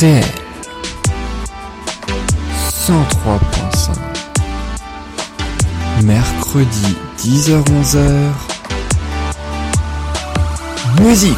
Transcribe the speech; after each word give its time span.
RDL 0.00 0.24
103.5 2.56 3.98
Mercredi 6.04 6.96
10h-11h 7.18 8.32
Musique. 11.02 11.36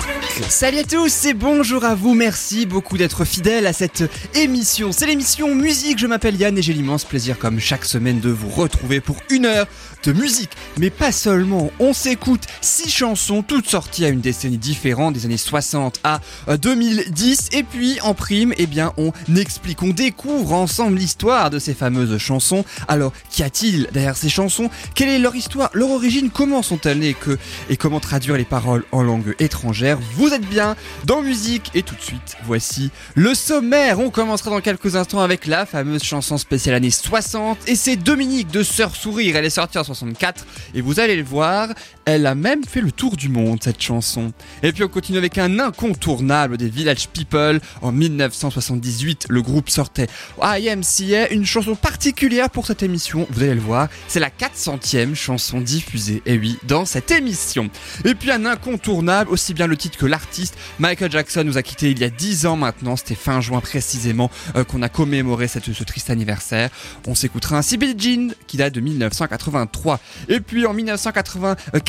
Salut 0.48 0.78
à 0.78 0.84
tous 0.84 1.24
et 1.26 1.34
bonjour 1.34 1.84
à 1.84 1.96
vous, 1.96 2.14
merci 2.14 2.66
beaucoup 2.66 2.96
d'être 2.96 3.24
fidèles 3.24 3.66
à 3.66 3.72
cette 3.72 4.04
émission. 4.34 4.92
C'est 4.92 5.06
l'émission 5.06 5.54
Musique, 5.54 5.98
je 5.98 6.06
m'appelle 6.06 6.36
Yann 6.36 6.56
et 6.56 6.62
j'ai 6.62 6.72
l'immense 6.72 7.04
plaisir 7.04 7.38
comme 7.38 7.58
chaque 7.58 7.84
semaine 7.84 8.20
de 8.20 8.30
vous 8.30 8.48
retrouver 8.48 9.00
pour 9.00 9.16
une 9.28 9.46
heure 9.46 9.66
musique. 10.08 10.50
Mais 10.78 10.90
pas 10.90 11.12
seulement, 11.12 11.70
on 11.78 11.92
s'écoute 11.92 12.42
six 12.60 12.90
chansons, 12.90 13.42
toutes 13.42 13.68
sorties 13.68 14.04
à 14.04 14.08
une 14.08 14.20
décennie 14.20 14.58
différente, 14.58 15.14
des 15.14 15.26
années 15.26 15.36
60 15.36 16.00
à 16.04 16.20
2010. 16.56 17.50
Et 17.52 17.62
puis 17.62 18.00
en 18.02 18.14
prime, 18.14 18.52
eh 18.56 18.66
bien 18.66 18.92
on 18.96 19.12
explique, 19.36 19.82
on 19.82 19.90
découvre 19.90 20.52
ensemble 20.54 20.96
l'histoire 20.96 21.50
de 21.50 21.58
ces 21.58 21.74
fameuses 21.74 22.16
chansons. 22.18 22.64
Alors 22.88 23.12
qu'y 23.30 23.42
a-t-il 23.42 23.88
derrière 23.92 24.16
ces 24.16 24.28
chansons? 24.28 24.70
Quelle 24.94 25.08
est 25.08 25.18
leur 25.18 25.36
histoire, 25.36 25.70
leur 25.74 25.90
origine? 25.90 26.30
Comment 26.30 26.62
sont-elles 26.62 26.98
nées? 26.98 27.14
Que, 27.14 27.38
Et 27.68 27.76
comment 27.76 28.00
traduire 28.00 28.36
les 28.36 28.44
paroles 28.44 28.84
en 28.92 29.02
langue 29.02 29.34
étrangère? 29.38 29.98
Vous 30.16 30.32
êtes 30.32 30.48
bien 30.48 30.76
dans 31.04 31.22
musique 31.22 31.70
et 31.74 31.82
tout 31.82 31.94
de 31.94 32.00
suite, 32.00 32.36
voici 32.44 32.90
le 33.14 33.34
sommaire. 33.34 34.00
On 34.00 34.10
commencera 34.10 34.50
dans 34.50 34.60
quelques 34.60 34.96
instants 34.96 35.20
avec 35.20 35.46
la 35.46 35.66
fameuse 35.66 36.02
chanson 36.02 36.38
spéciale 36.38 36.76
année 36.76 36.90
60 36.90 37.58
et 37.66 37.76
c'est 37.76 37.96
Dominique 37.96 38.50
de 38.50 38.62
Sœur 38.62 38.96
Sourire. 38.96 39.36
Elle 39.36 39.44
est 39.44 39.50
sortie 39.50 39.78
en 39.78 39.84
64 39.94 40.46
et 40.74 40.80
vous 40.80 41.00
allez 41.00 41.16
le 41.16 41.22
voir, 41.22 41.68
elle 42.04 42.26
a 42.26 42.34
même 42.34 42.64
fait 42.64 42.80
le 42.80 42.92
tour 42.92 43.16
du 43.16 43.28
monde 43.28 43.62
cette 43.62 43.80
chanson. 43.80 44.32
Et 44.62 44.72
puis 44.72 44.84
on 44.84 44.88
continue 44.88 45.18
avec 45.18 45.38
un 45.38 45.58
incontournable 45.58 46.56
des 46.56 46.68
Village 46.68 47.08
People. 47.08 47.60
En 47.80 47.92
1978, 47.92 49.26
le 49.28 49.42
groupe 49.42 49.70
sortait 49.70 50.06
IMCA, 50.40 51.30
une 51.30 51.46
chanson 51.46 51.74
particulière 51.74 52.50
pour 52.50 52.66
cette 52.66 52.82
émission, 52.82 53.26
vous 53.30 53.42
allez 53.42 53.54
le 53.54 53.60
voir, 53.60 53.88
c'est 54.08 54.20
la 54.20 54.30
400e 54.30 55.14
chanson 55.14 55.60
diffusée, 55.60 56.22
et 56.26 56.38
oui, 56.38 56.58
dans 56.66 56.84
cette 56.84 57.10
émission. 57.10 57.70
Et 58.04 58.14
puis 58.14 58.30
un 58.30 58.46
incontournable, 58.46 59.30
aussi 59.30 59.54
bien 59.54 59.66
le 59.66 59.76
titre 59.76 59.98
que 59.98 60.06
l'artiste, 60.06 60.56
Michael 60.78 61.10
Jackson 61.10 61.44
nous 61.44 61.58
a 61.58 61.62
quitté 61.62 61.90
il 61.90 61.98
y 61.98 62.04
a 62.04 62.10
10 62.10 62.46
ans 62.46 62.56
maintenant, 62.56 62.96
c'était 62.96 63.14
fin 63.14 63.40
juin 63.40 63.60
précisément 63.60 64.30
euh, 64.56 64.64
qu'on 64.64 64.82
a 64.82 64.88
commémoré 64.88 65.48
cette, 65.48 65.72
ce 65.72 65.84
triste 65.84 66.10
anniversaire. 66.10 66.70
On 67.06 67.14
s'écoutera 67.14 67.58
un 67.58 67.76
Billie 67.76 67.94
Jean 67.98 68.34
qui 68.46 68.56
date 68.56 68.74
de 68.74 68.80
1983. 68.80 70.00
Et 70.28 70.40
puis 70.40 70.66
en 70.66 70.72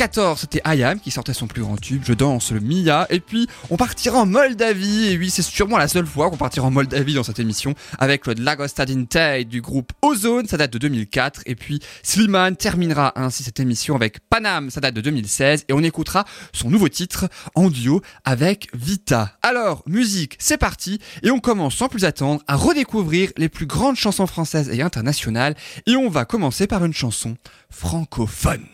1994, 0.03 0.41
c'était 0.41 0.61
Ayam 0.65 0.99
qui 0.99 1.11
sortait 1.11 1.33
son 1.33 1.47
plus 1.47 1.61
grand 1.61 1.77
tube, 1.77 2.01
Je 2.03 2.13
danse 2.13 2.51
le 2.51 2.59
Mia. 2.59 3.07
Et 3.09 3.21
puis 3.21 3.47
on 3.69 3.77
partira 3.77 4.19
en 4.19 4.25
Moldavie. 4.25 5.13
Et 5.13 5.17
oui, 5.17 5.29
c'est 5.29 5.41
sûrement 5.41 5.77
la 5.77 5.87
seule 5.87 6.05
fois 6.05 6.29
qu'on 6.29 6.35
partira 6.35 6.67
en 6.67 6.71
Moldavie 6.71 7.13
dans 7.13 7.23
cette 7.23 7.39
émission 7.39 7.73
avec 7.99 8.27
le 8.27 8.33
Lagostadin 8.33 9.05
du 9.47 9.61
groupe 9.61 9.93
Ozone, 10.01 10.45
ça 10.45 10.57
date 10.57 10.73
de 10.73 10.77
2004. 10.77 11.43
Et 11.45 11.55
puis 11.55 11.79
Slimane 12.01 12.57
terminera 12.57 13.13
ainsi 13.15 13.43
cette 13.43 13.61
émission 13.61 13.95
avec 13.95 14.19
Panam, 14.29 14.69
ça 14.69 14.81
date 14.81 14.93
de 14.93 14.99
2016. 14.99 15.65
Et 15.69 15.73
on 15.73 15.79
écoutera 15.79 16.25
son 16.51 16.69
nouveau 16.69 16.89
titre 16.89 17.29
en 17.55 17.69
duo 17.69 18.01
avec 18.25 18.67
Vita. 18.73 19.37
Alors, 19.41 19.83
musique, 19.87 20.35
c'est 20.37 20.57
parti. 20.57 20.99
Et 21.21 21.31
on 21.31 21.39
commence 21.39 21.75
sans 21.75 21.87
plus 21.87 22.03
attendre 22.03 22.41
à 22.47 22.57
redécouvrir 22.57 23.31
les 23.37 23.47
plus 23.47 23.67
grandes 23.67 23.95
chansons 23.95 24.27
françaises 24.27 24.69
et 24.69 24.81
internationales. 24.81 25.55
Et 25.85 25.95
on 25.95 26.09
va 26.09 26.25
commencer 26.25 26.67
par 26.67 26.83
une 26.83 26.93
chanson 26.93 27.37
francophone. 27.69 28.65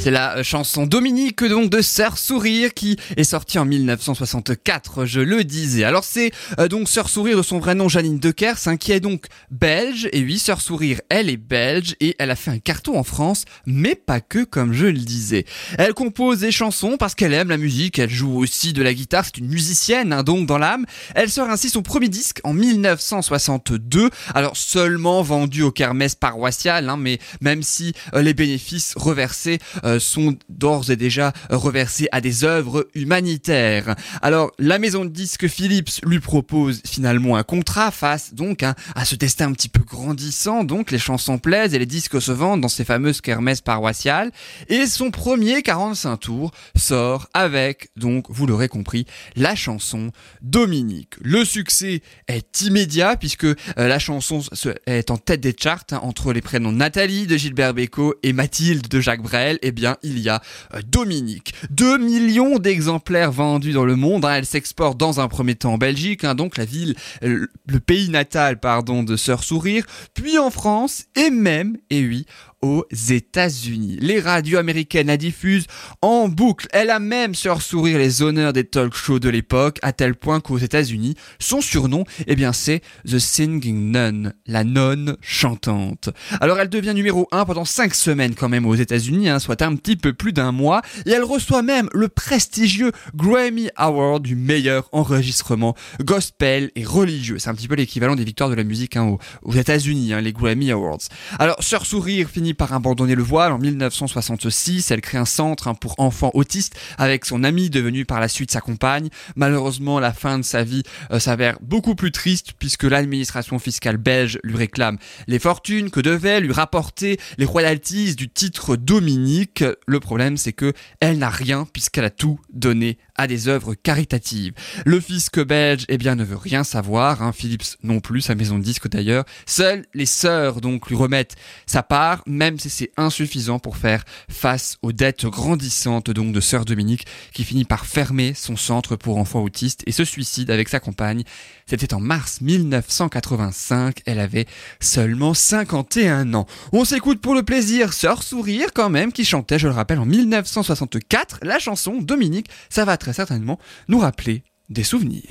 C'est 0.00 0.10
la 0.10 0.38
euh, 0.38 0.42
chanson 0.42 0.86
Dominique 0.86 1.44
donc 1.44 1.68
de 1.68 1.82
Sœur 1.82 2.16
Sourire 2.16 2.72
qui 2.72 2.96
est 3.18 3.24
sortie 3.24 3.58
en 3.58 3.66
1964, 3.66 5.04
je 5.04 5.20
le 5.20 5.44
disais. 5.44 5.84
Alors 5.84 6.04
c'est 6.04 6.30
euh, 6.58 6.68
donc 6.68 6.88
Sœur 6.88 7.10
Sourire 7.10 7.36
de 7.36 7.42
son 7.42 7.58
vrai 7.58 7.74
nom 7.74 7.86
Janine 7.90 8.18
Dekers, 8.18 8.56
hein, 8.64 8.78
qui 8.78 8.92
est 8.92 9.00
donc 9.00 9.26
belge. 9.50 10.08
Et 10.12 10.22
oui, 10.22 10.38
Sœur 10.38 10.62
Sourire, 10.62 11.02
elle 11.10 11.28
est 11.28 11.36
belge 11.36 11.96
et 12.00 12.16
elle 12.18 12.30
a 12.30 12.36
fait 12.36 12.50
un 12.50 12.58
carton 12.58 12.98
en 12.98 13.02
France, 13.02 13.44
mais 13.66 13.94
pas 13.94 14.20
que 14.22 14.42
comme 14.42 14.72
je 14.72 14.86
le 14.86 14.94
disais. 14.94 15.44
Elle 15.76 15.92
compose 15.92 16.40
des 16.40 16.50
chansons 16.50 16.96
parce 16.98 17.14
qu'elle 17.14 17.34
aime 17.34 17.50
la 17.50 17.58
musique, 17.58 17.98
elle 17.98 18.08
joue 18.08 18.38
aussi 18.38 18.72
de 18.72 18.82
la 18.82 18.94
guitare, 18.94 19.26
c'est 19.26 19.36
une 19.36 19.48
musicienne 19.48 20.14
hein, 20.14 20.22
donc 20.22 20.46
dans 20.46 20.56
l'âme. 20.56 20.86
Elle 21.14 21.28
sort 21.28 21.50
ainsi 21.50 21.68
son 21.68 21.82
premier 21.82 22.08
disque 22.08 22.40
en 22.42 22.54
1962, 22.54 24.08
alors 24.34 24.56
seulement 24.56 25.20
vendu 25.20 25.60
aux 25.62 25.72
kermesses 25.72 26.14
paroissiales, 26.14 26.88
hein, 26.88 26.96
mais 26.96 27.18
même 27.42 27.62
si 27.62 27.92
euh, 28.14 28.22
les 28.22 28.32
bénéfices 28.32 28.94
reversés 28.96 29.58
euh, 29.89 29.89
sont 29.98 30.36
d'ores 30.48 30.90
et 30.90 30.96
déjà 30.96 31.32
reversés 31.50 32.08
à 32.12 32.20
des 32.20 32.44
œuvres 32.44 32.88
humanitaires. 32.94 33.94
Alors 34.22 34.52
la 34.58 34.78
maison 34.78 35.04
de 35.04 35.10
disques 35.10 35.48
Philips 35.48 36.00
lui 36.04 36.20
propose 36.20 36.82
finalement 36.86 37.36
un 37.36 37.42
contrat 37.42 37.90
face 37.90 38.34
donc 38.34 38.62
hein, 38.62 38.74
à 38.94 39.04
ce 39.04 39.14
destin 39.14 39.48
un 39.48 39.52
petit 39.52 39.68
peu 39.68 39.82
grandissant. 39.82 40.64
Donc 40.64 40.90
les 40.90 40.98
chansons 40.98 41.38
plaisent 41.38 41.74
et 41.74 41.78
les 41.78 41.86
disques 41.86 42.20
se 42.20 42.32
vendent 42.32 42.60
dans 42.60 42.68
ces 42.68 42.84
fameuses 42.84 43.20
kermesses 43.20 43.60
paroissiales. 43.60 44.30
Et 44.68 44.86
son 44.86 45.10
premier 45.10 45.62
45 45.62 46.16
tours 46.16 46.50
sort 46.76 47.28
avec 47.34 47.90
donc 47.96 48.26
vous 48.28 48.46
l'aurez 48.46 48.68
compris 48.68 49.06
la 49.36 49.54
chanson 49.54 50.10
Dominique. 50.42 51.14
Le 51.20 51.44
succès 51.44 52.02
est 52.28 52.62
immédiat 52.62 53.16
puisque 53.16 53.44
euh, 53.44 53.54
la 53.76 53.98
chanson 53.98 54.42
est 54.86 55.10
en 55.10 55.16
tête 55.16 55.40
des 55.40 55.54
charts 55.58 55.84
hein, 55.92 56.00
entre 56.02 56.32
les 56.32 56.40
prénoms 56.40 56.72
Nathalie 56.72 57.26
de 57.26 57.36
Gilbert 57.36 57.74
Bécaud 57.74 58.14
et 58.22 58.32
Mathilde 58.32 58.88
de 58.88 59.00
Jacques 59.00 59.22
Brel. 59.22 59.58
Bien, 59.72 59.79
il 60.02 60.18
y 60.18 60.28
a 60.28 60.40
euh, 60.74 60.80
Dominique. 60.86 61.54
2 61.70 61.98
millions 61.98 62.58
d'exemplaires 62.58 63.32
vendus 63.32 63.72
dans 63.72 63.84
le 63.84 63.96
monde. 63.96 64.24
Hein. 64.24 64.34
Elle 64.36 64.46
s'exporte 64.46 64.98
dans 64.98 65.20
un 65.20 65.28
premier 65.28 65.54
temps 65.54 65.74
en 65.74 65.78
Belgique, 65.78 66.24
hein, 66.24 66.34
donc 66.34 66.56
la 66.56 66.64
ville, 66.64 66.94
euh, 67.22 67.46
le 67.66 67.80
pays 67.80 68.08
natal, 68.08 68.58
pardon, 68.58 69.02
de 69.02 69.16
Sœur 69.16 69.44
Sourire, 69.44 69.84
puis 70.14 70.38
en 70.38 70.50
France, 70.50 71.04
et 71.16 71.30
même, 71.30 71.76
et 71.90 72.04
oui, 72.04 72.26
aux 72.62 72.86
États-Unis. 73.10 73.96
Les 74.00 74.20
radios 74.20 74.58
américaines 74.58 75.06
la 75.06 75.16
diffusent 75.16 75.66
en 76.02 76.28
boucle. 76.28 76.66
Elle 76.72 76.90
a 76.90 76.98
même 76.98 77.34
sur 77.34 77.62
sourire 77.62 77.98
les 77.98 78.22
honneurs 78.22 78.52
des 78.52 78.64
talk 78.64 78.94
shows 78.94 79.18
de 79.18 79.28
l'époque, 79.28 79.78
à 79.82 79.92
tel 79.92 80.14
point 80.14 80.40
qu'aux 80.40 80.58
États-Unis, 80.58 81.14
son 81.38 81.60
surnom, 81.60 82.04
eh 82.26 82.36
bien, 82.36 82.52
c'est 82.52 82.82
The 83.06 83.18
Singing 83.18 83.92
Nun, 83.92 84.32
la 84.46 84.64
nonne 84.64 85.16
chantante. 85.20 86.10
Alors, 86.40 86.58
elle 86.58 86.68
devient 86.68 86.94
numéro 86.94 87.28
1 87.32 87.44
pendant 87.44 87.64
5 87.64 87.94
semaines 87.94 88.34
quand 88.34 88.48
même 88.48 88.66
aux 88.66 88.74
États-Unis, 88.74 89.28
hein, 89.28 89.38
soit 89.38 89.62
un 89.62 89.74
petit 89.76 89.96
peu 89.96 90.12
plus 90.12 90.32
d'un 90.32 90.52
mois, 90.52 90.82
et 91.06 91.10
elle 91.10 91.24
reçoit 91.24 91.62
même 91.62 91.88
le 91.92 92.08
prestigieux 92.08 92.92
Grammy 93.14 93.70
Award 93.76 94.22
du 94.22 94.36
meilleur 94.36 94.88
enregistrement 94.92 95.74
gospel 96.02 96.70
et 96.74 96.84
religieux. 96.84 97.38
C'est 97.38 97.50
un 97.50 97.54
petit 97.54 97.68
peu 97.68 97.74
l'équivalent 97.74 98.16
des 98.16 98.24
victoires 98.24 98.50
de 98.50 98.54
la 98.54 98.64
musique 98.64 98.96
hein, 98.96 99.16
aux, 99.42 99.52
États-Unis, 99.52 100.12
hein, 100.12 100.20
les 100.20 100.32
Grammy 100.32 100.70
Awards. 100.70 100.98
Alors, 101.38 101.62
Sœur 101.62 101.86
Sourire 101.86 102.28
finit 102.28 102.49
par 102.54 102.72
abandonner 102.72 103.14
le 103.14 103.22
voile. 103.22 103.52
En 103.52 103.58
1966, 103.58 104.90
elle 104.90 105.00
crée 105.00 105.18
un 105.18 105.24
centre 105.24 105.68
hein, 105.68 105.74
pour 105.74 105.98
enfants 105.98 106.30
autistes 106.34 106.74
avec 106.98 107.24
son 107.24 107.44
amie 107.44 107.70
devenue 107.70 108.04
par 108.04 108.20
la 108.20 108.28
suite 108.28 108.50
sa 108.50 108.60
compagne. 108.60 109.08
Malheureusement, 109.36 110.00
la 110.00 110.12
fin 110.12 110.38
de 110.38 110.44
sa 110.44 110.64
vie 110.64 110.82
euh, 111.10 111.18
s'avère 111.18 111.58
beaucoup 111.60 111.94
plus 111.94 112.12
triste 112.12 112.52
puisque 112.58 112.84
l'administration 112.84 113.58
fiscale 113.58 113.96
belge 113.96 114.38
lui 114.42 114.56
réclame 114.56 114.98
les 115.26 115.38
fortunes 115.38 115.90
que 115.90 116.00
devaient 116.00 116.40
lui 116.40 116.52
rapporter 116.52 117.18
les 117.38 117.44
royalties 117.44 118.14
du 118.14 118.28
titre 118.28 118.76
Dominique. 118.76 119.64
Le 119.86 120.00
problème, 120.00 120.36
c'est 120.36 120.52
que 120.52 120.72
elle 121.00 121.18
n'a 121.18 121.30
rien 121.30 121.66
puisqu'elle 121.72 122.04
a 122.04 122.10
tout 122.10 122.38
donné 122.52 122.98
à 123.20 123.26
des 123.26 123.48
œuvres 123.48 123.74
caritatives. 123.74 124.54
Le 124.86 124.98
fisc 124.98 125.38
belge, 125.44 125.84
eh 125.90 125.98
bien, 125.98 126.14
ne 126.14 126.24
veut 126.24 126.38
rien 126.38 126.64
savoir, 126.64 127.22
hein, 127.22 127.32
Philips 127.32 127.76
non 127.82 128.00
plus, 128.00 128.22
sa 128.22 128.34
maison 128.34 128.58
de 128.58 128.64
disque 128.64 128.88
d'ailleurs. 128.88 129.26
Seules 129.44 129.84
les 129.92 130.06
sœurs, 130.06 130.62
donc, 130.62 130.88
lui 130.88 130.96
remettent 130.96 131.36
sa 131.66 131.82
part, 131.82 132.22
même 132.26 132.58
si 132.58 132.70
c'est 132.70 132.92
insuffisant 132.96 133.58
pour 133.58 133.76
faire 133.76 134.04
face 134.30 134.78
aux 134.80 134.92
dettes 134.92 135.26
grandissantes, 135.26 136.10
donc, 136.10 136.32
de 136.32 136.40
sœur 136.40 136.64
Dominique, 136.64 137.06
qui 137.34 137.44
finit 137.44 137.66
par 137.66 137.84
fermer 137.84 138.32
son 138.32 138.56
centre 138.56 138.96
pour 138.96 139.18
enfants 139.18 139.42
autistes 139.42 139.82
et 139.86 139.92
se 139.92 140.04
suicide 140.04 140.50
avec 140.50 140.70
sa 140.70 140.80
compagne. 140.80 141.24
C'était 141.70 141.94
en 141.94 142.00
mars 142.00 142.40
1985, 142.40 144.02
elle 144.04 144.18
avait 144.18 144.46
seulement 144.80 145.34
51 145.34 146.34
ans. 146.34 146.46
On 146.72 146.84
s'écoute 146.84 147.20
pour 147.20 147.32
le 147.32 147.44
plaisir 147.44 147.92
Sœur 147.92 148.24
Sourire 148.24 148.70
quand 148.74 148.90
même, 148.90 149.12
qui 149.12 149.24
chantait, 149.24 149.60
je 149.60 149.68
le 149.68 149.74
rappelle, 149.74 150.00
en 150.00 150.04
1964, 150.04 151.38
la 151.44 151.60
chanson 151.60 151.98
Dominique, 152.02 152.48
ça 152.70 152.84
va 152.84 152.96
très 152.96 153.12
certainement 153.12 153.60
nous 153.86 154.00
rappeler 154.00 154.42
des 154.68 154.82
souvenirs. 154.82 155.22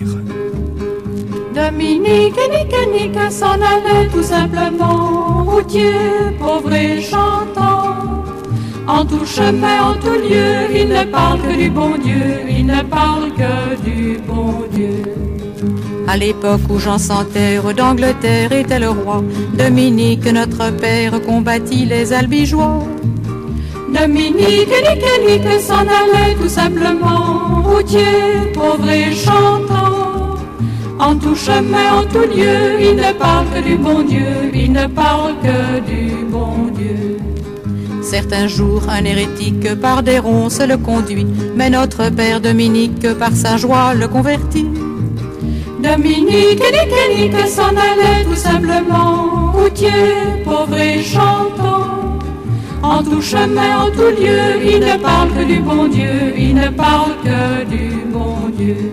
Dominique 1.53 2.36
et 2.38 2.88
Nick, 2.88 3.31
s'en 3.31 3.59
allait 3.59 4.07
tout 4.07 4.24
simplement, 4.24 5.44
routier, 5.44 5.92
pauvre 6.39 6.71
et 6.71 7.01
chantant. 7.01 8.24
En 8.88 9.06
tout 9.06 9.25
chemin, 9.25 9.92
en 9.92 9.95
tout 9.95 10.13
lieu, 10.13 10.74
il 10.74 10.88
ne 10.88 11.03
parle 11.03 11.42
que 11.42 11.53
du 11.53 11.69
bon 11.69 11.97
Dieu, 11.97 12.50
il 12.50 12.65
ne 12.65 12.81
parle 12.83 13.33
que 13.33 13.83
du 13.83 14.19
bon 14.19 14.63
Dieu. 14.71 15.19
À 16.11 16.17
l'époque 16.17 16.61
où 16.71 16.79
Jean 16.79 16.97
Santerre 16.97 17.71
d'Angleterre 17.75 18.51
était 18.51 18.79
le 18.79 18.89
roi, 18.89 19.23
Dominique, 19.53 20.25
notre 20.25 20.71
père, 20.71 21.21
combattit 21.21 21.85
les 21.85 22.11
albigeois. 22.11 22.83
Dominique, 23.94 24.73
nique, 24.85 25.19
nique, 25.27 25.61
s'en 25.61 25.81
allait 25.81 26.33
tout 26.41 26.50
simplement, 26.50 27.61
routier, 27.63 28.51
pauvre 28.56 28.89
et 28.89 29.13
chantant. 29.13 30.33
En 31.00 31.15
tout 31.15 31.35
chemin, 31.35 32.00
en 32.00 32.03
tout 32.06 32.27
lieu, 32.35 32.81
il 32.81 32.95
ne 32.95 33.13
parle 33.13 33.45
que 33.53 33.61
du 33.61 33.77
bon 33.77 34.01
Dieu, 34.01 34.50
il 34.51 34.71
ne 34.71 34.88
parle 34.88 35.35
que 35.44 35.79
du 35.81 36.25
bon 36.25 36.71
Dieu. 36.75 37.19
Certains 38.01 38.47
jours, 38.47 38.81
un 38.89 39.06
hérétique 39.06 39.75
par 39.75 40.01
des 40.01 40.17
ronces 40.17 40.59
le 40.59 40.77
conduit, 40.77 41.27
mais 41.56 41.69
notre 41.69 42.09
père 42.09 42.41
Dominique 42.41 43.13
par 43.19 43.33
sa 43.33 43.57
joie 43.57 43.94
le 43.94 44.07
convertit. 44.07 44.65
Dominique, 45.81 46.60
nique, 46.60 47.34
nique, 47.34 47.48
s'en 47.48 47.70
allait 47.70 48.26
tout 48.26 48.36
simplement, 48.36 49.54
routier, 49.54 49.90
pauvre 50.44 50.78
et 50.78 51.02
chantant. 51.02 52.20
En 52.84 53.02
tout 53.02 53.22
chemin, 53.22 53.86
en 53.86 53.92
tout 53.92 54.14
lieu, 54.22 54.62
il 54.62 54.80
ne 54.81 54.98
parle 55.02 55.30
que 55.30 55.44
du 55.46 55.60
bon 55.60 55.88
Dieu, 55.88 56.34
il 56.38 56.56
ne 56.56 56.68
parle 56.68 57.14
que 57.24 57.66
du 57.66 57.92
bon 58.12 58.50
Dieu. 58.58 58.92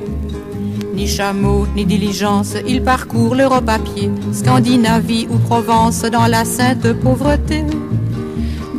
Ni 0.95 1.09
chameau, 1.09 1.67
ni 1.75 1.85
diligence, 1.85 2.55
il 2.67 2.83
parcourt 2.83 3.35
l'Europe 3.35 3.69
à 3.69 3.79
pied, 3.81 4.11
Scandinavie 4.33 5.27
ou 5.29 5.39
Provence 5.39 6.03
dans 6.03 6.27
la 6.27 6.45
sainte 6.45 6.93
pauvreté. 7.01 7.65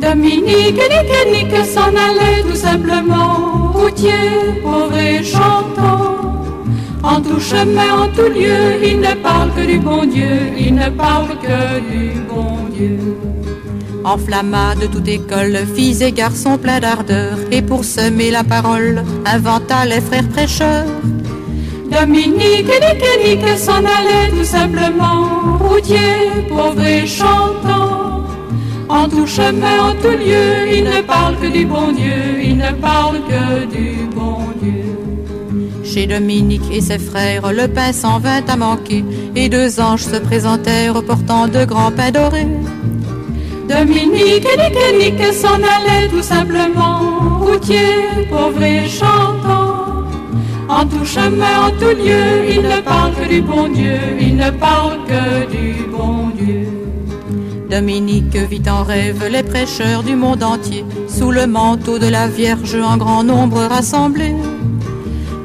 Dominique, 0.00 0.80
nique, 0.92 1.26
nique, 1.30 1.66
s'en 1.66 1.88
allait 1.88 2.42
tout 2.42 2.56
simplement, 2.56 3.72
routier, 3.74 4.12
pauvre 4.62 4.96
et 4.96 5.22
chantant. 5.22 6.17
En 7.10 7.22
tout 7.22 7.40
chemin, 7.40 7.90
en 8.02 8.08
tout 8.08 8.30
lieu, 8.38 8.84
il 8.84 9.00
ne 9.00 9.14
parle 9.14 9.50
que 9.54 9.64
du 9.64 9.78
bon 9.78 10.04
Dieu, 10.04 10.52
il 10.58 10.74
ne 10.74 10.90
parle 10.90 11.30
que 11.46 11.80
du 11.90 12.20
bon 12.28 12.68
Dieu. 12.76 12.98
Enflamma 14.04 14.74
de 14.74 14.86
toute 14.86 15.08
école, 15.08 15.56
filles 15.74 16.02
et 16.04 16.12
garçons 16.12 16.58
pleins 16.58 16.80
d'ardeur, 16.80 17.38
et 17.50 17.62
pour 17.62 17.82
semer 17.84 18.30
la 18.30 18.44
parole, 18.44 19.02
inventa 19.24 19.86
les 19.86 20.02
frères 20.02 20.28
prêcheurs. 20.28 20.84
Dominique, 21.90 22.66
nique, 22.84 23.14
nique, 23.24 23.58
s'en 23.58 23.82
allait 23.96 24.28
tout 24.30 24.44
simplement, 24.44 25.56
routier, 25.60 26.44
pauvre 26.50 26.84
et 26.84 27.06
chantant. 27.06 28.24
En 28.90 29.08
tout 29.08 29.26
chemin, 29.26 29.76
en 29.88 29.94
tout 30.02 30.18
lieu, 30.24 30.76
il 30.76 30.84
ne 30.84 31.00
parle 31.00 31.36
que 31.40 31.46
du 31.46 31.64
bon 31.64 31.90
Dieu, 31.92 32.20
il 32.42 32.58
ne 32.58 32.72
parle 32.72 33.16
que 33.30 33.64
du 33.74 34.06
bon 34.14 34.40
Dieu. 34.60 34.77
Chez 35.88 36.06
Dominique 36.06 36.70
et 36.70 36.82
ses 36.82 36.98
frères, 36.98 37.50
le 37.50 37.66
pain 37.66 37.92
s'en 37.94 38.18
vint 38.18 38.44
à 38.46 38.56
manquer, 38.56 39.02
et 39.34 39.48
deux 39.48 39.80
anges 39.80 40.04
se 40.04 40.16
présentèrent 40.16 41.02
portant 41.02 41.48
de 41.48 41.64
grands 41.64 41.90
pains 41.90 42.10
dorés. 42.10 42.46
Dominique, 43.66 44.46
nique, 44.58 44.98
nique, 45.00 45.32
s'en 45.32 45.54
allait 45.54 46.08
tout 46.10 46.22
simplement, 46.22 47.40
routier, 47.40 48.26
pauvre 48.28 48.62
et 48.62 48.86
chantant. 48.86 50.04
En 50.68 50.84
tout 50.84 51.06
chemin, 51.06 51.68
en 51.68 51.70
tout 51.70 51.96
lieu, 52.04 52.50
il 52.50 52.62
ne 52.62 52.80
parle 52.82 53.14
que 53.14 53.26
du 53.26 53.40
bon 53.40 53.68
Dieu, 53.68 53.98
il 54.20 54.36
ne 54.36 54.50
parle 54.50 54.98
que 55.06 55.50
du 55.50 55.86
bon 55.90 56.28
Dieu. 56.38 56.68
Dominique 57.70 58.36
vit 58.36 58.68
en 58.68 58.82
rêve 58.84 59.26
les 59.30 59.42
prêcheurs 59.42 60.02
du 60.02 60.16
monde 60.16 60.42
entier, 60.42 60.84
sous 61.08 61.30
le 61.30 61.46
manteau 61.46 61.98
de 61.98 62.08
la 62.08 62.28
Vierge 62.28 62.76
en 62.76 62.98
grand 62.98 63.24
nombre 63.24 63.62
rassemblés. 63.62 64.34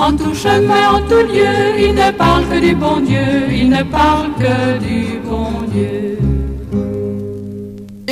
En 0.00 0.16
tout 0.16 0.34
chemin, 0.34 0.94
en 0.94 1.02
tout 1.02 1.26
lieu, 1.30 1.78
il 1.78 1.94
ne 1.94 2.10
parle 2.12 2.48
que 2.48 2.58
du 2.58 2.74
bon 2.74 3.00
Dieu, 3.00 3.52
il 3.52 3.68
ne 3.68 3.82
parle 3.82 4.30
que 4.38 4.78
du 4.78 5.18
bon 5.18 5.50
Dieu. 5.68 6.19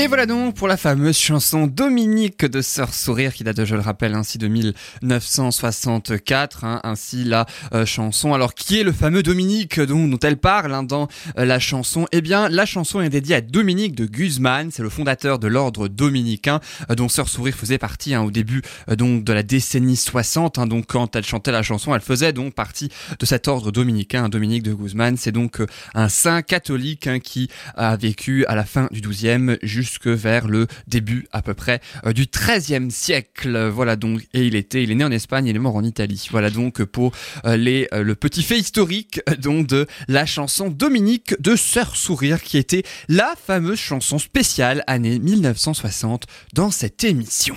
Et 0.00 0.06
voilà 0.06 0.26
donc 0.26 0.54
pour 0.54 0.68
la 0.68 0.76
fameuse 0.76 1.18
chanson 1.18 1.66
Dominique 1.66 2.44
de 2.44 2.60
Sœur 2.60 2.94
Sourire 2.94 3.34
qui 3.34 3.42
date, 3.42 3.64
je 3.64 3.74
le 3.74 3.80
rappelle, 3.80 4.14
ainsi 4.14 4.38
de 4.38 4.46
1964. 4.46 6.62
hein, 6.62 6.78
ainsi 6.84 7.24
la 7.24 7.46
euh, 7.74 7.84
chanson. 7.84 8.32
Alors 8.32 8.54
qui 8.54 8.78
est 8.78 8.84
le 8.84 8.92
fameux 8.92 9.24
Dominique 9.24 9.80
dont, 9.80 10.06
dont 10.06 10.20
elle 10.20 10.36
parle 10.36 10.72
hein, 10.72 10.84
dans 10.84 11.08
euh, 11.36 11.44
la 11.44 11.58
chanson? 11.58 12.06
Eh 12.12 12.20
bien, 12.20 12.48
la 12.48 12.64
chanson 12.64 13.00
est 13.00 13.08
dédiée 13.08 13.34
à 13.34 13.40
Dominique 13.40 13.96
de 13.96 14.06
Guzman. 14.06 14.70
C'est 14.70 14.84
le 14.84 14.88
fondateur 14.88 15.40
de 15.40 15.48
l'ordre 15.48 15.88
dominicain 15.88 16.60
euh, 16.92 16.94
dont 16.94 17.08
Sœur 17.08 17.28
Sourire 17.28 17.56
faisait 17.56 17.78
partie 17.78 18.14
hein, 18.14 18.22
au 18.22 18.30
début 18.30 18.62
donc 18.96 19.24
de 19.24 19.32
la 19.32 19.42
décennie 19.42 19.96
60. 19.96 20.58
hein. 20.58 20.68
donc 20.68 20.86
quand 20.86 21.16
elle 21.16 21.24
chantait 21.24 21.50
la 21.50 21.64
chanson, 21.64 21.92
elle 21.92 22.02
faisait 22.02 22.32
donc 22.32 22.54
partie 22.54 22.88
de 23.18 23.26
cet 23.26 23.48
ordre 23.48 23.72
dominicain. 23.72 24.28
Dominique 24.28 24.62
de 24.62 24.74
Guzman, 24.74 25.16
c'est 25.16 25.32
donc 25.32 25.60
un 25.94 26.08
saint 26.08 26.42
catholique 26.42 27.08
qui 27.24 27.48
a 27.74 27.96
vécu 27.96 28.46
à 28.46 28.54
la 28.54 28.64
fin 28.64 28.88
du 28.92 29.00
12e 29.00 29.58
vers 30.06 30.48
le 30.48 30.66
début 30.86 31.26
à 31.32 31.42
peu 31.42 31.54
près 31.54 31.80
euh, 32.06 32.12
du 32.12 32.24
13e 32.24 32.90
siècle. 32.90 33.68
Voilà 33.68 33.96
donc 33.96 34.22
et 34.34 34.46
il 34.46 34.54
était 34.54 34.82
il 34.82 34.90
est 34.90 34.94
né 34.94 35.04
en 35.04 35.10
Espagne, 35.10 35.46
il 35.46 35.56
est 35.56 35.60
mort 35.60 35.76
en 35.76 35.84
Italie. 35.84 36.28
Voilà 36.30 36.50
donc 36.50 36.82
pour 36.84 37.12
euh, 37.44 37.56
les 37.56 37.88
euh, 37.92 38.02
le 38.02 38.14
petit 38.14 38.42
fait 38.42 38.58
historique 38.58 39.20
de 39.38 39.86
la 40.08 40.26
chanson 40.26 40.68
Dominique 40.68 41.40
de 41.40 41.56
Sœur 41.56 41.96
Sourire 41.96 42.42
qui 42.42 42.58
était 42.58 42.82
la 43.08 43.34
fameuse 43.42 43.78
chanson 43.78 44.18
spéciale 44.18 44.84
année 44.86 45.18
1960 45.18 46.26
dans 46.54 46.70
cette 46.70 47.04
émission. 47.04 47.54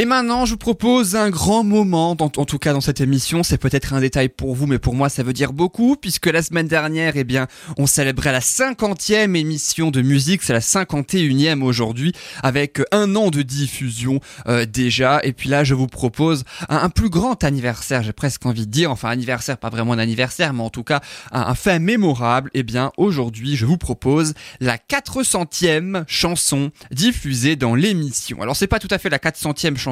Et 0.00 0.04
maintenant, 0.04 0.46
je 0.46 0.52
vous 0.52 0.58
propose 0.58 1.16
un 1.16 1.28
grand 1.28 1.64
moment, 1.64 2.16
en 2.20 2.28
tout 2.28 2.58
cas 2.60 2.72
dans 2.72 2.80
cette 2.80 3.00
émission. 3.00 3.42
C'est 3.42 3.58
peut-être 3.58 3.94
un 3.94 4.00
détail 4.00 4.28
pour 4.28 4.54
vous, 4.54 4.68
mais 4.68 4.78
pour 4.78 4.94
moi, 4.94 5.08
ça 5.08 5.24
veut 5.24 5.32
dire 5.32 5.52
beaucoup, 5.52 5.96
puisque 5.96 6.26
la 6.26 6.40
semaine 6.40 6.68
dernière, 6.68 7.16
eh 7.16 7.24
bien, 7.24 7.48
on 7.78 7.88
célébrait 7.88 8.30
la 8.30 8.38
50e 8.38 9.34
émission 9.34 9.90
de 9.90 10.00
musique. 10.00 10.44
C'est 10.44 10.52
la 10.52 10.60
51e 10.60 11.62
aujourd'hui, 11.62 12.12
avec 12.44 12.80
un 12.92 13.16
an 13.16 13.30
de 13.30 13.42
diffusion 13.42 14.20
euh, 14.46 14.66
déjà. 14.66 15.18
Et 15.24 15.32
puis 15.32 15.48
là, 15.48 15.64
je 15.64 15.74
vous 15.74 15.88
propose 15.88 16.44
un, 16.68 16.76
un 16.76 16.90
plus 16.90 17.10
grand 17.10 17.42
anniversaire, 17.42 18.04
j'ai 18.04 18.12
presque 18.12 18.46
envie 18.46 18.66
de 18.66 18.70
dire. 18.70 18.92
Enfin, 18.92 19.08
anniversaire, 19.08 19.58
pas 19.58 19.68
vraiment 19.68 19.94
un 19.94 19.98
anniversaire, 19.98 20.52
mais 20.52 20.62
en 20.62 20.70
tout 20.70 20.84
cas, 20.84 21.00
un, 21.32 21.40
un 21.40 21.54
fait 21.56 21.80
mémorable. 21.80 22.50
Eh 22.54 22.62
bien, 22.62 22.92
aujourd'hui, 22.98 23.56
je 23.56 23.66
vous 23.66 23.78
propose 23.78 24.34
la 24.60 24.76
400e 24.76 26.04
chanson 26.06 26.70
diffusée 26.92 27.56
dans 27.56 27.74
l'émission. 27.74 28.40
Alors, 28.42 28.54
c'est 28.54 28.68
pas 28.68 28.78
tout 28.78 28.86
à 28.92 28.98
fait 28.98 29.10
la 29.10 29.18
400e 29.18 29.76
chanson 29.76 29.87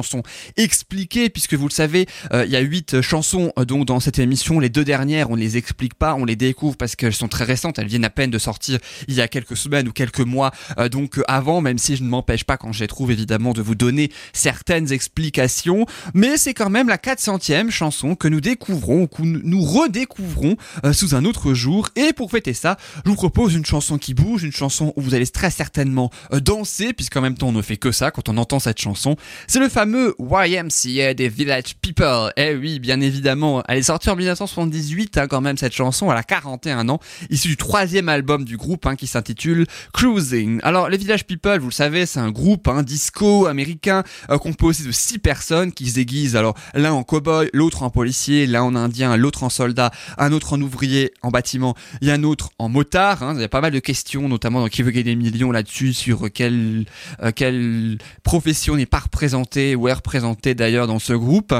expliquée, 0.57 1.29
puisque 1.29 1.53
vous 1.53 1.67
le 1.67 1.73
savez, 1.73 2.07
euh, 2.33 2.45
il 2.45 2.51
y 2.51 2.55
a 2.55 2.59
huit 2.59 3.01
chansons 3.01 3.51
euh, 3.57 3.65
donc 3.65 3.85
dans 3.85 3.99
cette 3.99 4.19
émission. 4.19 4.59
Les 4.59 4.69
deux 4.69 4.83
dernières, 4.83 5.29
on 5.29 5.35
les 5.35 5.57
explique 5.57 5.93
pas, 5.95 6.15
on 6.15 6.25
les 6.25 6.35
découvre 6.35 6.77
parce 6.77 6.95
qu'elles 6.95 7.13
sont 7.13 7.27
très 7.27 7.43
récentes. 7.43 7.79
Elles 7.79 7.87
viennent 7.87 8.05
à 8.05 8.09
peine 8.09 8.31
de 8.31 8.39
sortir 8.39 8.79
il 9.07 9.15
y 9.15 9.21
a 9.21 9.27
quelques 9.27 9.57
semaines 9.57 9.87
ou 9.87 9.91
quelques 9.91 10.19
mois. 10.19 10.51
euh, 10.77 10.89
donc 10.89 11.19
avant, 11.27 11.61
même 11.61 11.77
si 11.77 11.95
je 11.95 12.03
ne 12.03 12.09
m'empêche 12.09 12.43
pas 12.43 12.57
quand 12.57 12.71
je 12.71 12.81
les 12.81 12.87
trouve 12.87 13.11
évidemment 13.11 13.53
de 13.53 13.61
vous 13.61 13.75
donner 13.75 14.11
certaines 14.33 14.91
explications, 14.91 15.85
mais 16.13 16.37
c'est 16.37 16.53
quand 16.53 16.69
même 16.69 16.87
la 16.87 16.97
400e 16.97 17.69
chanson 17.69 18.15
que 18.15 18.27
nous 18.27 18.41
découvrons, 18.41 19.07
que 19.07 19.21
nous 19.21 19.61
redécouvrons 19.61 20.57
sous 20.91 21.15
un 21.15 21.25
autre 21.25 21.53
jour. 21.53 21.89
Et 21.95 22.13
pour 22.13 22.31
fêter 22.31 22.53
ça, 22.53 22.77
je 23.05 23.09
vous 23.09 23.15
propose 23.15 23.55
une 23.55 23.65
chanson 23.65 23.97
qui 23.97 24.13
bouge, 24.13 24.43
une 24.43 24.51
chanson 24.51 24.93
où 24.95 25.01
vous 25.01 25.13
allez 25.13 25.27
très 25.27 25.51
certainement 25.51 26.09
danser, 26.31 26.93
puisqu'en 26.93 27.21
même 27.21 27.35
temps 27.35 27.49
on 27.49 27.51
ne 27.53 27.61
fait 27.61 27.77
que 27.77 27.91
ça 27.91 28.11
quand 28.11 28.29
on 28.29 28.37
entend 28.37 28.59
cette 28.59 28.79
chanson. 28.79 29.15
C'est 29.47 29.59
le 29.59 29.69
fameux 29.69 29.86
YMCA 29.95 31.13
des 31.13 31.29
Village 31.29 31.75
People. 31.81 32.31
Eh 32.35 32.55
oui, 32.55 32.79
bien 32.79 32.99
évidemment, 33.01 33.63
elle 33.67 33.79
est 33.79 33.83
sortie 33.83 34.09
en 34.09 34.15
1978 34.15 35.17
hein, 35.17 35.27
quand 35.27 35.41
même 35.41 35.57
cette 35.57 35.73
chanson, 35.73 36.11
elle 36.11 36.17
a 36.17 36.23
41 36.23 36.89
ans, 36.89 36.99
issue 37.29 37.49
du 37.49 37.57
troisième 37.57 38.09
album 38.09 38.43
du 38.43 38.57
groupe 38.57 38.85
hein, 38.85 38.95
qui 38.95 39.07
s'intitule 39.07 39.65
Cruising. 39.93 40.59
Alors 40.63 40.89
les 40.89 40.97
Village 40.97 41.25
People, 41.25 41.59
vous 41.59 41.67
le 41.67 41.73
savez, 41.73 42.05
c'est 42.05 42.19
un 42.19 42.31
groupe 42.31 42.67
hein, 42.67 42.83
disco 42.83 43.45
américain 43.47 44.03
euh, 44.29 44.37
composé 44.37 44.83
de 44.85 44.91
six 44.91 45.19
personnes 45.19 45.71
qui 45.71 45.89
se 45.89 45.95
déguisent 45.95 46.35
alors 46.35 46.55
l'un 46.73 46.93
en 46.93 47.03
cowboy, 47.03 47.49
l'autre 47.53 47.83
en 47.83 47.89
policier, 47.89 48.47
l'un 48.47 48.63
en 48.63 48.75
indien, 48.75 49.15
l'autre 49.17 49.43
en 49.43 49.49
soldat, 49.49 49.91
un 50.17 50.31
autre 50.31 50.53
en 50.53 50.61
ouvrier 50.61 51.13
en 51.21 51.31
bâtiment 51.31 51.75
et 52.01 52.11
un 52.11 52.23
autre 52.23 52.49
en 52.59 52.69
motard. 52.69 53.23
hein. 53.23 53.33
Il 53.35 53.41
y 53.41 53.43
a 53.43 53.49
pas 53.49 53.61
mal 53.61 53.71
de 53.71 53.79
questions, 53.79 54.27
notamment 54.27 54.61
dans 54.61 54.67
Qui 54.67 54.81
veut 54.83 54.91
gagner 54.91 55.03
des 55.03 55.15
millions 55.15 55.51
là-dessus 55.51 55.93
sur 55.93 56.31
quelle, 56.31 56.85
euh, 57.21 57.31
quelle 57.31 57.97
profession 58.23 58.75
n'est 58.75 58.85
pas 58.85 58.99
représentée 58.99 59.75
ouais 59.77 59.93
représenté 59.93 60.55
d'ailleurs 60.55 60.87
dans 60.87 60.99
ce 60.99 61.13
groupe. 61.13 61.53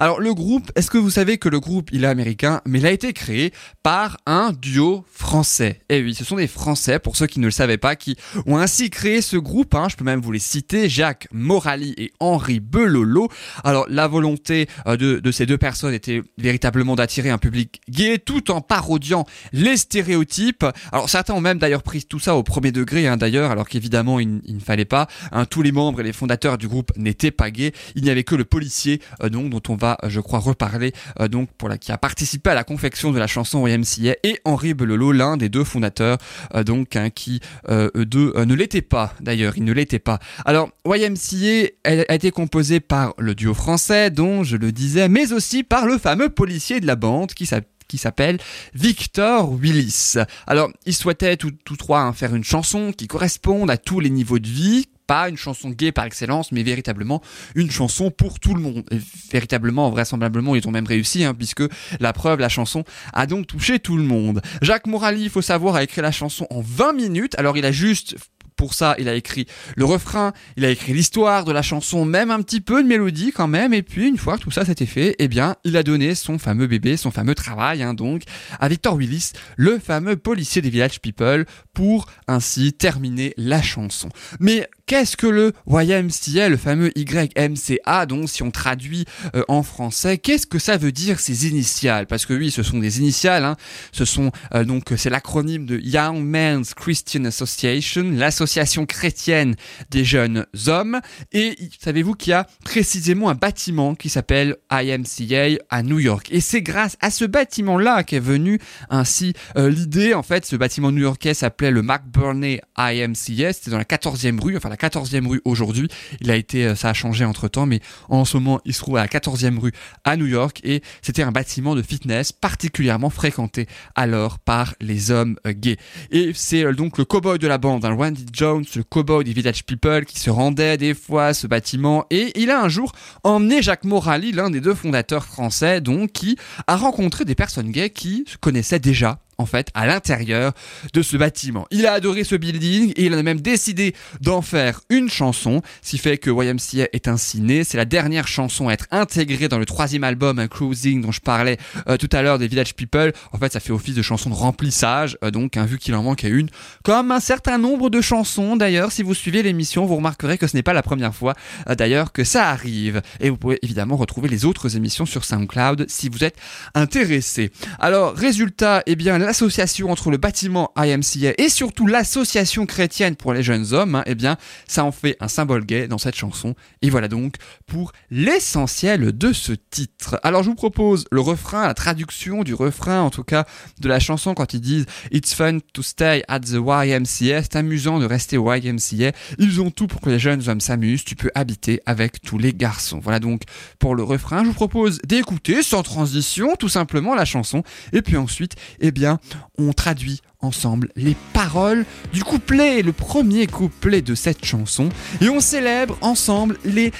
Alors 0.00 0.20
le 0.20 0.32
groupe, 0.34 0.72
est-ce 0.76 0.90
que 0.90 0.98
vous 0.98 1.10
savez 1.10 1.38
que 1.38 1.48
le 1.48 1.60
groupe 1.60 1.90
il 1.92 2.04
est 2.04 2.08
américain, 2.08 2.60
mais 2.66 2.78
il 2.78 2.86
a 2.86 2.90
été 2.90 3.12
créé 3.12 3.52
par 3.82 4.18
un 4.26 4.52
duo 4.52 5.04
français. 5.10 5.80
Et 5.88 5.98
eh 5.98 6.02
oui, 6.02 6.14
ce 6.14 6.24
sont 6.24 6.36
des 6.36 6.46
Français, 6.46 6.98
pour 6.98 7.16
ceux 7.16 7.26
qui 7.26 7.40
ne 7.40 7.46
le 7.46 7.50
savaient 7.50 7.78
pas, 7.78 7.96
qui 7.96 8.16
ont 8.46 8.56
ainsi 8.56 8.90
créé 8.90 9.20
ce 9.20 9.36
groupe. 9.36 9.74
Hein, 9.74 9.88
je 9.90 9.96
peux 9.96 10.04
même 10.04 10.20
vous 10.20 10.32
les 10.32 10.38
citer, 10.38 10.88
Jacques 10.88 11.28
Morali 11.32 11.94
et 11.96 12.12
Henri 12.20 12.60
Belolo. 12.60 13.28
Alors 13.62 13.86
la 13.88 14.06
volonté 14.06 14.68
euh, 14.86 14.96
de, 14.96 15.18
de 15.18 15.32
ces 15.32 15.46
deux 15.46 15.58
personnes 15.58 15.94
était 15.94 16.22
véritablement 16.38 16.94
d'attirer 16.94 17.30
un 17.30 17.38
public 17.38 17.80
gay, 17.88 18.18
tout 18.18 18.50
en 18.50 18.60
parodiant 18.60 19.26
les 19.52 19.76
stéréotypes. 19.76 20.64
Alors 20.92 21.08
certains 21.08 21.34
ont 21.34 21.40
même 21.40 21.58
d'ailleurs 21.58 21.82
pris 21.82 22.04
tout 22.04 22.20
ça 22.20 22.36
au 22.36 22.42
premier 22.42 22.72
degré, 22.72 23.06
hein, 23.06 23.16
d'ailleurs, 23.16 23.50
alors 23.50 23.68
qu'évidemment 23.68 24.20
il, 24.20 24.40
ne 24.46 24.60
fallait 24.60 24.84
pas. 24.84 25.08
Hein, 25.32 25.44
tous 25.44 25.62
les 25.62 25.72
membres 25.72 26.00
et 26.00 26.04
les 26.04 26.12
fondateurs 26.12 26.58
du 26.58 26.68
groupe 26.68 26.92
n'étaient 26.96 27.30
pas 27.30 27.50
gays. 27.50 27.63
Il 27.94 28.02
n'y 28.04 28.10
avait 28.10 28.24
que 28.24 28.34
le 28.34 28.44
policier, 28.44 29.00
euh, 29.22 29.28
donc 29.28 29.50
dont 29.50 29.62
on 29.68 29.76
va, 29.76 29.98
je 30.06 30.20
crois, 30.20 30.38
reparler, 30.38 30.92
euh, 31.20 31.28
donc 31.28 31.50
pour 31.52 31.68
la 31.68 31.78
qui 31.78 31.92
a 31.92 31.98
participé 31.98 32.50
à 32.50 32.54
la 32.54 32.64
confection 32.64 33.12
de 33.12 33.18
la 33.18 33.26
chanson 33.26 33.66
YMCA, 33.66 34.16
et 34.22 34.40
Henri 34.44 34.74
Belolo, 34.74 35.12
l'un 35.12 35.36
des 35.36 35.48
deux 35.48 35.64
fondateurs, 35.64 36.18
euh, 36.54 36.64
donc 36.64 36.96
hein, 36.96 37.10
qui 37.10 37.40
eux 37.70 37.90
deux 38.04 38.32
ne 38.36 38.54
l'était 38.54 38.82
pas. 38.82 39.14
D'ailleurs, 39.20 39.54
il 39.56 39.64
ne 39.64 39.72
l'était 39.72 39.98
pas. 39.98 40.18
Alors 40.44 40.70
YMCA 40.86 41.68
a 41.84 42.14
été 42.14 42.30
composé 42.30 42.80
par 42.80 43.14
le 43.18 43.34
duo 43.34 43.54
français, 43.54 44.10
dont 44.10 44.42
je 44.44 44.56
le 44.56 44.72
disais, 44.72 45.08
mais 45.08 45.32
aussi 45.32 45.62
par 45.62 45.86
le 45.86 45.98
fameux 45.98 46.28
policier 46.28 46.80
de 46.80 46.86
la 46.86 46.96
bande 46.96 47.32
qui 47.32 47.46
s'appelle 47.46 47.68
qui 47.86 47.98
s'appelle 47.98 48.38
Victor 48.74 49.52
Willis. 49.52 50.14
Alors, 50.46 50.70
ils 50.86 50.94
souhaitaient 50.94 51.36
tous 51.36 51.76
trois 51.76 52.00
hein, 52.00 52.12
faire 52.12 52.34
une 52.34 52.44
chanson 52.44 52.92
qui 52.92 53.06
corresponde 53.06 53.70
à 53.70 53.76
tous 53.76 54.00
les 54.00 54.10
niveaux 54.10 54.38
de 54.38 54.48
vie, 54.48 54.86
pas 55.06 55.28
une 55.28 55.36
chanson 55.36 55.70
gay 55.70 55.92
par 55.92 56.04
excellence, 56.04 56.52
mais 56.52 56.62
véritablement 56.62 57.22
une 57.54 57.70
chanson 57.70 58.10
pour 58.10 58.40
tout 58.40 58.54
le 58.54 58.60
monde. 58.60 58.84
Et 58.90 58.98
véritablement, 59.30 59.90
vraisemblablement, 59.90 60.54
ils 60.54 60.66
ont 60.66 60.70
même 60.70 60.86
réussi, 60.86 61.24
hein, 61.24 61.34
puisque 61.34 61.64
la 62.00 62.12
preuve, 62.12 62.40
la 62.40 62.48
chanson 62.48 62.84
a 63.12 63.26
donc 63.26 63.46
touché 63.46 63.78
tout 63.78 63.96
le 63.96 64.02
monde. 64.02 64.40
Jacques 64.62 64.86
Morali, 64.86 65.22
il 65.22 65.30
faut 65.30 65.42
savoir, 65.42 65.76
a 65.76 65.82
écrit 65.82 66.00
la 66.00 66.12
chanson 66.12 66.46
en 66.50 66.60
20 66.60 66.92
minutes. 66.94 67.34
Alors 67.38 67.56
il 67.56 67.64
a 67.64 67.72
juste 67.72 68.16
pour 68.56 68.74
ça, 68.74 68.94
il 68.98 69.08
a 69.08 69.14
écrit 69.14 69.46
le 69.76 69.84
refrain, 69.84 70.32
il 70.56 70.64
a 70.64 70.70
écrit 70.70 70.92
l'histoire 70.92 71.44
de 71.44 71.52
la 71.52 71.62
chanson, 71.62 72.04
même 72.04 72.30
un 72.30 72.40
petit 72.42 72.60
peu 72.60 72.82
de 72.82 72.88
mélodie 72.88 73.32
quand 73.32 73.48
même. 73.48 73.74
Et 73.74 73.82
puis, 73.82 74.08
une 74.08 74.18
fois 74.18 74.38
que 74.38 74.42
tout 74.42 74.50
ça 74.50 74.64
s'était 74.64 74.86
fait, 74.86 75.16
eh 75.18 75.28
bien, 75.28 75.56
il 75.64 75.76
a 75.76 75.82
donné 75.82 76.14
son 76.14 76.38
fameux 76.38 76.66
bébé, 76.66 76.96
son 76.96 77.10
fameux 77.10 77.34
travail, 77.34 77.82
hein, 77.82 77.94
donc, 77.94 78.22
à 78.60 78.68
Victor 78.68 78.94
Willis, 78.94 79.32
le 79.56 79.78
fameux 79.78 80.16
policier 80.16 80.62
des 80.62 80.70
Village 80.70 81.00
People, 81.00 81.46
pour 81.72 82.06
ainsi 82.28 82.72
terminer 82.72 83.34
la 83.36 83.60
chanson. 83.60 84.08
Mais 84.38 84.68
qu'est-ce 84.86 85.16
que 85.16 85.26
le 85.26 85.52
YMCA, 85.66 86.48
le 86.48 86.56
fameux 86.56 86.92
YMCA, 86.96 88.06
donc 88.06 88.28
si 88.28 88.42
on 88.42 88.50
traduit 88.50 89.04
euh, 89.34 89.42
en 89.48 89.62
français, 89.62 90.18
qu'est-ce 90.18 90.46
que 90.46 90.58
ça 90.58 90.76
veut 90.76 90.92
dire 90.92 91.20
ces 91.20 91.46
initiales? 91.48 92.06
Parce 92.06 92.26
que 92.26 92.34
oui, 92.34 92.50
ce 92.50 92.62
sont 92.62 92.78
des 92.78 92.98
initiales, 92.98 93.44
hein, 93.44 93.56
ce 93.92 94.04
sont 94.04 94.30
euh, 94.54 94.64
donc 94.64 94.92
c'est 94.96 95.10
l'acronyme 95.10 95.66
de 95.66 95.78
Young 95.78 96.22
Men's 96.22 96.74
Christian 96.74 97.24
Association, 97.24 98.10
l'association 98.12 98.86
chrétienne 98.86 99.56
des 99.90 100.04
jeunes 100.04 100.46
hommes. 100.66 101.00
Et 101.32 101.56
savez-vous 101.80 102.14
qu'il 102.14 102.30
y 102.30 102.34
a 102.34 102.46
précisément 102.64 103.30
un 103.30 103.34
bâtiment 103.34 103.94
qui 103.94 104.08
s'appelle 104.08 104.56
IMCA 104.70 105.62
à 105.70 105.82
New 105.82 105.98
York. 105.98 106.28
Et 106.30 106.40
c'est 106.40 106.62
grâce 106.62 106.96
à 107.00 107.10
ce 107.10 107.24
bâtiment-là 107.24 108.02
qu'est 108.04 108.20
venue 108.20 108.58
ainsi 108.90 109.32
euh, 109.56 109.70
l'idée. 109.70 110.14
En 110.14 110.22
fait, 110.22 110.44
ce 110.44 110.56
bâtiment 110.56 110.92
new-yorkais 110.92 111.34
s'appelait 111.34 111.70
le 111.70 111.82
McBurney 111.82 112.60
IMCA. 112.76 113.52
C'était 113.52 113.70
dans 113.70 113.78
la 113.78 113.84
14e 113.84 114.40
rue, 114.40 114.56
enfin 114.56 114.73
la 114.74 114.88
14e 114.88 115.26
rue 115.26 115.40
aujourd'hui. 115.44 115.88
Il 116.20 116.30
a 116.30 116.36
été, 116.36 116.66
euh, 116.66 116.74
ça 116.74 116.90
a 116.90 116.92
changé 116.92 117.24
entre 117.24 117.48
temps, 117.48 117.66
mais 117.66 117.80
en 118.08 118.24
ce 118.24 118.36
moment, 118.36 118.60
il 118.64 118.74
se 118.74 118.80
trouve 118.80 118.96
à 118.96 119.02
la 119.02 119.08
14e 119.08 119.58
rue 119.58 119.72
à 120.04 120.16
New 120.16 120.26
York 120.26 120.60
et 120.64 120.82
c'était 121.02 121.22
un 121.22 121.32
bâtiment 121.32 121.74
de 121.74 121.82
fitness 121.82 122.32
particulièrement 122.32 123.10
fréquenté 123.10 123.66
alors 123.94 124.38
par 124.38 124.74
les 124.80 125.10
hommes 125.10 125.36
euh, 125.46 125.52
gays. 125.52 125.76
Et 126.10 126.32
c'est 126.34 126.72
donc 126.74 126.98
le 126.98 127.04
cowboy 127.04 127.38
de 127.38 127.46
la 127.46 127.58
bande, 127.58 127.84
hein, 127.84 127.94
Randy 127.94 128.26
Jones, 128.32 128.64
le 128.74 128.82
cowboy 128.82 129.24
des 129.24 129.32
Village 129.32 129.64
People 129.64 130.04
qui 130.04 130.18
se 130.18 130.30
rendait 130.30 130.76
des 130.76 130.94
fois 130.94 131.26
à 131.26 131.34
ce 131.34 131.46
bâtiment 131.46 132.06
et 132.10 132.32
il 132.40 132.50
a 132.50 132.60
un 132.60 132.68
jour 132.68 132.92
emmené 133.22 133.62
Jacques 133.62 133.84
Morali, 133.84 134.32
l'un 134.32 134.50
des 134.50 134.60
deux 134.60 134.74
fondateurs 134.74 135.24
français, 135.24 135.80
donc 135.80 136.12
qui 136.12 136.36
a 136.66 136.76
rencontré 136.76 137.24
des 137.24 137.34
personnes 137.34 137.70
gays 137.70 137.90
qui 137.90 138.24
se 138.26 138.36
connaissaient 138.36 138.78
déjà 138.78 139.18
en 139.38 139.46
fait 139.46 139.68
à 139.74 139.86
l'intérieur 139.86 140.52
de 140.92 141.02
ce 141.02 141.16
bâtiment. 141.16 141.66
Il 141.70 141.86
a 141.86 141.92
adoré 141.92 142.24
ce 142.24 142.34
building 142.34 142.92
et 142.96 143.06
il 143.06 143.14
a 143.14 143.22
même 143.22 143.40
décidé 143.40 143.94
d'en 144.20 144.42
faire 144.42 144.80
une 144.90 145.08
chanson, 145.08 145.62
ce 145.82 145.90
qui 145.90 145.98
fait 145.98 146.18
que 146.18 146.30
YMCA 146.30 146.88
est 146.92 147.08
ainsi 147.08 147.40
né. 147.40 147.64
C'est 147.64 147.76
la 147.76 147.84
dernière 147.84 148.28
chanson 148.28 148.68
à 148.68 148.72
être 148.72 148.86
intégrée 148.90 149.48
dans 149.48 149.58
le 149.58 149.66
troisième 149.66 150.04
album, 150.04 150.38
un 150.38 150.48
Cruising, 150.48 151.00
dont 151.00 151.12
je 151.12 151.20
parlais 151.20 151.58
euh, 151.88 151.96
tout 151.96 152.08
à 152.12 152.22
l'heure 152.22 152.38
des 152.38 152.48
Village 152.48 152.74
People. 152.74 153.12
En 153.32 153.38
fait, 153.38 153.52
ça 153.52 153.60
fait 153.60 153.72
office 153.72 153.94
de 153.94 154.02
chanson 154.02 154.30
de 154.30 154.34
remplissage, 154.34 155.16
euh, 155.24 155.30
donc 155.30 155.56
hein, 155.56 155.64
vu 155.64 155.78
qu'il 155.78 155.94
en 155.94 156.02
manque 156.02 156.22
une. 156.24 156.48
Comme 156.82 157.10
un 157.10 157.20
certain 157.20 157.58
nombre 157.58 157.90
de 157.90 158.00
chansons, 158.00 158.56
d'ailleurs, 158.56 158.92
si 158.92 159.02
vous 159.02 159.14
suivez 159.14 159.42
l'émission, 159.42 159.86
vous 159.86 159.96
remarquerez 159.96 160.38
que 160.38 160.46
ce 160.46 160.56
n'est 160.56 160.62
pas 160.62 160.72
la 160.72 160.82
première 160.82 161.14
fois, 161.14 161.34
euh, 161.68 161.74
d'ailleurs, 161.74 162.12
que 162.12 162.24
ça 162.24 162.48
arrive. 162.48 163.02
Et 163.20 163.30
vous 163.30 163.36
pouvez 163.36 163.58
évidemment 163.62 163.96
retrouver 163.96 164.28
les 164.28 164.44
autres 164.44 164.76
émissions 164.76 165.06
sur 165.06 165.24
SoundCloud 165.24 165.86
si 165.88 166.08
vous 166.08 166.24
êtes 166.24 166.36
intéressé. 166.74 167.50
Alors, 167.78 168.14
résultat, 168.14 168.82
eh 168.86 168.96
bien, 168.96 169.18
l'association 169.24 169.90
entre 169.90 170.10
le 170.10 170.16
bâtiment 170.16 170.72
IMCA 170.76 171.34
et 171.38 171.48
surtout 171.48 171.86
l'association 171.86 172.66
chrétienne 172.66 173.16
pour 173.16 173.32
les 173.32 173.42
jeunes 173.42 173.72
hommes, 173.72 173.96
hein, 173.96 174.02
eh 174.06 174.14
bien, 174.14 174.36
ça 174.66 174.84
en 174.84 174.92
fait 174.92 175.16
un 175.20 175.28
symbole 175.28 175.64
gay 175.64 175.88
dans 175.88 175.98
cette 175.98 176.14
chanson. 176.14 176.54
Et 176.82 176.90
voilà 176.90 177.08
donc 177.08 177.36
pour 177.66 177.92
l'essentiel 178.10 179.16
de 179.16 179.32
ce 179.32 179.52
titre. 179.52 180.20
Alors, 180.22 180.42
je 180.42 180.50
vous 180.50 180.54
propose 180.54 181.06
le 181.10 181.20
refrain, 181.20 181.66
la 181.66 181.74
traduction 181.74 182.42
du 182.42 182.54
refrain, 182.54 183.00
en 183.00 183.10
tout 183.10 183.24
cas, 183.24 183.46
de 183.80 183.88
la 183.88 184.00
chanson 184.00 184.34
quand 184.34 184.54
ils 184.54 184.60
disent 184.60 184.86
It's 185.10 185.34
fun 185.34 185.58
to 185.72 185.82
stay 185.82 186.22
at 186.28 186.40
the 186.40 186.58
YMCA. 186.64 187.42
C'est 187.42 187.56
amusant 187.56 187.98
de 187.98 188.06
rester 188.06 188.36
au 188.36 188.52
YMCA. 188.52 189.12
Ils 189.38 189.60
ont 189.60 189.70
tout 189.70 189.86
pour 189.86 190.00
que 190.00 190.10
les 190.10 190.18
jeunes 190.18 190.48
hommes 190.48 190.60
s'amusent. 190.60 191.04
Tu 191.04 191.16
peux 191.16 191.30
habiter 191.34 191.80
avec 191.86 192.20
tous 192.22 192.38
les 192.38 192.52
garçons. 192.52 193.00
Voilà 193.02 193.18
donc 193.18 193.42
pour 193.78 193.94
le 193.94 194.02
refrain. 194.02 194.42
Je 194.42 194.48
vous 194.48 194.54
propose 194.54 195.00
d'écouter 195.02 195.62
sans 195.62 195.82
transition 195.82 196.56
tout 196.56 196.68
simplement 196.68 197.14
la 197.14 197.24
chanson. 197.24 197.62
Et 197.92 198.02
puis 198.02 198.16
ensuite, 198.16 198.54
eh 198.80 198.90
bien, 198.90 199.13
on 199.58 199.72
traduit 199.72 200.20
ensemble 200.40 200.90
les 200.96 201.16
paroles 201.32 201.84
du 202.12 202.22
couplet, 202.22 202.82
le 202.82 202.92
premier 202.92 203.46
couplet 203.46 204.02
de 204.02 204.14
cette 204.14 204.44
chanson, 204.44 204.88
et 205.20 205.28
on 205.28 205.40
célèbre 205.40 205.96
ensemble 206.00 206.58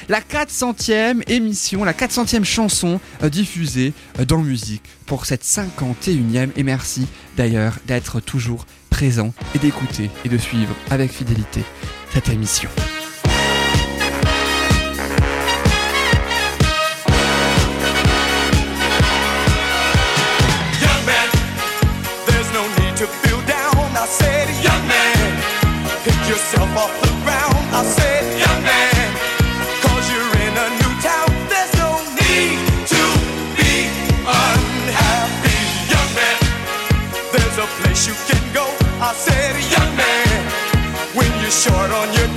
la 0.09 0.21
400e 0.21 1.23
émission, 1.29 1.85
la 1.85 1.93
400e 1.93 2.45
chanson 2.45 3.01
euh, 3.23 3.29
diffusée 3.29 3.93
euh, 4.19 4.25
dans 4.25 4.41
musique 4.41 4.85
pour 5.07 5.27
cette 5.27 5.45
51e, 5.45 6.51
et 6.57 6.63
merci 6.63 7.07
d'ailleurs 7.37 7.75
d'être 7.87 8.21
toujours 8.21 8.67
présent 8.91 9.33
et 9.55 9.59
d'écouter 9.59 10.11
et 10.25 10.29
de 10.29 10.39
suivre 10.39 10.75
avec 10.91 11.13
fidélité 11.13 11.63
cette 12.13 12.29
émission. 12.29 12.71
Yourself 26.55 26.77
off 26.77 26.95
the 27.03 27.11
ground. 27.25 27.57
I 27.75 27.83
said, 27.83 28.23
young 28.39 28.63
man, 28.63 29.07
cause 29.83 30.05
you're 30.13 30.35
in 30.47 30.55
a 30.55 30.69
new 30.81 30.93
town. 31.03 31.29
There's 31.51 31.75
no 31.83 31.91
need 32.15 32.59
to 32.95 33.03
be 33.59 33.75
unhappy, 34.23 35.59
young 35.91 36.11
man. 36.15 36.39
There's 37.33 37.59
a 37.59 37.69
place 37.83 38.07
you 38.07 38.15
can 38.31 38.43
go. 38.53 38.67
I 39.01 39.13
said, 39.15 39.53
young 39.75 39.93
man, 39.97 40.41
when 41.15 41.31
you're 41.41 41.51
short 41.51 41.91
on 41.91 42.09
your 42.15 42.31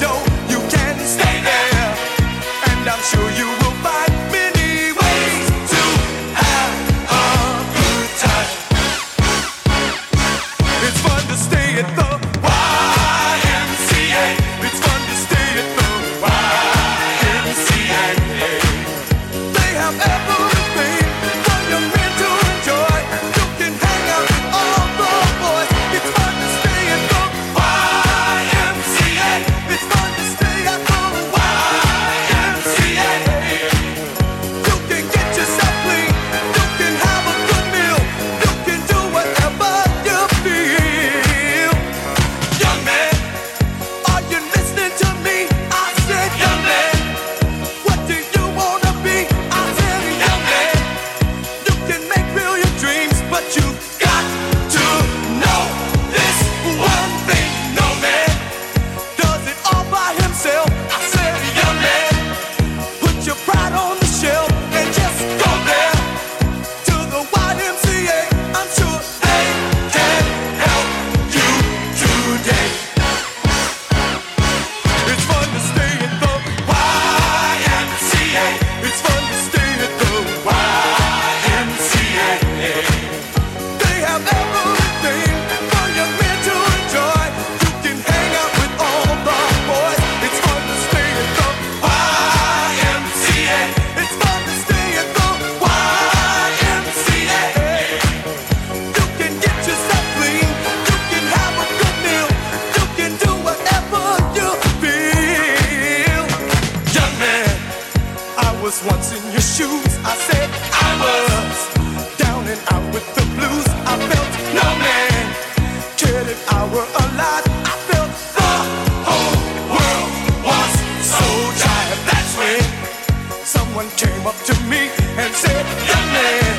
me 124.77 124.89
and 125.21 125.33
said, 125.33 125.65
Young 125.89 126.07
man, 126.17 126.55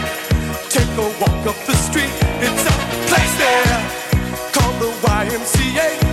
take 0.69 0.93
a 1.05 1.09
walk 1.21 1.47
up 1.47 1.59
the 1.67 1.77
street. 1.87 2.15
It's 2.47 2.65
a 2.73 2.77
place 3.09 3.35
there 3.45 3.79
called 4.53 4.77
the 4.83 4.91
YMCA. 5.07 6.08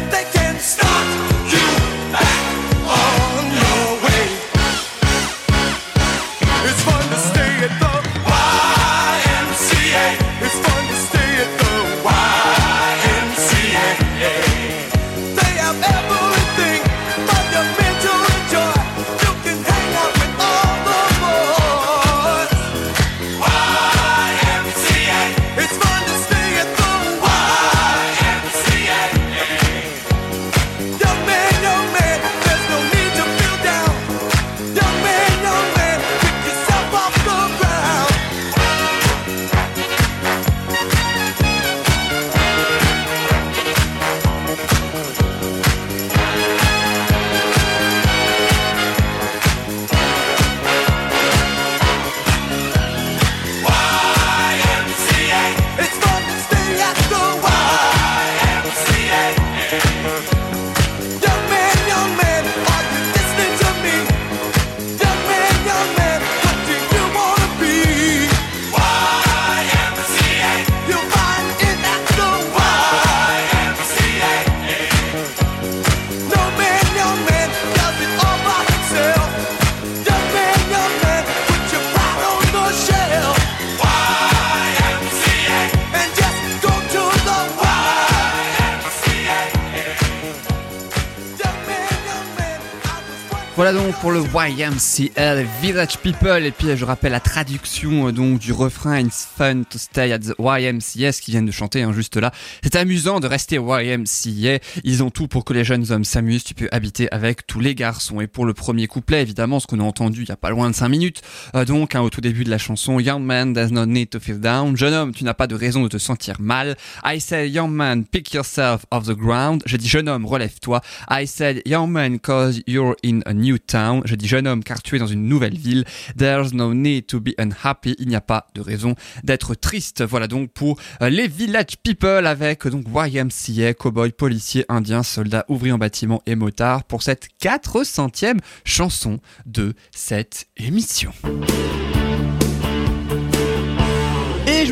YMCL 94.35 95.45
Village 95.61 95.97
People 95.99 96.43
et 96.43 96.51
puis 96.51 96.75
je 96.75 96.83
rappelle 96.83 97.13
la 97.13 97.21
traduction 97.21 98.09
euh, 98.09 98.11
donc 98.11 98.39
du 98.39 98.51
refrain 98.51 98.99
It's 98.99 99.25
fun 99.25 99.63
to 99.63 99.77
stay 99.77 100.11
at 100.11 100.19
the 100.19 100.33
YMCA 100.37 101.13
ce 101.13 101.21
qu'ils 101.21 101.31
viennent 101.31 101.45
de 101.45 101.53
chanter 101.53 101.83
hein, 101.83 101.93
juste 101.93 102.17
là. 102.17 102.33
C'est 102.61 102.75
amusant 102.75 103.21
de 103.21 103.27
rester 103.27 103.55
YMCA. 103.55 104.59
Ils 104.83 105.03
ont 105.03 105.09
tout 105.09 105.29
pour 105.29 105.45
que 105.45 105.53
les 105.53 105.63
jeunes 105.63 105.89
hommes 105.89 106.03
s'amusent. 106.03 106.43
Tu 106.43 106.53
peux 106.53 106.67
habiter 106.73 107.09
avec 107.13 107.47
tous 107.47 107.61
les 107.61 107.75
garçons. 107.75 108.19
Et 108.19 108.27
pour 108.27 108.43
le 108.43 108.53
premier 108.53 108.87
couplet 108.87 109.21
évidemment 109.21 109.61
ce 109.61 109.67
qu'on 109.67 109.79
a 109.79 109.83
entendu 109.83 110.23
il 110.23 110.27
y 110.27 110.33
a 110.33 110.35
pas 110.35 110.49
loin 110.49 110.69
de 110.69 110.75
5 110.75 110.89
minutes 110.89 111.21
euh, 111.55 111.63
donc 111.63 111.95
hein, 111.95 112.01
au 112.01 112.09
tout 112.09 112.19
début 112.19 112.43
de 112.43 112.49
la 112.49 112.57
chanson 112.57 112.99
Young 112.99 113.23
man 113.23 113.53
does 113.53 113.71
not 113.71 113.85
need 113.85 114.09
to 114.09 114.19
feel 114.19 114.41
down. 114.41 114.75
Jeune 114.75 114.93
homme 114.93 115.13
tu 115.13 115.23
n'as 115.23 115.33
pas 115.33 115.47
de 115.47 115.55
raison 115.55 115.81
de 115.81 115.87
te 115.87 115.97
sentir 115.97 116.41
mal. 116.41 116.75
I 117.05 117.21
say 117.21 117.47
young 117.47 117.71
man 117.71 118.03
pick 118.03 118.33
yourself 118.33 118.85
off 118.91 119.05
the 119.05 119.15
ground. 119.15 119.63
Je 119.65 119.77
dis 119.77 119.87
jeune 119.87 120.09
homme 120.09 120.25
relève-toi. 120.25 120.81
I 121.09 121.25
said 121.25 121.61
young 121.65 121.87
man 121.89 122.19
cause 122.19 122.61
you're 122.67 122.97
in 123.01 123.21
a 123.25 123.33
new 123.33 123.57
town. 123.57 124.01
Je 124.03 124.15
dis 124.15 124.24
jeune 124.25 124.47
homme 124.47 124.63
car 124.63 124.81
tu 124.81 124.95
es 124.95 124.99
dans 124.99 125.07
une 125.07 125.27
nouvelle 125.27 125.57
ville. 125.57 125.85
There's 126.17 126.53
no 126.53 126.73
need 126.73 127.07
to 127.07 127.19
be 127.19 127.29
unhappy. 127.37 127.95
Il 127.99 128.07
n'y 128.07 128.15
a 128.15 128.21
pas 128.21 128.47
de 128.55 128.61
raison 128.61 128.95
d'être 129.23 129.55
triste. 129.55 130.03
Voilà 130.03 130.27
donc 130.27 130.51
pour 130.51 130.79
euh, 131.01 131.09
les 131.09 131.27
village 131.27 131.77
people 131.83 132.27
avec 132.27 132.67
donc 132.67 132.85
YMCA, 132.93 133.73
cowboy, 133.73 134.11
policier, 134.11 134.65
indien, 134.69 135.03
soldat, 135.03 135.45
ouvrier 135.49 135.73
en 135.73 135.77
bâtiment 135.77 136.21
et 136.25 136.35
motard 136.35 136.83
pour 136.83 137.03
cette 137.03 137.27
400e 137.41 138.39
chanson 138.63 139.19
de 139.45 139.73
cette 139.91 140.47
émission. 140.57 141.11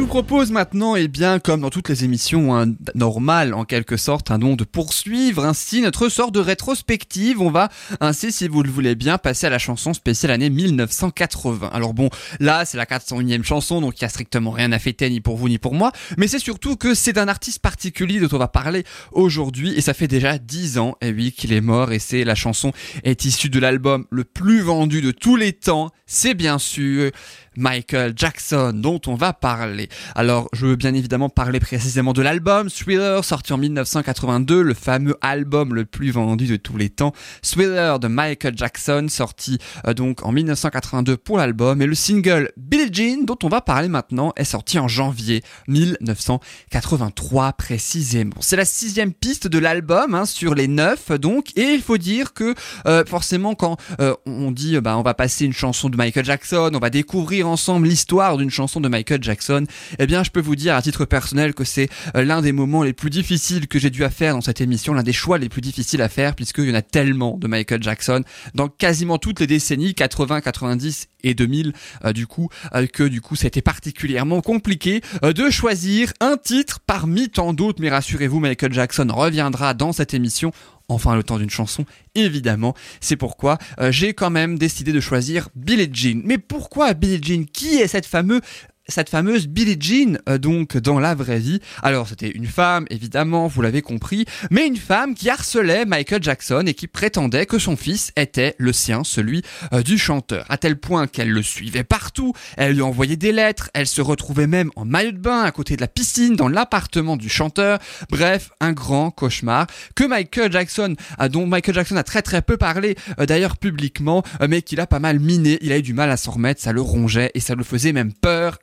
Vous 0.03 0.09
propose 0.09 0.51
maintenant, 0.51 0.97
et 0.97 1.07
bien 1.07 1.39
comme 1.39 1.61
dans 1.61 1.69
toutes 1.69 1.87
les 1.87 2.03
émissions 2.03 2.75
normales 2.93 3.53
en 3.53 3.63
quelque 3.63 3.95
sorte, 3.95 4.33
donc 4.33 4.57
de 4.59 4.65
poursuivre 4.65 5.45
ainsi 5.45 5.81
notre 5.81 6.09
sorte 6.09 6.35
de 6.35 6.41
rétrospective. 6.41 7.41
On 7.41 7.49
va 7.49 7.69
ainsi, 8.01 8.33
si 8.33 8.49
vous 8.49 8.63
le 8.63 8.69
voulez 8.69 8.95
bien, 8.95 9.17
passer 9.17 9.47
à 9.47 9.49
la 9.49 9.59
chanson 9.59 9.93
spéciale 9.93 10.33
année 10.33 10.49
1980. 10.49 11.69
Alors 11.71 11.93
bon, 11.93 12.09
là 12.41 12.65
c'est 12.65 12.75
la 12.75 12.85
401e 12.85 13.43
chanson, 13.43 13.79
donc 13.79 13.97
il 13.97 14.01
y 14.01 14.05
a 14.05 14.09
strictement 14.09 14.51
rien 14.51 14.73
à 14.73 14.77
fêter 14.77 15.09
ni 15.09 15.21
pour 15.21 15.37
vous 15.37 15.47
ni 15.47 15.57
pour 15.57 15.73
moi, 15.73 15.93
mais 16.17 16.27
c'est 16.27 16.37
surtout 16.37 16.75
que 16.75 16.93
c'est 16.95 17.13
d'un 17.13 17.29
artiste 17.29 17.59
particulier 17.59 18.19
dont 18.19 18.35
on 18.35 18.39
va 18.39 18.49
parler 18.49 18.83
aujourd'hui, 19.13 19.73
et 19.73 19.79
ça 19.79 19.93
fait 19.93 20.09
déjà 20.09 20.37
10 20.37 20.79
ans, 20.79 20.97
et 20.99 21.13
oui, 21.13 21.31
qu'il 21.31 21.53
est 21.53 21.61
mort, 21.61 21.93
et 21.93 21.99
c'est 21.99 22.25
la 22.25 22.35
chanson 22.35 22.73
est 23.05 23.23
issue 23.23 23.49
de 23.49 23.59
l'album 23.59 24.05
le 24.11 24.25
plus 24.25 24.59
vendu 24.59 25.01
de 25.01 25.11
tous 25.11 25.37
les 25.37 25.53
temps. 25.53 25.91
C'est 26.05 26.33
bien 26.33 26.59
sûr 26.59 27.09
Michael 27.57 28.13
Jackson 28.15 28.71
dont 28.73 29.01
on 29.07 29.15
va 29.15 29.33
parler. 29.33 29.89
Alors, 30.15 30.49
je 30.53 30.67
veux 30.67 30.75
bien 30.75 30.93
évidemment 30.93 31.29
parler 31.29 31.59
précisément 31.59 32.13
de 32.13 32.21
l'album 32.21 32.69
Thriller 32.69 33.23
sorti 33.23 33.53
en 33.53 33.57
1982, 33.57 34.61
le 34.61 34.73
fameux 34.73 35.15
album 35.21 35.73
le 35.75 35.85
plus 35.85 36.11
vendu 36.11 36.47
de 36.47 36.55
tous 36.55 36.77
les 36.77 36.89
temps. 36.89 37.13
Thriller 37.41 37.99
de 37.99 38.07
Michael 38.07 38.57
Jackson 38.57 39.07
sorti 39.09 39.57
euh, 39.87 39.93
donc 39.93 40.25
en 40.25 40.31
1982 40.31 41.17
pour 41.17 41.37
l'album 41.37 41.81
et 41.81 41.85
le 41.85 41.95
single 41.95 42.51
Billie 42.57 42.89
Jean 42.91 43.23
dont 43.25 43.37
on 43.43 43.49
va 43.49 43.61
parler 43.61 43.87
maintenant 43.87 44.33
est 44.35 44.43
sorti 44.43 44.79
en 44.79 44.87
janvier 44.87 45.41
1983 45.67 47.53
précisément. 47.53 48.35
C'est 48.39 48.55
la 48.55 48.65
sixième 48.65 49.13
piste 49.13 49.47
de 49.47 49.59
l'album 49.59 50.15
hein, 50.15 50.25
sur 50.25 50.55
les 50.55 50.67
neuf 50.67 51.11
donc 51.11 51.55
et 51.55 51.73
il 51.73 51.81
faut 51.81 51.97
dire 51.97 52.33
que 52.33 52.55
euh, 52.87 53.03
forcément 53.05 53.55
quand 53.55 53.77
euh, 53.99 54.15
on 54.25 54.51
dit 54.51 54.79
bah 54.79 54.97
on 54.97 55.03
va 55.03 55.13
passer 55.13 55.45
une 55.45 55.53
chanson 55.53 55.89
de 55.89 55.97
Michael 55.97 56.25
Jackson, 56.25 56.71
on 56.73 56.79
va 56.79 56.89
découvrir 56.89 57.42
ensemble 57.43 57.87
l'histoire 57.87 58.37
d'une 58.37 58.49
chanson 58.49 58.79
de 58.79 58.87
Michael 58.87 59.23
Jackson, 59.23 59.65
eh 59.99 60.07
bien 60.07 60.23
je 60.23 60.31
peux 60.31 60.41
vous 60.41 60.55
dire 60.55 60.75
à 60.75 60.81
titre 60.81 61.05
personnel 61.05 61.53
que 61.53 61.63
c'est 61.63 61.89
euh, 62.15 62.23
l'un 62.23 62.41
des 62.41 62.51
moments 62.51 62.83
les 62.83 62.93
plus 62.93 63.09
difficiles 63.09 63.67
que 63.67 63.79
j'ai 63.79 63.89
dû 63.89 64.03
à 64.03 64.09
faire 64.09 64.33
dans 64.33 64.41
cette 64.41 64.61
émission, 64.61 64.93
l'un 64.93 65.03
des 65.03 65.13
choix 65.13 65.37
les 65.37 65.49
plus 65.49 65.61
difficiles 65.61 66.01
à 66.01 66.09
faire 66.09 66.35
puisqu'il 66.35 66.69
y 66.69 66.71
en 66.71 66.75
a 66.75 66.81
tellement 66.81 67.37
de 67.37 67.47
Michael 67.47 67.81
Jackson 67.83 68.23
dans 68.55 68.67
quasiment 68.67 69.17
toutes 69.17 69.39
les 69.39 69.47
décennies 69.47 69.93
80, 69.93 70.41
90 70.41 71.07
et 71.23 71.33
2000 71.33 71.73
euh, 72.05 72.13
du 72.13 72.27
coup 72.27 72.49
euh, 72.75 72.87
que 72.87 73.03
du 73.03 73.21
coup 73.21 73.35
c'était 73.35 73.61
particulièrement 73.61 74.41
compliqué 74.41 75.01
de 75.21 75.49
choisir 75.49 76.11
un 76.19 76.37
titre 76.37 76.79
parmi 76.85 77.29
tant 77.29 77.53
d'autres. 77.53 77.81
Mais 77.81 77.89
rassurez-vous 77.89 78.39
Michael 78.39 78.73
Jackson 78.73 79.07
reviendra 79.09 79.73
dans 79.73 79.93
cette 79.93 80.13
émission 80.13 80.51
enfin 80.87 81.15
le 81.15 81.23
temps 81.23 81.37
d'une 81.37 81.49
chanson, 81.49 81.85
évidemment. 82.15 82.73
C'est 82.99 83.15
pourquoi 83.15 83.57
euh, 83.79 83.91
j'ai 83.91 84.13
quand 84.13 84.29
même 84.29 84.57
décidé 84.57 84.91
de 84.91 84.99
choisir 84.99 85.49
Billie 85.55 85.89
Jean. 85.91 86.21
Mais 86.25 86.37
pourquoi 86.37 86.93
Billie 86.93 87.21
Jean? 87.21 87.45
Qui 87.45 87.75
est 87.75 87.87
cette 87.87 88.05
fameuse 88.05 88.41
cette 88.87 89.09
fameuse 89.09 89.47
Billie 89.47 89.77
Jean, 89.79 90.17
euh, 90.27 90.37
donc 90.37 90.77
dans 90.77 90.99
la 90.99 91.15
vraie 91.15 91.39
vie. 91.39 91.61
Alors 91.81 92.07
c'était 92.07 92.29
une 92.29 92.45
femme, 92.45 92.85
évidemment, 92.89 93.47
vous 93.47 93.61
l'avez 93.61 93.81
compris, 93.81 94.25
mais 94.51 94.67
une 94.67 94.77
femme 94.77 95.15
qui 95.15 95.29
harcelait 95.29 95.85
Michael 95.85 96.21
Jackson 96.21 96.63
et 96.67 96.73
qui 96.73 96.87
prétendait 96.87 97.45
que 97.45 97.59
son 97.59 97.77
fils 97.77 98.11
était 98.17 98.55
le 98.57 98.73
sien, 98.73 99.03
celui 99.03 99.41
euh, 99.71 99.83
du 99.83 99.97
chanteur, 99.97 100.45
à 100.49 100.57
tel 100.57 100.77
point 100.77 101.07
qu'elle 101.07 101.31
le 101.31 101.41
suivait 101.41 101.83
partout, 101.83 102.33
elle 102.57 102.73
lui 102.73 102.81
envoyait 102.81 103.15
des 103.15 103.31
lettres, 103.31 103.69
elle 103.73 103.87
se 103.87 104.01
retrouvait 104.01 104.47
même 104.47 104.69
en 104.75 104.85
maillot 104.85 105.11
de 105.11 105.17
bain 105.17 105.43
à 105.43 105.51
côté 105.51 105.75
de 105.75 105.81
la 105.81 105.87
piscine 105.87 106.35
dans 106.35 106.49
l'appartement 106.49 107.15
du 107.15 107.29
chanteur. 107.29 107.79
Bref, 108.09 108.51
un 108.59 108.73
grand 108.73 109.11
cauchemar 109.11 109.67
que 109.95 110.03
Michael 110.03 110.51
Jackson, 110.51 110.95
dont 111.29 111.47
Michael 111.47 111.75
Jackson 111.75 111.95
a 111.95 112.03
très 112.03 112.21
très 112.21 112.41
peu 112.41 112.57
parlé 112.57 112.95
euh, 113.19 113.25
d'ailleurs 113.25 113.57
publiquement, 113.57 114.23
mais 114.47 114.61
qu'il 114.61 114.79
a 114.81 114.87
pas 114.87 114.99
mal 114.99 115.19
miné. 115.19 115.57
Il 115.61 115.71
a 115.71 115.77
eu 115.77 115.81
du 115.81 115.93
mal 115.93 116.11
à 116.11 116.17
s'en 116.17 116.31
remettre, 116.31 116.61
ça 116.61 116.73
le 116.73 116.81
rongeait 116.81 117.31
et 117.33 117.39
ça 117.39 117.55
le 117.55 117.63
faisait 117.63 117.93
même 117.93 118.13
peur. 118.13 118.59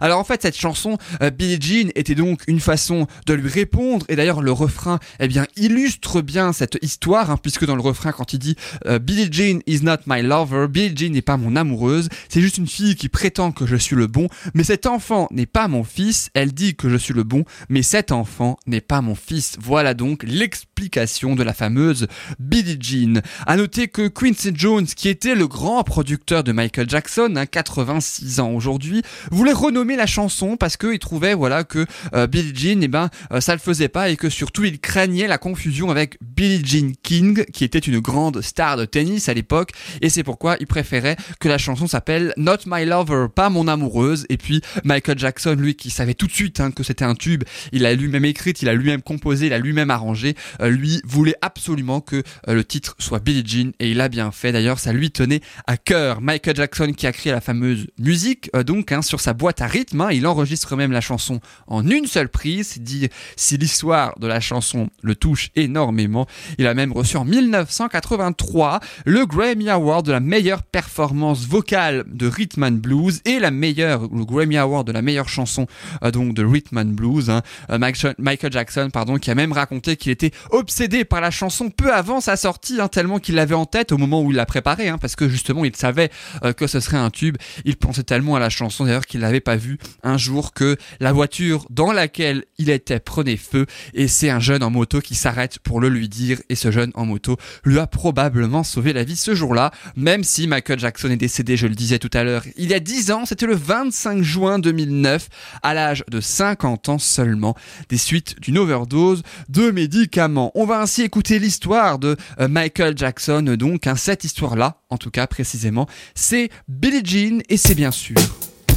Alors 0.00 0.18
en 0.18 0.24
fait, 0.24 0.42
cette 0.42 0.56
chanson 0.56 0.98
euh, 1.22 1.30
Billie 1.30 1.58
Jean 1.60 1.90
était 1.94 2.14
donc 2.14 2.42
une 2.46 2.60
façon 2.60 3.06
de 3.26 3.34
lui 3.34 3.48
répondre 3.48 4.06
et 4.08 4.16
d'ailleurs 4.16 4.42
le 4.42 4.52
refrain 4.52 4.98
eh 5.20 5.28
bien 5.28 5.46
illustre 5.56 6.22
bien 6.22 6.52
cette 6.52 6.78
histoire 6.82 7.30
hein, 7.30 7.38
puisque 7.40 7.64
dans 7.66 7.76
le 7.76 7.82
refrain 7.82 8.12
quand 8.12 8.32
il 8.32 8.38
dit 8.38 8.56
euh, 8.86 8.98
Billie 8.98 9.28
Jean 9.30 9.60
is 9.66 9.80
not 9.82 9.98
my 10.06 10.22
lover, 10.22 10.68
Billie 10.68 10.96
Jean 10.96 11.12
n'est 11.12 11.22
pas 11.22 11.36
mon 11.36 11.56
amoureuse, 11.56 12.08
c'est 12.28 12.40
juste 12.40 12.58
une 12.58 12.66
fille 12.66 12.96
qui 12.96 13.08
prétend 13.08 13.52
que 13.52 13.66
je 13.66 13.76
suis 13.76 13.96
le 13.96 14.06
bon, 14.06 14.28
mais 14.54 14.64
cet 14.64 14.86
enfant 14.86 15.28
n'est 15.30 15.46
pas 15.46 15.68
mon 15.68 15.84
fils, 15.84 16.30
elle 16.34 16.52
dit 16.52 16.74
que 16.74 16.88
je 16.88 16.96
suis 16.96 17.14
le 17.14 17.22
bon, 17.22 17.44
mais 17.68 17.82
cet 17.82 18.12
enfant 18.12 18.58
n'est 18.66 18.80
pas 18.80 19.00
mon 19.00 19.14
fils. 19.14 19.56
Voilà 19.60 19.94
donc 19.94 20.22
l'explication 20.24 21.34
de 21.34 21.42
la 21.42 21.52
fameuse 21.52 22.06
Billie 22.38 22.78
Jean. 22.80 23.22
À 23.46 23.56
noter 23.56 23.88
que 23.88 24.08
Quincy 24.08 24.52
Jones, 24.54 24.86
qui 24.86 25.08
était 25.08 25.34
le 25.34 25.48
grand 25.48 25.82
producteur 25.82 26.44
de 26.44 26.52
Michael 26.52 26.88
Jackson, 26.88 27.34
hein, 27.36 27.46
86 27.46 28.40
ans 28.40 28.50
aujourd'hui, 28.50 28.93
voulait 29.30 29.52
renommer 29.52 29.96
la 29.96 30.06
chanson 30.06 30.56
parce 30.56 30.76
qu'il 30.76 30.98
trouvait 30.98 31.34
voilà 31.34 31.64
que 31.64 31.86
euh, 32.14 32.26
Billie 32.26 32.52
Jean, 32.54 32.80
eh 32.82 32.88
ben, 32.88 33.10
euh, 33.32 33.40
ça 33.40 33.52
le 33.52 33.58
faisait 33.58 33.88
pas 33.88 34.08
et 34.08 34.16
que 34.16 34.28
surtout 34.28 34.64
il 34.64 34.80
craignait 34.80 35.26
la 35.26 35.38
confusion 35.38 35.90
avec 35.90 36.18
Billie 36.20 36.64
Jean 36.64 36.92
King, 37.02 37.44
qui 37.52 37.64
était 37.64 37.78
une 37.78 38.00
grande 38.00 38.40
star 38.42 38.76
de 38.76 38.84
tennis 38.84 39.28
à 39.28 39.34
l'époque, 39.34 39.72
et 40.00 40.08
c'est 40.08 40.22
pourquoi 40.22 40.56
il 40.60 40.66
préférait 40.66 41.16
que 41.40 41.48
la 41.48 41.58
chanson 41.58 41.86
s'appelle 41.86 42.32
Not 42.36 42.58
My 42.66 42.84
Lover, 42.84 43.26
pas 43.34 43.50
mon 43.50 43.68
amoureuse. 43.68 44.26
Et 44.28 44.36
puis 44.36 44.60
Michael 44.84 45.18
Jackson, 45.18 45.56
lui, 45.58 45.74
qui 45.74 45.90
savait 45.90 46.14
tout 46.14 46.26
de 46.26 46.32
suite 46.32 46.60
hein, 46.60 46.70
que 46.70 46.82
c'était 46.82 47.04
un 47.04 47.14
tube, 47.14 47.44
il 47.72 47.86
a 47.86 47.94
lui-même 47.94 48.24
écrit, 48.24 48.52
il 48.60 48.68
a 48.68 48.74
lui-même 48.74 49.02
composé, 49.02 49.46
il 49.46 49.52
a 49.52 49.58
lui-même 49.58 49.90
arrangé, 49.90 50.34
euh, 50.60 50.70
lui 50.70 51.00
voulait 51.04 51.36
absolument 51.42 52.00
que 52.00 52.22
le 52.46 52.64
titre 52.64 52.94
soit 52.98 53.20
Billie 53.20 53.44
Jean, 53.46 53.72
et 53.80 53.90
il 53.90 54.00
a 54.00 54.08
bien 54.08 54.30
fait. 54.30 54.52
D'ailleurs, 54.52 54.78
ça 54.78 54.92
lui 54.92 55.10
tenait 55.10 55.40
à 55.66 55.76
cœur. 55.76 56.20
Michael 56.20 56.56
Jackson 56.56 56.92
qui 56.96 57.06
a 57.06 57.12
créé 57.12 57.32
la 57.32 57.40
fameuse 57.40 57.86
musique, 57.98 58.50
euh, 58.54 58.62
hein, 58.92 59.02
sur 59.02 59.20
sa 59.20 59.32
boîte 59.32 59.60
à 59.60 59.66
rythme, 59.66 60.00
hein, 60.00 60.08
il 60.12 60.26
enregistre 60.26 60.76
même 60.76 60.92
la 60.92 61.00
chanson 61.00 61.40
en 61.66 61.86
une 61.88 62.06
seule 62.06 62.28
prise, 62.28 62.78
dire 62.80 63.08
si 63.36 63.56
l'histoire 63.56 64.18
de 64.18 64.26
la 64.26 64.40
chanson 64.40 64.88
le 65.02 65.14
touche 65.14 65.50
énormément. 65.56 66.26
Il 66.58 66.66
a 66.66 66.74
même 66.74 66.92
reçu 66.92 67.16
en 67.16 67.24
1983 67.24 68.80
le 69.04 69.26
Grammy 69.26 69.68
Award 69.68 70.06
de 70.06 70.12
la 70.12 70.20
meilleure 70.20 70.62
performance 70.62 71.46
vocale 71.46 72.04
de 72.06 72.26
rhythm 72.26 72.64
and 72.64 72.72
blues 72.72 73.20
et 73.24 73.38
la 73.38 73.50
meilleure, 73.50 74.02
le 74.02 74.24
Grammy 74.24 74.56
Award 74.56 74.86
de 74.86 74.92
la 74.92 75.02
meilleure 75.02 75.28
chanson 75.28 75.66
euh, 76.02 76.10
donc 76.10 76.34
de 76.34 76.44
rhythm 76.44 76.78
and 76.78 76.84
blues. 76.86 77.30
hein. 77.30 77.42
Euh, 77.70 77.78
Michael 78.18 78.52
Jackson, 78.52 78.90
pardon, 78.92 79.16
qui 79.16 79.30
a 79.30 79.34
même 79.34 79.52
raconté 79.52 79.96
qu'il 79.96 80.12
était 80.12 80.32
obsédé 80.50 81.04
par 81.04 81.20
la 81.20 81.30
chanson 81.30 81.70
peu 81.70 81.92
avant 81.92 82.20
sa 82.20 82.36
sortie, 82.36 82.78
tellement 82.90 83.18
qu'il 83.18 83.34
l'avait 83.36 83.54
en 83.54 83.66
tête 83.66 83.92
au 83.92 83.98
moment 83.98 84.22
où 84.22 84.30
il 84.30 84.36
l'a 84.36 84.46
préparée, 84.46 84.88
hein, 84.88 84.98
parce 84.98 85.16
que 85.16 85.28
justement 85.28 85.64
il 85.64 85.74
savait 85.76 86.10
euh, 86.44 86.52
que 86.52 86.66
ce 86.66 86.80
serait 86.80 86.96
un 86.96 87.10
tube. 87.10 87.36
Il 87.64 87.76
pensait 87.76 88.02
tellement 88.02 88.36
à 88.36 88.40
la 88.40 88.50
chanson 88.50 88.73
d'ailleurs 88.82 89.06
qu'il 89.06 89.20
n'avait 89.20 89.40
pas 89.40 89.56
vu 89.56 89.78
un 90.02 90.18
jour 90.18 90.52
que 90.52 90.76
la 90.98 91.12
voiture 91.12 91.66
dans 91.70 91.92
laquelle 91.92 92.44
il 92.58 92.70
était 92.70 92.98
prenait 92.98 93.36
feu 93.36 93.66
et 93.92 94.08
c'est 94.08 94.30
un 94.30 94.40
jeune 94.40 94.62
en 94.62 94.70
moto 94.70 95.00
qui 95.00 95.14
s'arrête 95.14 95.58
pour 95.60 95.80
le 95.80 95.88
lui 95.88 96.08
dire 96.08 96.40
et 96.48 96.56
ce 96.56 96.70
jeune 96.70 96.90
en 96.94 97.06
moto 97.06 97.36
lui 97.64 97.78
a 97.78 97.86
probablement 97.86 98.64
sauvé 98.64 98.92
la 98.92 99.04
vie 99.04 99.16
ce 99.16 99.34
jour-là, 99.34 99.70
même 99.96 100.24
si 100.24 100.46
Michael 100.46 100.78
Jackson 100.78 101.10
est 101.10 101.16
décédé, 101.16 101.56
je 101.56 101.66
le 101.66 101.74
disais 101.74 101.98
tout 101.98 102.10
à 102.12 102.24
l'heure, 102.24 102.44
il 102.56 102.70
y 102.70 102.74
a 102.74 102.80
10 102.80 103.10
ans, 103.12 103.26
c'était 103.26 103.46
le 103.46 103.54
25 103.54 104.22
juin 104.22 104.58
2009, 104.58 105.28
à 105.62 105.74
l'âge 105.74 106.04
de 106.10 106.20
50 106.20 106.88
ans 106.88 106.98
seulement, 106.98 107.54
des 107.88 107.98
suites 107.98 108.40
d'une 108.40 108.58
overdose 108.58 109.22
de 109.48 109.70
médicaments. 109.70 110.50
On 110.54 110.66
va 110.66 110.80
ainsi 110.80 111.02
écouter 111.02 111.38
l'histoire 111.38 111.98
de 111.98 112.16
euh, 112.40 112.48
Michael 112.48 112.96
Jackson, 112.96 113.42
donc 113.58 113.86
hein, 113.86 113.96
cette 113.96 114.24
histoire-là, 114.24 114.80
en 114.90 114.98
tout 114.98 115.10
cas 115.10 115.26
précisément, 115.26 115.86
c'est 116.14 116.50
Billie 116.68 117.02
Jean 117.04 117.40
et 117.48 117.56
c'est 117.56 117.74
bien 117.74 117.90
sûr 117.90 118.16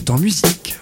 dans 0.08 0.18
musique. 0.18 0.78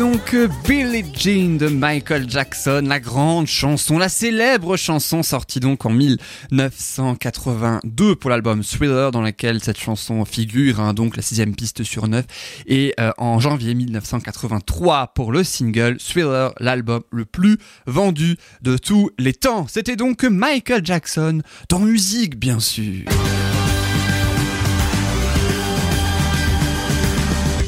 Donc 0.00 0.32
euh, 0.32 0.48
Billie 0.66 1.04
Jean 1.14 1.58
de 1.58 1.68
Michael 1.68 2.24
Jackson, 2.26 2.84
la 2.86 3.00
grande 3.00 3.46
chanson, 3.46 3.98
la 3.98 4.08
célèbre 4.08 4.78
chanson 4.78 5.22
sortie 5.22 5.60
donc 5.60 5.84
en 5.84 5.90
1982 5.90 8.16
pour 8.16 8.30
l'album 8.30 8.64
Thriller 8.64 9.10
dans 9.10 9.20
laquelle 9.20 9.62
cette 9.62 9.78
chanson 9.78 10.24
figure, 10.24 10.80
hein, 10.80 10.94
donc 10.94 11.16
la 11.16 11.22
sixième 11.22 11.54
piste 11.54 11.84
sur 11.84 12.08
neuf, 12.08 12.24
et 12.66 12.94
euh, 12.98 13.12
en 13.18 13.40
janvier 13.40 13.74
1983 13.74 15.08
pour 15.08 15.32
le 15.32 15.44
single 15.44 15.98
Thriller, 15.98 16.54
l'album 16.60 17.02
le 17.12 17.26
plus 17.26 17.58
vendu 17.86 18.38
de 18.62 18.78
tous 18.78 19.10
les 19.18 19.34
temps. 19.34 19.66
C'était 19.68 19.96
donc 19.96 20.24
Michael 20.24 20.80
Jackson 20.82 21.42
dans 21.68 21.80
musique 21.80 22.38
bien 22.38 22.58
sûr. 22.58 23.04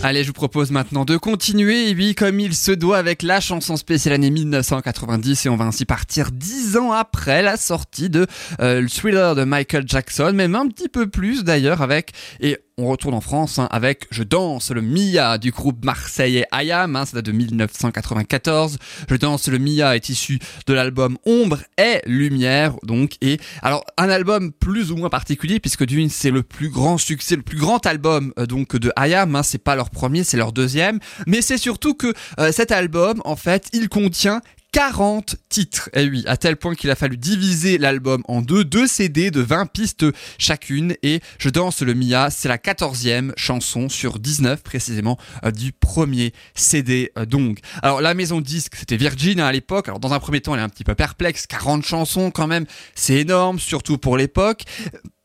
Allez, 0.05 0.25
je 0.25 0.29
vous 0.29 0.33
propose 0.33 0.73
maintenant 0.73 1.05
de 1.05 1.17
continuer, 1.17 1.89
et 1.89 1.95
oui, 1.95 2.17
comme 2.17 2.41
il 2.41 2.57
se 2.57 2.73
doit 2.73 2.99
avec 2.99 3.23
la 3.23 3.39
chanson 3.39 3.77
spéciale 3.77 4.15
année 4.15 4.31
1990, 4.31 5.47
et 5.47 5.49
on 5.49 5.55
va 5.55 5.65
ainsi 5.65 5.85
partir 5.85 6.33
dix 6.33 6.77
ans 6.77 6.91
après 6.91 7.41
la 7.41 7.57
sortie 7.57 8.11
de 8.11 8.27
euh, 8.61 8.81
le 8.81 8.89
thriller 8.89 9.37
de 9.37 9.45
Michael 9.45 9.85
Jackson, 9.87 10.33
même 10.35 10.57
un 10.57 10.67
petit 10.67 10.89
peu 10.89 11.09
plus 11.09 11.45
d'ailleurs 11.45 11.83
avec, 11.83 12.11
et 12.41 12.59
on 12.79 12.87
retourne 12.87 13.15
en 13.15 13.21
France 13.21 13.59
hein, 13.59 13.69
avec 13.71 14.07
Je 14.11 14.23
danse 14.23 14.71
le 14.71 14.81
Mia 14.81 15.39
du 15.39 15.51
groupe 15.51 15.85
marseillais 15.85 16.47
Ayam, 16.53 16.97
hein, 16.97 17.05
ça 17.05 17.17
date 17.17 17.27
de 17.27 17.33
1994. 17.33 18.79
Je 19.09 19.17
danse 19.17 19.49
le 19.49 19.59
Mia 19.59 19.95
est 19.95 20.09
issu 20.09 20.39
de 20.67 20.73
l'album 20.75 21.19
Ombre 21.27 21.59
et 21.79 22.01
Lumière, 22.07 22.75
donc, 22.83 23.17
et 23.21 23.39
alors 23.63 23.85
un 23.99 24.09
album 24.09 24.53
plus 24.53 24.91
ou 24.91 24.97
moins 24.97 25.11
particulier 25.11 25.61
puisque 25.61 25.85
d'une 25.85 26.09
c'est 26.09 26.31
le 26.31 26.43
plus 26.43 26.71
grand 26.71 26.99
succès, 26.99 27.37
le 27.37 27.43
plus 27.43 27.59
grand 27.59 27.85
album 27.87 28.33
euh, 28.39 28.47
donc 28.47 28.77
de 28.77 28.93
Ayam, 28.97 29.37
hein, 29.37 29.43
c'est 29.43 29.59
pas 29.59 29.77
leur 29.77 29.91
premier, 29.91 30.25
c'est 30.25 30.37
leur 30.37 30.53
deuxième, 30.53 30.99
mais 31.27 31.43
c'est 31.43 31.59
surtout 31.59 31.95
que 31.95 32.13
euh, 32.39 32.53
cet 32.53 32.73
album 32.73 33.21
en 33.25 33.37
fait 33.37 33.69
il 33.73 33.89
contient 33.89 34.41
40 34.73 35.37
titres. 35.51 35.91
Et 35.93 36.09
oui, 36.09 36.25
à 36.27 36.39
tel 36.39 36.57
point 36.57 36.75
qu'il 36.75 36.91
a 36.91 36.97
fallu 36.97 37.19
diviser 37.19 37.77
l'album 37.77 38.23
en 38.27 38.41
deux, 38.41 38.65
deux 38.65 38.87
CD 38.87 39.31
de 39.31 39.43
20 39.43 39.67
pistes 39.67 40.07
chacune. 40.39 40.97
Et 41.03 41.21
Je 41.39 41.51
danse 41.51 41.83
le 41.83 41.93
Mia, 41.93 42.31
c'est 42.31 42.49
la 42.49 42.57
14e 42.57 43.33
chanson 43.37 43.91
sur 43.91 44.19
19 44.19 44.63
précisément 44.63 45.19
euh, 45.45 45.51
du 45.51 45.73
premier 45.73 46.33
CD 46.55 47.13
euh, 47.19 47.27
donc. 47.27 47.59
Alors 47.83 48.01
la 48.01 48.15
maison 48.15 48.41
disque, 48.41 48.77
c'était 48.77 48.97
Virgin 48.97 49.41
à 49.41 49.53
l'époque. 49.53 49.89
Alors 49.89 50.01
dans 50.01 50.15
un 50.15 50.21
premier 50.21 50.41
temps, 50.41 50.55
elle 50.55 50.61
est 50.61 50.65
un 50.65 50.71
petit 50.71 50.85
peu 50.85 50.95
perplexe, 50.95 51.47
40 51.47 51.85
chansons 51.85 52.31
quand 52.31 52.47
même, 52.47 52.65
c'est 52.95 53.17
énorme, 53.17 53.59
surtout 53.59 53.99
pour 53.99 54.17
l'époque. 54.17 54.65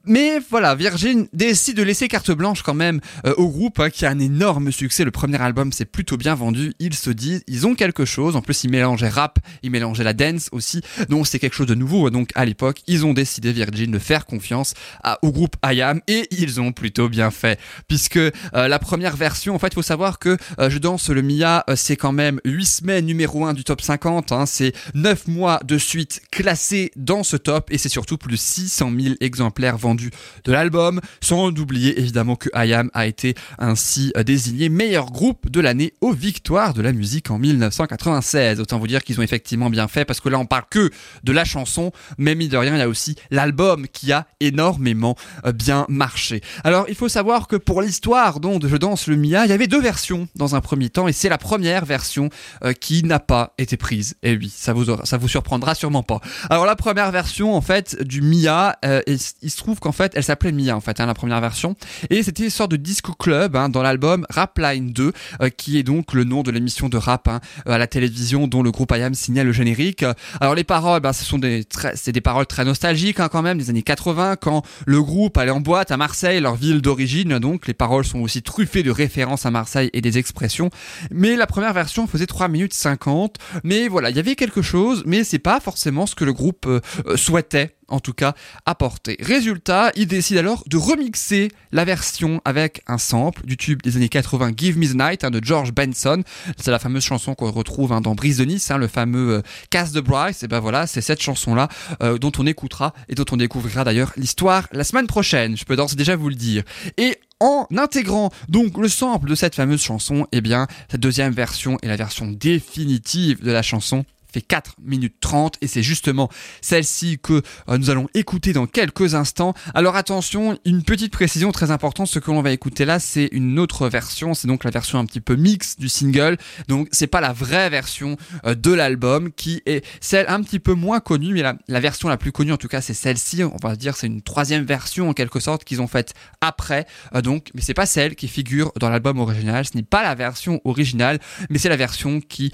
Mais 0.07 0.39
voilà, 0.49 0.73
Virgin 0.73 1.27
décide 1.33 1.75
de 1.75 1.83
laisser 1.83 2.07
carte 2.07 2.31
blanche 2.31 2.61
quand 2.61 2.73
même 2.73 3.01
euh, 3.25 3.33
au 3.35 3.49
groupe 3.49 3.81
hein, 3.81 3.89
qui 3.89 4.05
a 4.05 4.09
un 4.09 4.19
énorme 4.19 4.71
succès. 4.71 5.03
Le 5.03 5.11
premier 5.11 5.41
album 5.41 5.73
s'est 5.73 5.83
plutôt 5.83 6.15
bien 6.15 6.33
vendu. 6.33 6.73
Ils 6.79 6.93
se 6.93 7.09
disent, 7.09 7.43
ils 7.45 7.67
ont 7.67 7.75
quelque 7.75 8.05
chose. 8.05 8.37
En 8.37 8.41
plus, 8.41 8.63
ils 8.63 8.69
mélangeaient 8.69 9.09
rap, 9.09 9.39
ils 9.63 9.71
mélangeaient 9.71 10.05
la 10.05 10.13
dance 10.13 10.47
aussi. 10.53 10.81
Donc 11.09 11.27
c'est 11.27 11.39
quelque 11.39 11.55
chose 11.55 11.67
de 11.67 11.75
nouveau. 11.75 12.09
Donc 12.09 12.29
à 12.35 12.45
l'époque, 12.45 12.83
ils 12.87 13.05
ont 13.05 13.13
décidé 13.13 13.51
Virgin 13.51 13.91
de 13.91 13.99
faire 13.99 14.25
confiance 14.25 14.75
au 15.21 15.31
groupe 15.33 15.57
IAM 15.65 15.99
et 16.07 16.25
ils 16.31 16.61
ont 16.61 16.71
plutôt 16.71 17.09
bien 17.09 17.29
fait. 17.29 17.59
Puisque 17.89 18.15
euh, 18.15 18.31
la 18.53 18.79
première 18.79 19.17
version, 19.17 19.55
en 19.55 19.59
fait, 19.59 19.67
il 19.67 19.75
faut 19.75 19.81
savoir 19.81 20.19
que 20.19 20.37
euh, 20.59 20.69
Je 20.69 20.77
danse 20.77 21.09
le 21.09 21.21
Mia, 21.21 21.65
c'est 21.75 21.97
quand 21.97 22.13
même 22.13 22.39
8 22.45 22.65
semaines 22.65 23.05
numéro 23.05 23.45
1 23.45 23.53
du 23.53 23.65
top 23.65 23.81
50. 23.81 24.31
Hein, 24.31 24.45
c'est 24.45 24.71
9 24.93 25.27
mois 25.27 25.59
de 25.65 25.77
suite 25.77 26.21
classé 26.31 26.91
dans 26.95 27.23
ce 27.23 27.35
top 27.35 27.71
et 27.71 27.77
c'est 27.77 27.89
surtout 27.89 28.17
plus 28.17 28.31
de 28.31 28.37
600 28.37 28.91
000 28.97 29.15
exemplaires 29.19 29.77
vendus 29.77 29.96
de 29.99 30.51
l'album, 30.51 31.01
sans 31.21 31.47
oublier 31.49 31.99
évidemment 31.99 32.36
que 32.36 32.49
IAM 32.55 32.89
a 32.93 33.07
été 33.07 33.36
ainsi 33.57 34.12
euh, 34.17 34.23
désigné 34.23 34.69
meilleur 34.69 35.12
groupe 35.12 35.49
de 35.49 35.60
l'année 35.60 35.93
aux 36.01 36.13
victoires 36.13 36.73
de 36.73 36.81
la 36.81 36.91
musique 36.91 37.31
en 37.31 37.39
1996. 37.39 38.60
Autant 38.60 38.79
vous 38.79 38.88
dire 38.88 39.03
qu'ils 39.03 39.19
ont 39.19 39.23
effectivement 39.23 39.69
bien 39.69 39.88
fait 39.88 40.05
parce 40.05 40.19
que 40.19 40.29
là 40.29 40.39
on 40.39 40.45
parle 40.45 40.65
que 40.69 40.91
de 41.23 41.31
la 41.31 41.45
chanson, 41.45 41.91
mais 42.17 42.36
mine 42.36 42.49
de 42.49 42.57
rien 42.57 42.75
il 42.75 42.79
y 42.79 42.81
a 42.81 42.89
aussi 42.89 43.15
l'album 43.31 43.88
qui 43.88 44.12
a 44.12 44.27
énormément 44.39 45.15
euh, 45.45 45.51
bien 45.51 45.86
marché. 45.89 46.41
Alors 46.63 46.86
il 46.89 46.95
faut 46.95 47.10
savoir 47.10 47.47
que 47.47 47.55
pour 47.55 47.81
l'histoire 47.81 48.39
dont 48.39 48.60
Je 48.62 48.75
danse 48.75 49.07
le 49.07 49.15
Mia, 49.15 49.45
il 49.45 49.49
y 49.49 49.53
avait 49.53 49.67
deux 49.67 49.81
versions 49.81 50.27
dans 50.36 50.55
un 50.55 50.62
premier 50.62 50.89
temps 50.89 51.07
et 51.07 51.13
c'est 51.13 51.29
la 51.29 51.38
première 51.38 51.86
version 51.86 52.29
euh, 52.63 52.73
qui 52.73 53.03
n'a 53.03 53.19
pas 53.19 53.53
été 53.57 53.77
prise. 53.77 54.15
Et 54.23 54.36
oui, 54.36 54.51
ça 54.53 54.73
vous 54.73 54.86
ça 55.05 55.17
vous 55.17 55.27
surprendra 55.27 55.75
sûrement 55.75 56.03
pas. 56.03 56.19
Alors 56.49 56.65
la 56.65 56.75
première 56.75 57.12
version 57.12 57.55
en 57.55 57.62
fait 57.62 58.01
du 58.01 58.21
Mia, 58.21 58.77
euh, 58.86 59.01
et 59.07 59.17
il 59.41 59.51
se 59.51 59.57
trouve 59.57 59.79
qu'en 59.88 59.93
fait 59.93 60.12
elle 60.15 60.23
s'appelait 60.23 60.52
Mia 60.52 60.76
en 60.76 60.82
fait 60.82 61.00
hein, 61.00 61.06
la 61.06 61.13
première 61.13 61.39
version 61.39 61.78
et 62.10 62.21
c'était 62.21 62.43
une 62.43 62.50
sorte 62.50 62.71
de 62.71 62.76
disco 62.76 63.13
club 63.13 63.56
hein, 63.56 63.69
dans 63.69 63.82
l'album 63.82 64.26
Rapline 64.30 64.91
2 64.91 65.13
euh, 65.41 65.50
qui 65.50 65.78
est 65.78 65.84
donc 65.84 66.13
le 66.13 66.26
nom 66.26 66.43
de 66.43 66.52
l'émission 66.52 66.89
de 66.89 66.97
rap 66.97 67.30
hein, 67.30 67.39
euh, 67.67 67.71
à 67.71 67.78
la 67.78 67.88
télévision 67.88 68.47
dont 68.47 68.63
le 68.63 68.71
groupe 68.71 68.91
IAM 68.93 69.13
signait 69.13 69.45
le 69.45 69.54
générique. 69.54 70.04
Alors 70.41 70.56
les 70.56 70.65
paroles, 70.65 71.00
ben, 71.00 71.13
ce 71.13 71.23
sont 71.23 71.39
des 71.39 71.65
c'est 71.95 72.12
des 72.12 72.21
paroles 72.21 72.47
très 72.47 72.65
nostalgiques 72.65 73.21
hein, 73.21 73.30
quand 73.32 73.41
même 73.41 73.58
des 73.58 73.69
années 73.69 73.82
80 73.82 74.36
quand 74.36 74.63
le 74.86 75.02
groupe 75.02 75.38
allait 75.38 75.52
en 75.52 75.62
boîte 75.62 75.91
à 75.91 75.97
Marseille, 75.97 76.41
leur 76.41 76.56
ville 76.56 76.82
d'origine. 76.82 77.39
Donc 77.39 77.65
les 77.65 77.73
paroles 77.73 78.04
sont 78.04 78.19
aussi 78.19 78.41
truffées 78.41 78.84
de 78.84 78.91
références 78.91 79.45
à 79.45 79.52
Marseille 79.52 79.89
et 79.93 80.02
des 80.02 80.17
expressions. 80.17 80.69
Mais 81.12 81.38
la 81.38 81.47
première 81.47 81.71
version 81.71 82.08
faisait 82.08 82.26
3 82.26 82.50
minutes 82.50 82.73
50. 82.73 83.38
Mais 83.63 83.88
voilà, 83.88 84.10
il 84.10 84.17
y 84.17 84.19
avait 84.19 84.36
quelque 84.36 84.62
chose, 84.62 85.04
mais 85.06 85.23
c'est 85.23 85.39
pas 85.39 85.62
forcément 85.62 86.06
ce 86.06 86.15
que 86.15 86.26
le 86.26 86.34
groupe 86.34 86.65
euh, 86.67 86.82
euh, 87.06 87.15
souhaitait 87.15 87.76
en 87.88 88.00
tout 88.00 88.13
cas 88.13 88.34
apporter. 88.65 89.17
Résultat, 89.19 89.91
il 89.95 90.08
décide 90.08 90.38
alors 90.38 90.63
de 90.67 90.78
remixer 90.78 91.50
la 91.71 91.86
version 91.86 92.41
avec 92.45 92.82
un 92.88 92.97
sample 92.97 93.45
du 93.45 93.58
tube 93.58 93.82
des 93.82 93.97
années 93.97 94.10
80 94.10 94.52
Give 94.56 94.78
Me 94.78 94.88
the 94.88 94.95
Night 94.95 95.23
hein, 95.23 95.32
de 95.32 95.43
George 95.43 95.73
Benson. 95.73 96.23
C'est 96.58 96.71
la 96.71 96.80
fameuse 96.80 97.04
chanson 97.04 97.36
qu'on 97.36 97.52
retrouve 97.52 97.91
hein, 97.93 98.02
dans 98.02 98.15
Brise 98.15 98.38
de 98.38 98.45
Nice, 98.45 98.71
hein, 98.71 98.78
le 98.78 98.88
fameux 98.88 99.38
euh, 99.38 99.41
Casse 99.69 99.91
de 99.91 100.02
Bryce. 100.02 100.43
Et 100.43 100.47
ben 100.47 100.60
voilà, 100.60 100.88
c'est 100.88 101.02
cette 101.02 101.21
chanson-là 101.21 101.67
euh, 102.02 102.17
dont 102.17 102.32
on 102.38 102.45
écoutera 102.45 102.93
et 103.10 103.15
dont 103.15 103.26
on 103.32 103.38
découvrira 103.38 103.84
d'ailleurs 103.84 104.13
l'histoire 104.17 104.67
la 104.71 104.84
semaine 104.84 105.08
prochaine. 105.08 105.58
Je 105.58 105.65
peux 105.65 105.76
d'ores 105.76 105.95
déjà 105.95 106.15
vous 106.15 106.30
le 106.30 106.36
dire. 106.36 106.63
Et 106.97 107.17
en 107.39 107.67
intégrant 107.78 108.32
donc 108.50 108.78
le 108.78 108.89
sample 108.89 109.30
de 109.30 109.36
cette 109.36 109.56
fameuse 109.56 109.82
chanson, 109.82 110.28
eh 110.32 110.41
bien, 110.41 110.67
cette 110.89 111.02
deuxième 111.02 111.34
version 111.34 111.78
est 111.84 111.88
la 111.88 111.95
version 111.95 112.28
définitive 112.28 113.43
de 113.43 113.52
la 113.52 113.62
chanson 113.62 114.06
fait 114.31 114.41
4 114.41 114.75
minutes 114.81 115.15
30 115.19 115.57
et 115.61 115.67
c'est 115.67 115.83
justement 115.83 116.29
celle-ci 116.61 117.19
que 117.21 117.41
euh, 117.69 117.77
nous 117.77 117.89
allons 117.89 118.07
écouter 118.13 118.53
dans 118.53 118.67
quelques 118.67 119.15
instants. 119.15 119.53
Alors 119.73 119.95
attention, 119.95 120.57
une 120.65 120.83
petite 120.83 121.11
précision 121.11 121.51
très 121.51 121.71
importante, 121.71 122.07
ce 122.07 122.19
que 122.19 122.31
l'on 122.31 122.41
va 122.41 122.51
écouter 122.51 122.85
là, 122.85 122.99
c'est 122.99 123.29
une 123.31 123.59
autre 123.59 123.87
version, 123.87 124.33
c'est 124.33 124.47
donc 124.47 124.63
la 124.63 124.71
version 124.71 124.99
un 124.99 125.05
petit 125.05 125.21
peu 125.21 125.35
mix 125.35 125.77
du 125.77 125.89
single. 125.89 126.37
Donc 126.67 126.87
c'est 126.91 127.07
pas 127.07 127.21
la 127.21 127.33
vraie 127.33 127.69
version 127.69 128.17
euh, 128.45 128.55
de 128.55 128.71
l'album 128.71 129.31
qui 129.31 129.61
est 129.65 129.85
celle 130.01 130.25
un 130.29 130.41
petit 130.41 130.59
peu 130.59 130.73
moins 130.73 130.99
connue, 130.99 131.33
mais 131.33 131.43
la, 131.43 131.79
version 131.79 132.09
la 132.09 132.17
plus 132.17 132.31
connue 132.31 132.51
en 132.51 132.57
tout 132.57 132.67
cas 132.67 132.81
c'est 132.81 132.93
celle-ci. 132.93 133.43
On 133.43 133.57
va 133.61 133.75
dire 133.75 133.95
c'est 133.95 134.07
une 134.07 134.21
troisième 134.21 134.65
version 134.65 135.09
en 135.09 135.13
quelque 135.13 135.39
sorte 135.39 135.63
qu'ils 135.63 135.81
ont 135.81 135.87
faite 135.87 136.13
après. 136.41 136.85
Euh, 137.15 137.21
donc, 137.21 137.49
mais 137.53 137.61
c'est 137.61 137.73
pas 137.73 137.85
celle 137.85 138.15
qui 138.15 138.27
figure 138.27 138.71
dans 138.79 138.89
l'album 138.89 139.19
original. 139.19 139.65
Ce 139.65 139.75
n'est 139.75 139.83
pas 139.83 140.03
la 140.03 140.15
version 140.15 140.61
originale, 140.65 141.19
mais 141.49 141.57
c'est 141.57 141.69
la 141.69 141.77
version 141.77 142.21
qui 142.21 142.51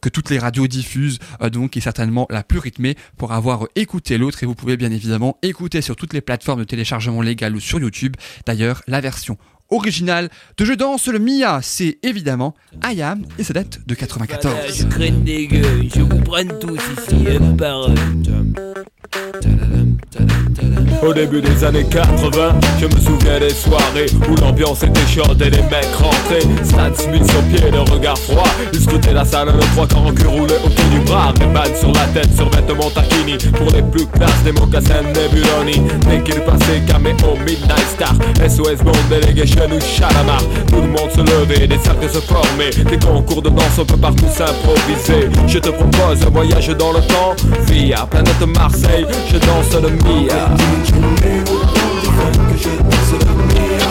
que 0.00 0.08
toutes 0.08 0.30
les 0.30 0.38
radios 0.38 0.66
diffusent, 0.66 1.13
euh, 1.42 1.50
donc 1.50 1.70
qui 1.70 1.78
est 1.78 1.82
certainement 1.82 2.26
la 2.30 2.42
plus 2.42 2.58
rythmée 2.58 2.96
pour 3.16 3.32
avoir 3.32 3.66
écouté 3.76 4.18
l'autre. 4.18 4.42
Et 4.42 4.46
vous 4.46 4.54
pouvez 4.54 4.76
bien 4.76 4.90
évidemment 4.90 5.38
écouter 5.42 5.82
sur 5.82 5.96
toutes 5.96 6.12
les 6.12 6.20
plateformes 6.20 6.60
de 6.60 6.64
téléchargement 6.64 7.22
légal 7.22 7.54
ou 7.54 7.60
sur 7.60 7.78
YouTube. 7.78 8.16
D'ailleurs, 8.46 8.82
la 8.86 9.00
version 9.00 9.36
originale 9.70 10.30
de 10.56 10.64
Je 10.64 10.72
danse 10.72 11.08
le 11.08 11.18
Mia, 11.18 11.60
c'est 11.62 11.98
évidemment 12.02 12.54
Ayam 12.82 13.24
et 13.38 13.44
ça 13.44 13.52
date 13.52 13.80
de 13.86 13.94
94. 13.94 14.54
Voilà, 14.54 14.72
je 14.72 15.46
gueules, 15.46 15.88
je 15.94 16.00
vous 16.00 16.20
prenne 16.20 16.52
tous 16.58 16.76
ici. 16.76 17.26
Au 21.02 21.12
début 21.12 21.42
des 21.42 21.64
années 21.64 21.84
80, 21.84 22.54
je 22.80 22.86
me 22.86 23.00
souviens 23.00 23.38
des 23.38 23.50
soirées 23.50 24.06
où 24.30 24.36
l'ambiance 24.36 24.82
était 24.82 25.06
chaude 25.06 25.40
et 25.42 25.50
les 25.50 25.62
mecs 25.64 25.94
rentraient. 25.98 26.64
Stan 26.64 26.94
Smith 26.94 27.30
sur 27.30 27.42
pied, 27.42 27.70
le 27.70 27.80
regard 27.80 28.16
froid. 28.16 28.48
Ils 28.72 28.80
scrutaient 28.80 29.12
la 29.12 29.24
salle, 29.24 29.48
le 29.48 29.60
trois 29.74 29.86
quarts 29.86 30.06
en 30.06 30.12
cul 30.12 30.26
roulé 30.26 30.54
autour 30.64 30.84
du 30.86 31.00
bras. 31.00 31.32
Des 31.38 31.46
balles 31.46 31.76
sur 31.76 31.92
la 31.92 32.06
tête, 32.14 32.34
sur 32.34 32.48
vêtements 32.48 32.90
taquini. 32.90 33.36
Pour 33.52 33.70
les 33.72 33.82
plus 33.82 34.06
classes, 34.06 34.42
des 34.44 34.52
mocassins 34.52 35.02
Nebuloni. 35.02 35.82
Dès 36.08 36.22
qu'il 36.22 36.40
passait, 36.40 36.80
caméo, 36.86 37.36
Midnight 37.46 37.86
Star. 37.94 38.14
SOS 38.48 38.82
Bond, 38.82 38.92
Delegation 39.10 39.66
ou 39.66 39.80
Chalamar. 39.80 40.42
Tout 40.68 40.80
le 40.80 40.88
monde 40.88 41.10
se 41.14 41.20
levait, 41.20 41.66
des 41.66 41.78
cercles 41.78 42.08
se 42.08 42.20
formaient. 42.20 42.70
Des 42.70 42.98
concours 42.98 43.42
de 43.42 43.50
danse, 43.50 43.78
on 43.78 43.84
peut 43.84 43.98
partout 43.98 44.26
s'improviser. 44.32 45.28
Je 45.46 45.58
te 45.58 45.68
propose 45.68 46.22
un 46.26 46.30
voyage 46.30 46.68
dans 46.68 46.92
le 46.92 47.00
temps. 47.00 47.34
Via 47.66 48.06
planète 48.06 48.40
Marseille, 48.46 48.93
je 49.02 49.38
danse 49.38 49.74
le 49.82 49.90
Mia. 49.90 50.48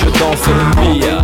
Je 0.00 0.10
danse 0.10 0.46
le 0.48 0.80
Mia. 0.80 1.18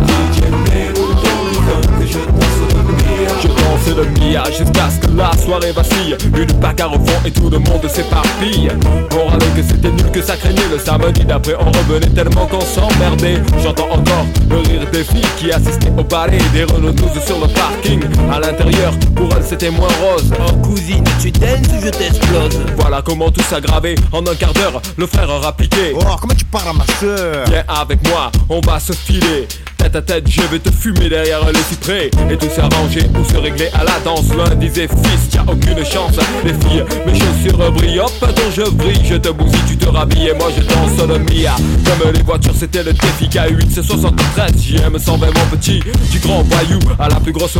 Je 3.41 3.47
danse 3.47 3.95
le 3.95 4.05
Mia 4.19 4.43
jusqu'à 4.45 4.89
ce 4.89 5.07
que 5.07 5.15
la 5.15 5.31
soirée 5.37 5.71
vacille. 5.71 6.15
Une 6.35 6.51
bagarre 6.59 6.93
au 6.93 7.05
fond 7.05 7.19
et 7.25 7.31
tout 7.31 7.49
le 7.49 7.59
monde 7.59 7.87
s'éparpille. 7.87 8.69
On 9.13 9.29
râlait 9.29 9.45
que 9.55 9.61
c'était 9.61 9.91
nul, 9.91 10.11
que 10.11 10.21
ça 10.21 10.35
craignait 10.35 10.67
le 10.71 10.79
samedi 10.79 11.25
d'après. 11.25 11.55
On 11.59 11.65
revenait 11.65 12.09
tellement 12.09 12.45
qu'on 12.47 12.61
s'emmerdait. 12.61 13.41
J'entends 13.61 13.89
encore 13.91 14.25
le 14.49 14.57
rire 14.57 14.89
des 14.91 15.03
filles 15.03 15.27
qui 15.37 15.51
assistaient 15.51 15.91
au 15.97 16.03
ballet 16.03 16.37
des 16.53 16.63
Renault 16.63 16.91
12 16.91 17.09
sur 17.25 17.39
le 17.39 17.47
parking. 17.47 18.01
À 18.31 18.39
l'intérieur, 18.39 18.93
pour 19.15 19.29
elles 19.35 19.43
c'était 19.43 19.71
moins 19.71 19.89
rose. 20.01 20.31
Oh 20.39 20.53
cousine, 20.63 21.03
tu 21.21 21.31
danses 21.31 21.67
ou 21.73 21.85
je 21.85 21.89
t'explose? 21.89 22.59
Voilà 22.77 23.01
comment 23.01 23.31
tout 23.31 23.43
s'aggravait. 23.43 23.95
En 24.11 24.25
un 24.25 24.35
quart 24.35 24.53
d'heure, 24.53 24.81
le 24.97 25.07
frère 25.07 25.29
aura 25.29 25.53
piqué. 25.55 25.93
Oh, 25.95 26.03
comment 26.19 26.33
tu 26.35 26.45
parles 26.45 26.69
à 26.69 26.73
ma 26.73 26.85
soeur 26.99 27.45
Viens 27.47 27.63
avec 27.67 28.07
moi, 28.07 28.31
on 28.49 28.59
va 28.61 28.79
se 28.79 28.93
filer. 28.93 29.47
Tête 29.85 29.95
à 29.97 30.01
tête, 30.01 30.27
je 30.27 30.41
vais 30.41 30.57
te 30.57 30.71
fumer 30.71 31.09
derrière 31.09 31.45
les 31.45 31.59
cyprès. 31.59 32.09
Et 32.31 32.37
tout 32.37 32.49
s'arranger 32.49 33.07
ou 33.13 33.23
se 33.23 33.37
régler 33.37 33.69
à 33.71 33.83
la 33.83 33.99
danse. 34.03 34.33
L'un 34.35 34.55
disait, 34.55 34.87
fils, 34.87 35.29
t'as 35.29 35.43
aucune 35.43 35.85
chance. 35.85 36.17
Les 36.43 36.53
filles, 36.53 36.83
mes 37.05 37.13
chaussures 37.13 37.71
brillent, 37.71 37.99
hop, 37.99 38.11
attends, 38.19 38.49
je 38.55 38.63
brille. 38.71 39.05
Je 39.07 39.13
te 39.13 39.29
bousille, 39.29 39.61
tu 39.67 39.77
te 39.77 39.87
rhabilles 39.87 40.29
et 40.29 40.33
moi 40.33 40.47
je 40.57 40.63
danse 40.63 41.07
le 41.07 41.19
Mia. 41.19 41.55
Comme 41.85 42.11
les 42.11 42.23
voitures, 42.23 42.55
c'était 42.57 42.81
le 42.81 42.93
défi 42.93 43.25
K8, 43.25 43.67
c'est 43.69 43.83
73. 43.83 44.53
JM 44.59 44.97
120, 44.97 45.27
mon 45.27 45.55
petit. 45.55 45.81
Du 46.09 46.17
grand 46.17 46.41
voyou 46.41 46.79
à 46.97 47.07
la 47.07 47.19
plus 47.19 47.31
grosse 47.31 47.55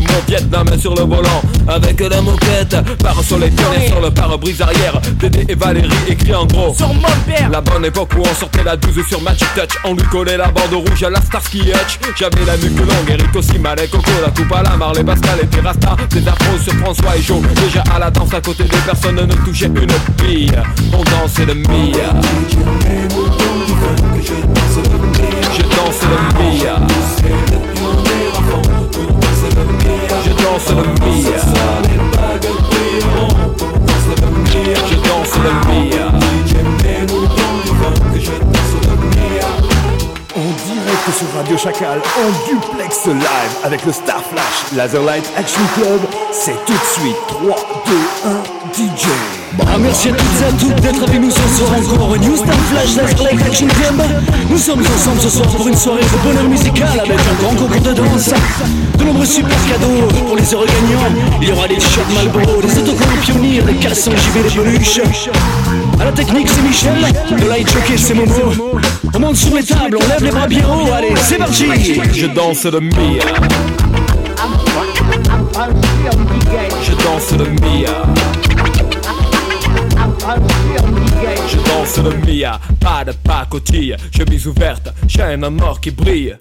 la 0.51 0.63
main 0.63 0.79
sur 0.79 0.95
le 0.95 1.03
volant. 1.03 1.43
Avec 1.67 1.99
la 1.99 2.21
moquette, 2.21 2.75
par 3.03 3.23
sur 3.23 3.37
les 3.37 3.51
pionniers, 3.51 3.87
sur 3.87 4.01
le 4.01 4.09
pare-brise 4.09 4.63
arrière. 4.63 4.99
Dédé 5.19 5.45
et 5.47 5.53
Valérie 5.53 5.89
écrit 6.07 6.33
en 6.33 6.47
gros. 6.47 6.73
Sur 6.73 6.91
mon 6.91 7.01
père 7.27 7.51
La 7.51 7.61
bonne 7.61 7.85
époque 7.85 8.13
où 8.17 8.21
on 8.21 8.33
sortait 8.33 8.63
la 8.63 8.75
12 8.75 9.05
sur 9.07 9.21
Magic 9.21 9.47
Touch 9.53 9.77
On 9.83 9.93
lui 9.93 10.03
collait 10.03 10.37
la 10.37 10.47
bande 10.47 10.73
rouge 10.73 11.03
à 11.03 11.11
la 11.11 11.21
Starsky 11.21 11.59
Hutch 11.59 11.99
J'avais 12.17 12.45
la 12.45 12.55
nuque 12.55 12.79
longue, 12.79 13.09
Eric 13.09 13.35
aussi, 13.35 13.59
Malek, 13.59 13.91
Coco, 13.91 14.09
la 14.23 14.31
coupe 14.31 14.53
à 14.53 14.63
la 14.63 14.77
Marley, 14.77 15.03
Pascal 15.03 15.37
et 15.43 15.47
Terrasta 15.47 15.97
Des 16.11 16.25
afros 16.25 16.57
sur 16.57 16.73
François 16.75 17.17
et 17.17 17.21
Joe 17.21 17.41
Déjà 17.55 17.83
à 17.93 17.99
la 17.99 18.09
danse 18.09 18.33
à 18.33 18.39
côté 18.39 18.63
des 18.63 18.77
personnes 18.85 19.15
ne 19.15 19.33
touchait 19.43 19.65
une 19.65 19.85
bille. 20.23 20.49
On 20.93 21.03
dansait 21.03 21.45
le 21.45 21.55
Mia 21.55 22.13
Je 25.53 25.61
danse 25.61 26.01
le 26.03 26.17
Mia 26.39 26.75
Je 30.23 30.29
danse 30.41 30.69
le 30.69 30.83
Mia 31.05 31.37
Je 34.89 34.95
danse 34.95 35.35
le 35.43 35.51
Mia 35.89 36.04
sur 41.11 41.31
Radio 41.35 41.55
Chacal, 41.57 42.01
en 42.17 42.47
duplex 42.47 43.05
live 43.05 43.21
avec 43.63 43.85
le 43.85 43.91
Star 43.91 44.23
Flash 44.23 44.73
Laserlight 44.75 45.29
Action 45.37 45.61
Club, 45.75 45.99
c'est 46.31 46.55
tout 46.65 46.73
de 46.73 47.01
suite 47.01 47.15
3, 47.27 47.55
2, 47.85 48.29
1, 48.29 48.95
DJ. 48.95 49.07
Ah, 49.75 49.77
merci 49.77 50.07
à 50.07 50.11
toutes 50.13 50.41
et 50.41 50.45
à 50.45 50.51
toutes 50.53 50.81
d'être 50.81 51.03
avec 51.03 51.19
nous 51.19 51.29
ce 51.29 51.35
soir 51.35 51.69
encore 51.77 52.17
New 52.17 52.37
Star 52.37 52.55
Flash 52.55 52.95
Laserlight 52.95 53.45
Action 53.45 53.67
Club. 53.67 54.01
Nous 54.49 54.57
sommes 54.57 54.79
ensemble 54.79 55.19
ce 55.19 55.27
soir 55.27 55.49
pour 55.49 55.67
une 55.67 55.75
soirée 55.75 55.99
de 55.99 56.23
bonheur 56.23 56.45
musical 56.45 56.97
avec 56.97 57.19
un 57.19 57.43
grand 57.43 57.55
concours 57.55 57.81
de 57.81 57.91
danse, 57.91 58.29
de 58.97 59.03
nombreux 59.03 59.25
super 59.25 59.57
cadeaux 59.67 60.07
pour 60.27 60.37
les 60.37 60.53
heureux 60.53 60.65
gagnants. 60.65 61.21
Il 61.41 61.49
y 61.49 61.51
aura 61.51 61.67
des 61.67 61.75
t-shirts 61.75 62.09
Malboro, 62.13 62.61
des 62.61 62.77
autocollants 62.77 63.21
pionniers, 63.21 63.61
des 63.63 63.73
cassons 63.73 64.11
JV, 64.11 64.43
des 64.43 64.55
peluches. 64.55 65.01
À 65.99 66.05
la 66.05 66.11
technique, 66.13 66.47
c'est 66.47 66.61
Michel, 66.61 66.95
de 67.37 67.49
light 67.49 67.69
jockey, 67.69 67.97
c'est 67.97 68.13
Momo. 68.13 68.79
On 69.13 69.19
monte 69.19 69.35
sur 69.35 69.53
les 69.53 69.63
tables, 69.63 69.97
on 70.01 70.07
lève 70.07 70.23
les 70.23 70.31
bras 70.31 70.47
bien 70.47 70.65
haut, 70.69 70.93
allez, 70.93 71.13
c'est 71.21 71.37
parti! 71.37 71.65
Je 72.13 72.27
danse 72.27 72.63
le 72.63 72.79
Mia 72.79 73.25
Je 76.81 76.91
danse 76.91 77.31
le 77.33 77.49
Mia 77.59 78.34
Je 81.47 81.57
danse 81.57 81.97
le 81.99 82.17
Mia, 82.25 82.59
pas 82.79 83.05
de 83.05 83.11
pacotille, 83.11 83.95
chemise 84.15 84.47
ouverte, 84.47 84.89
chaîne 85.07 85.45
en 85.45 85.59
or 85.59 85.79
qui 85.79 85.91
brille. 85.91 86.35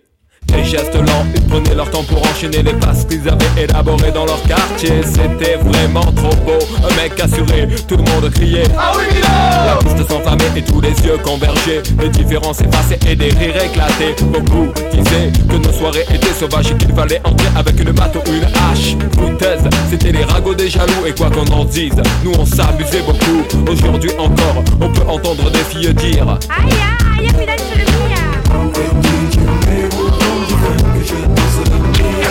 Des 0.55 0.64
gestes 0.64 0.94
lents, 0.94 1.26
ils 1.34 1.42
prenaient 1.42 1.74
leur 1.74 1.90
temps 1.90 2.05
pour 2.05 2.22
enchaîner 2.22 2.62
les 2.62 2.74
passes 2.74 3.05
qu'ils 3.05 3.28
avaient 3.28 3.62
élaborées 3.64 4.12
dans 4.12 4.24
leur 4.24 4.40
quartier. 4.42 5.00
C'était 5.05 5.57
vraiment 5.57 6.05
trop 6.12 6.34
beau, 6.46 6.59
un 6.82 6.94
mec 7.02 7.18
assuré, 7.20 7.68
tout 7.88 7.96
le 7.96 8.05
monde 8.05 8.30
criait. 8.30 8.64
Ah 8.78 8.92
oui, 8.96 9.20
La 9.20 9.76
piste 9.78 10.09
s'enflammait 10.09 10.52
et 10.57 10.62
tous 10.62 10.80
les 10.80 10.90
yeux 10.90 11.18
convergeaient. 11.24 11.82
Les 12.00 12.09
différences 12.09 12.61
effacées 12.61 12.98
et 13.09 13.16
des 13.16 13.30
rires 13.30 13.62
éclatés. 13.62 14.14
Beaucoup 14.26 14.68
disaient 14.92 15.32
que 15.48 15.57
nos 15.57 15.72
soirées 15.72 16.05
étaient 16.12 16.34
sauvages 16.38 16.70
et 16.70 16.74
qu'il 16.74 16.94
fallait 16.94 17.20
entrer 17.24 17.48
avec 17.57 17.80
une 17.80 17.92
batte 17.92 18.16
ou 18.16 18.32
une 18.32 18.44
hache. 18.44 18.96
Foutaise, 19.18 19.68
c'était 19.90 20.12
les 20.12 20.24
ragots 20.24 20.55
des 20.55 20.70
jaloux 20.70 21.07
et 21.07 21.12
quoi 21.12 21.30
qu'on 21.30 21.52
en 21.52 21.64
dise, 21.64 22.00
nous 22.24 22.32
on 22.38 22.46
s'amusait 22.46 23.02
beaucoup. 23.05 23.70
Aujourd'hui 23.70 24.11
encore, 24.18 24.62
on 24.80 24.88
peut 24.88 25.09
entendre 25.09 25.50
des 25.50 25.64
filles 25.64 25.94
dire. 25.94 26.38
Aïe 26.48 26.72
aïe, 27.18 27.28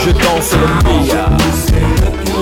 mi 0.05 0.13
danse 0.13 0.55
le 0.57 0.67
mia 0.83 1.29
Je 2.25 2.41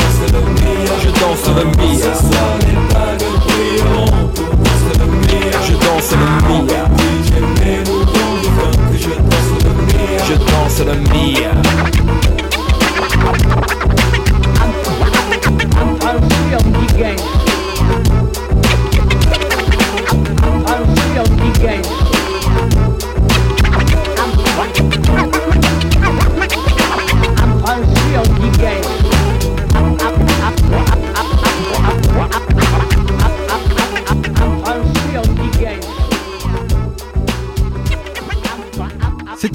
danse 0.00 0.26
le 0.32 0.40
Mia 0.60 0.94
Je 1.02 1.10
danse 1.20 1.48
le 1.56 1.64
Mia 1.64 2.12
Je 5.66 5.74
danse 5.74 6.12
le 6.12 6.26
Mia 6.26 6.70
Je 10.24 10.34
danse 10.36 10.80
le 10.86 10.94
Mia 11.12 11.50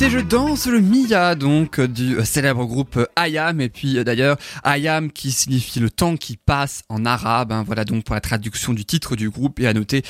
C'était 0.05 0.19
Je 0.19 0.23
danse 0.23 0.67
le 0.67 0.81
Mia, 0.81 1.33
donc 1.33 1.79
euh, 1.79 1.87
du 1.87 2.17
euh, 2.17 2.23
célèbre 2.25 2.65
groupe 2.65 2.97
euh, 2.97 3.07
Ayam, 3.15 3.59
et 3.59 3.69
puis 3.69 4.03
d'ailleurs 4.03 4.37
Ayam 4.63 5.11
qui 5.11 5.31
signifie 5.31 5.79
le 5.79 5.89
temps 5.89 6.15
qui 6.15 6.37
passe 6.37 6.83
en 6.89 7.05
arabe. 7.05 7.51
hein. 7.51 7.63
voilà 7.65 7.85
donc 7.85 8.03
pour 8.03 8.13
la 8.13 8.21
traduction 8.21 8.73
du 8.73 8.85
titre 8.85 9.15
du 9.15 9.31
groupe, 9.31 9.59
et 9.59 9.67
à 9.67 9.73
noter 9.73 10.03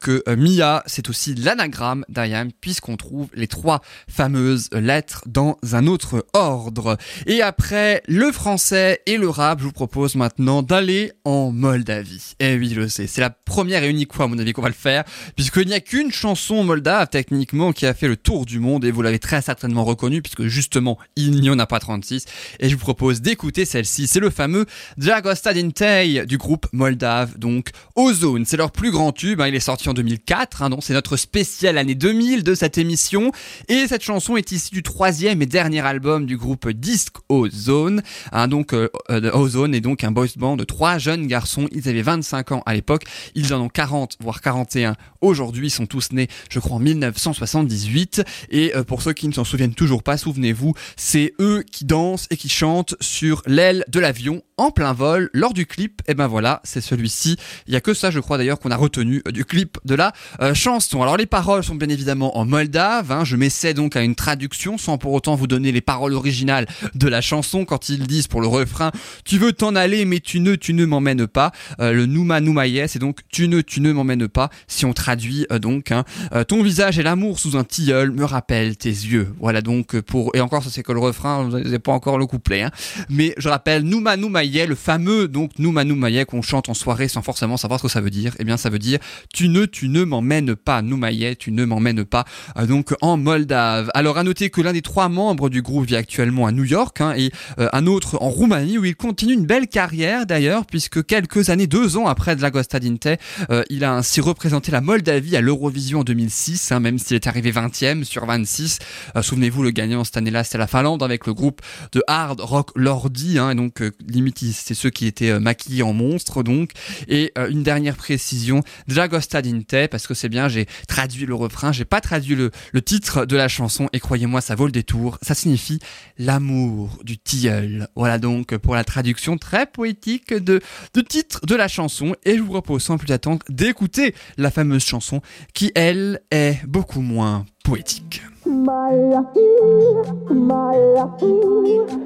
que 0.00 0.22
Mia 0.34 0.82
c'est 0.86 1.10
aussi 1.10 1.34
l'anagramme 1.34 2.04
d'Ayam, 2.08 2.50
puisqu'on 2.60 2.96
trouve 2.96 3.28
les 3.34 3.46
trois 3.46 3.82
fameuses 4.08 4.70
lettres 4.72 5.24
dans 5.26 5.58
un 5.72 5.86
autre 5.86 6.24
ordre. 6.32 6.96
Et 7.26 7.42
après 7.42 8.02
le 8.06 8.32
français 8.32 9.00
et 9.06 9.18
le 9.18 9.28
rap, 9.28 9.58
je 9.58 9.64
vous 9.64 9.72
propose 9.72 10.14
maintenant 10.14 10.62
d'aller 10.62 11.12
en 11.24 11.50
Moldavie. 11.52 12.34
Et 12.38 12.56
oui, 12.56 12.72
je 12.74 12.80
le 12.80 12.88
sais, 12.88 13.06
c'est 13.06 13.20
la 13.20 13.30
première 13.30 13.84
et 13.84 13.90
unique 13.90 14.14
fois 14.14 14.24
à 14.24 14.28
mon 14.28 14.38
avis 14.38 14.52
qu'on 14.52 14.62
va 14.62 14.68
le 14.68 14.74
faire, 14.74 15.04
puisqu'il 15.36 15.66
n'y 15.66 15.74
a 15.74 15.80
qu'une 15.80 16.10
chanson 16.10 16.64
moldave 16.64 17.08
techniquement 17.10 17.72
qui 17.72 17.86
a 17.86 17.92
fait 17.92 18.08
le 18.08 18.16
tour 18.16 18.46
du 18.46 18.58
monde, 18.58 18.84
et 18.84 18.90
vous 18.90 19.02
l'avez 19.02 19.18
très 19.18 19.41
certainement 19.42 19.84
reconnue, 19.84 20.22
puisque 20.22 20.46
justement 20.46 20.98
il 21.16 21.40
n'y 21.40 21.50
en 21.50 21.58
a 21.58 21.66
pas 21.66 21.80
36. 21.80 22.24
Et 22.60 22.68
je 22.68 22.74
vous 22.74 22.80
propose 22.80 23.20
d'écouter 23.20 23.64
celle-ci, 23.64 24.06
c'est 24.06 24.20
le 24.20 24.30
fameux 24.30 24.66
Dragosta 24.96 25.52
Dintei 25.52 26.26
du 26.26 26.38
groupe 26.38 26.66
moldave, 26.72 27.38
donc 27.38 27.70
Ozone. 27.96 28.44
C'est 28.46 28.56
leur 28.56 28.72
plus 28.72 28.90
grand 28.90 29.12
tube, 29.12 29.40
hein, 29.40 29.48
il 29.48 29.54
est 29.54 29.60
sorti 29.60 29.88
en 29.88 29.94
2004, 29.94 30.62
hein, 30.62 30.70
donc 30.70 30.82
c'est 30.82 30.94
notre 30.94 31.16
spécial 31.16 31.78
année 31.78 31.94
2000 31.94 32.42
de 32.42 32.54
cette 32.54 32.78
émission. 32.78 33.32
Et 33.68 33.86
cette 33.86 34.02
chanson 34.02 34.36
est 34.36 34.52
issue 34.52 34.74
du 34.74 34.82
troisième 34.82 35.42
et 35.42 35.46
dernier 35.46 35.80
album 35.80 36.26
du 36.26 36.36
groupe 36.36 36.68
Disc 36.70 37.14
Ozone. 37.28 38.02
Hein, 38.32 38.48
donc 38.48 38.72
euh, 38.74 38.88
euh, 39.10 39.30
Ozone 39.32 39.74
est 39.74 39.80
donc 39.80 40.04
un 40.04 40.10
boys 40.10 40.26
band 40.36 40.56
de 40.56 40.64
trois 40.64 40.98
jeunes 40.98 41.26
garçons. 41.26 41.68
Ils 41.72 41.88
avaient 41.88 42.02
25 42.02 42.52
ans 42.52 42.62
à 42.66 42.74
l'époque, 42.74 43.04
ils 43.34 43.52
en 43.54 43.60
ont 43.60 43.68
40 43.68 44.16
voire 44.20 44.40
41 44.40 44.96
aujourd'hui. 45.20 45.68
Ils 45.68 45.70
sont 45.70 45.86
tous 45.86 46.12
nés, 46.12 46.28
je 46.50 46.58
crois, 46.58 46.76
en 46.76 46.80
1978. 46.80 48.22
Et 48.50 48.74
euh, 48.74 48.84
pour 48.84 49.02
ceux 49.02 49.12
qui 49.12 49.21
ne 49.28 49.32
s'en 49.32 49.44
souviennent 49.44 49.74
toujours 49.74 50.02
pas, 50.02 50.16
souvenez-vous, 50.16 50.74
c'est 50.96 51.34
eux 51.40 51.64
qui 51.70 51.84
dansent 51.84 52.26
et 52.30 52.36
qui 52.36 52.48
chantent 52.48 52.94
sur 53.00 53.42
l'aile 53.46 53.84
de 53.88 54.00
l'avion 54.00 54.42
en 54.56 54.70
plein 54.70 54.92
vol 54.92 55.30
lors 55.32 55.52
du 55.54 55.66
clip. 55.66 56.02
Et 56.08 56.14
ben 56.14 56.26
voilà, 56.26 56.60
c'est 56.64 56.80
celui-ci. 56.80 57.36
Il 57.66 57.72
y 57.72 57.76
a 57.76 57.80
que 57.80 57.94
ça, 57.94 58.10
je 58.10 58.20
crois 58.20 58.38
d'ailleurs, 58.38 58.58
qu'on 58.58 58.70
a 58.70 58.76
retenu 58.76 59.22
euh, 59.26 59.32
du 59.32 59.44
clip 59.44 59.78
de 59.84 59.94
la 59.94 60.12
euh, 60.40 60.54
chanson. 60.54 61.02
Alors 61.02 61.16
les 61.16 61.26
paroles 61.26 61.64
sont 61.64 61.74
bien 61.74 61.88
évidemment 61.88 62.36
en 62.38 62.44
moldave. 62.44 63.10
hein. 63.12 63.24
Je 63.24 63.36
m'essaie 63.36 63.74
donc 63.74 63.96
à 63.96 64.02
une 64.02 64.14
traduction 64.14 64.78
sans 64.78 64.98
pour 64.98 65.12
autant 65.12 65.34
vous 65.34 65.46
donner 65.46 65.72
les 65.72 65.80
paroles 65.80 66.14
originales 66.14 66.66
de 66.94 67.08
la 67.08 67.20
chanson 67.20 67.64
quand 67.64 67.88
ils 67.88 68.06
disent 68.06 68.26
pour 68.28 68.40
le 68.40 68.46
refrain 68.46 68.90
tu 69.24 69.38
veux 69.38 69.52
t'en 69.52 69.74
aller 69.74 70.04
mais 70.04 70.20
tu 70.20 70.40
ne 70.40 70.54
tu 70.54 70.72
ne 70.74 70.84
m'emmènes 70.84 71.26
pas 71.26 71.52
Euh, 71.80 71.92
le 71.92 72.06
Nouma 72.06 72.40
Noumaïe 72.40 72.84
c'est 72.88 72.98
donc 72.98 73.20
tu 73.30 73.48
ne 73.48 73.60
tu 73.60 73.80
ne 73.80 73.92
m'emmènes 73.92 74.28
pas 74.28 74.50
si 74.66 74.84
on 74.84 74.92
traduit 74.92 75.46
donc 75.60 75.90
hein. 75.92 76.04
Ton 76.48 76.62
visage 76.62 76.98
et 76.98 77.02
l'amour 77.02 77.38
sous 77.38 77.56
un 77.56 77.64
tilleul 77.64 78.10
me 78.12 78.24
rappellent 78.24 78.76
tes 78.76 78.88
yeux 78.88 79.11
Voilà 79.40 79.60
donc 79.60 80.00
pour 80.00 80.34
et 80.34 80.40
encore 80.40 80.62
ça 80.62 80.70
c'est 80.70 80.82
que 80.82 80.92
le 80.92 81.00
refrain, 81.00 81.44
vous 81.44 81.58
n'avez 81.58 81.78
pas 81.78 81.92
encore 81.92 82.18
le 82.18 82.26
couplet. 82.26 82.62
Hein. 82.62 82.70
Mais 83.08 83.34
je 83.38 83.48
rappelle 83.48 83.82
Nouma 83.82 84.16
Noumaye, 84.16 84.66
le 84.66 84.74
fameux 84.74 85.28
donc 85.28 85.58
Nouma 85.58 85.84
Noumaye 85.84 86.24
qu'on 86.26 86.42
chante 86.42 86.68
en 86.68 86.74
soirée 86.74 87.08
sans 87.08 87.22
forcément 87.22 87.56
savoir 87.56 87.80
ce 87.80 87.84
que 87.84 87.90
ça 87.90 88.00
veut 88.00 88.10
dire. 88.10 88.34
Eh 88.38 88.44
bien 88.44 88.56
ça 88.56 88.70
veut 88.70 88.78
dire 88.78 88.98
tu 89.32 89.48
ne 89.48 89.64
tu 89.64 89.88
ne 89.88 90.04
m'emmènes 90.04 90.54
pas 90.54 90.82
Noumaye, 90.82 91.36
tu 91.36 91.52
ne 91.52 91.64
m'emmènes 91.64 92.04
pas 92.04 92.24
euh, 92.56 92.66
donc 92.66 92.94
en 93.00 93.16
Moldave. 93.16 93.90
Alors 93.94 94.18
à 94.18 94.24
noter 94.24 94.50
que 94.50 94.60
l'un 94.60 94.72
des 94.72 94.82
trois 94.82 95.08
membres 95.08 95.48
du 95.48 95.62
groupe 95.62 95.86
vit 95.86 95.96
actuellement 95.96 96.46
à 96.46 96.52
New 96.52 96.64
York 96.64 97.00
hein, 97.00 97.14
et 97.16 97.30
euh, 97.58 97.68
un 97.72 97.86
autre 97.86 98.18
en 98.20 98.30
Roumanie 98.30 98.78
où 98.78 98.84
il 98.84 98.96
continue 98.96 99.34
une 99.34 99.46
belle 99.46 99.68
carrière 99.68 100.26
d'ailleurs 100.26 100.66
puisque 100.66 101.04
quelques 101.04 101.50
années, 101.50 101.66
deux 101.66 101.96
ans 101.96 102.06
après 102.06 102.36
Dlagosta 102.36 102.80
Dinte, 102.80 103.08
euh, 103.50 103.62
il 103.70 103.84
a 103.84 103.94
ainsi 103.94 104.20
représenté 104.20 104.72
la 104.72 104.80
Moldavie 104.80 105.36
à 105.36 105.40
l'Eurovision 105.40 106.00
en 106.00 106.04
2006, 106.04 106.72
hein, 106.72 106.80
même 106.80 106.98
s'il 106.98 107.16
est 107.16 107.26
arrivé 107.26 107.52
20e 107.52 108.04
sur 108.04 108.26
26. 108.26 108.78
Euh, 109.16 109.22
Souvenez-vous, 109.22 109.62
le 109.62 109.70
gagnant 109.70 110.04
cette 110.04 110.16
année-là, 110.16 110.44
c'était 110.44 110.58
la 110.58 110.66
Finlande 110.66 111.02
avec 111.02 111.26
le 111.26 111.34
groupe 111.34 111.60
de 111.92 112.02
hard 112.06 112.40
rock 112.40 112.70
Lordi, 112.76 113.38
hein, 113.38 113.50
et 113.50 113.54
donc 113.54 113.82
euh, 113.82 113.92
limite 114.06 114.38
c'est 114.52 114.74
ceux 114.74 114.90
qui 114.90 115.06
étaient 115.06 115.30
euh, 115.30 115.40
maquillés 115.40 115.82
en 115.82 115.92
monstres 115.92 116.42
donc. 116.42 116.70
Et 117.08 117.32
une 117.50 117.62
dernière 117.62 117.96
précision, 117.96 118.62
Dlagosta 118.88 119.42
Dinte, 119.42 119.88
parce 119.90 120.06
que 120.06 120.14
c'est 120.14 120.28
bien, 120.28 120.48
j'ai 120.48 120.66
traduit 120.88 121.26
le 121.26 121.34
refrain, 121.34 121.72
j'ai 121.72 121.84
pas 121.84 122.00
traduit 122.00 122.34
le, 122.34 122.50
le 122.72 122.82
titre 122.82 123.26
de 123.26 123.36
la 123.36 123.48
chanson, 123.48 123.88
et 123.92 124.00
croyez-moi, 124.00 124.40
ça 124.40 124.54
vaut 124.54 124.66
le 124.66 124.72
détour. 124.72 125.18
Ça 125.22 125.34
signifie 125.34 125.78
l'amour 126.18 126.98
du 127.04 127.18
tilleul. 127.18 127.88
Voilà 127.94 128.18
donc 128.18 128.56
pour 128.56 128.74
la 128.74 128.84
traduction 128.84 129.38
très 129.38 129.66
poétique 129.66 130.32
de, 130.34 130.60
de 130.94 131.00
titre 131.00 131.44
de 131.46 131.54
la 131.54 131.68
chanson, 131.68 132.14
et 132.24 132.36
je 132.36 132.42
vous 132.42 132.48
propose 132.48 132.82
sans 132.82 132.98
plus 132.98 133.12
attendre 133.12 133.44
d'écouter 133.48 134.14
la 134.36 134.50
fameuse 134.50 134.84
chanson 134.84 135.20
qui, 135.54 135.72
elle, 135.74 136.20
est 136.30 136.64
beaucoup 136.66 137.00
moins 137.00 137.46
poétique. 137.64 138.22
my 138.44 138.92
my 139.24 140.26
my 140.28 140.76
oh 140.96 141.42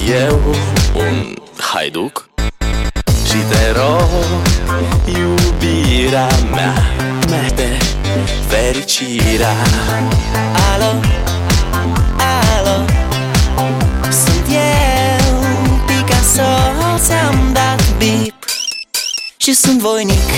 eu, 0.08 0.42
un 0.94 1.36
haiduc. 1.58 2.30
Și 3.26 3.38
te 3.50 3.72
rog, 3.72 4.10
iubirea 5.06 6.30
mea 6.52 6.74
Mete 7.30 7.78
fericirea. 8.48 9.56
Alo, 10.74 10.92
alo 12.56 12.86
Sunt 14.10 14.46
eu, 14.50 15.40
Picasso 15.86 16.50
Ți-am 16.98 17.50
dat 17.54 17.84
bip. 17.98 18.46
Și 19.38 19.54
sunt 19.54 19.80
voinic 19.80 20.30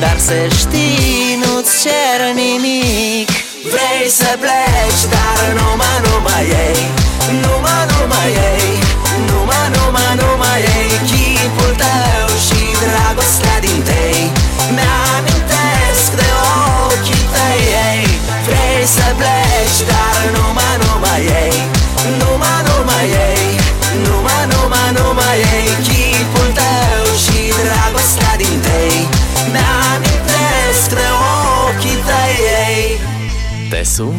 Dar 0.00 0.16
să 0.18 0.34
știi, 0.58 1.38
nu-ți 1.44 1.82
cer 1.82 2.34
nimic. 2.34 3.28
Vrei 3.62 4.08
să 4.08 4.36
pleci, 4.38 5.02
dar 5.10 5.60
numai, 5.60 6.00
numai 6.04 6.42
ei 6.42 6.90
Numai, 7.42 7.86
numai 7.90 8.28
ei 8.28 8.89
Numai, 9.28 9.66
numai, 9.76 10.12
numai 10.20 10.60
ei 10.74 10.90
Chipul 11.08 11.72
tău 11.82 12.28
și 12.46 12.60
dragostea 12.84 13.56
din 13.66 13.80
tei. 13.88 14.20
Mi-amintesc 14.76 16.10
de 16.20 16.28
ochii 16.84 17.24
tăi 17.34 17.62
ei. 17.88 18.04
Vrei 18.46 18.82
să 18.96 19.06
pleci, 19.20 19.80
dar 19.90 20.18
numai, 20.36 20.74
numai 20.84 21.22
ei. 21.42 21.56
Numai, 22.20 22.58
numai 22.68 23.06
ei. 23.28 23.46
Numai, 24.06 24.42
numai, 24.52 24.88
numai 24.98 25.36
ei 25.54 25.68
Chipul 25.86 26.48
tău 26.60 27.02
și 27.22 27.38
dragostea 27.66 28.32
din 28.42 28.56
tei. 28.66 28.98
Mi-amintesc 29.54 30.86
de 30.98 31.08
ochii 31.64 31.98
tăi 32.08 32.34
ei. 32.64 32.84
Te 33.72 33.82
sun 33.94 34.18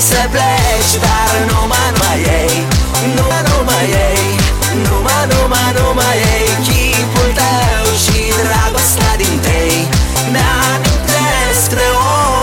să 0.00 0.28
pleci 0.30 0.92
Dar 1.04 1.34
numai, 1.50 2.18
ei. 2.38 2.56
Numai, 3.16 3.42
numai 3.48 3.86
ei 4.06 4.26
Numai, 4.84 5.22
numai, 5.32 5.68
numai 5.76 6.16
ei 6.34 6.48
Chipul 6.66 7.30
tău 7.38 7.84
și 8.02 8.18
dragostea 8.40 9.12
din 9.22 9.36
tei 9.46 9.88
Mi-amintesc 10.32 11.68
de 11.78 11.88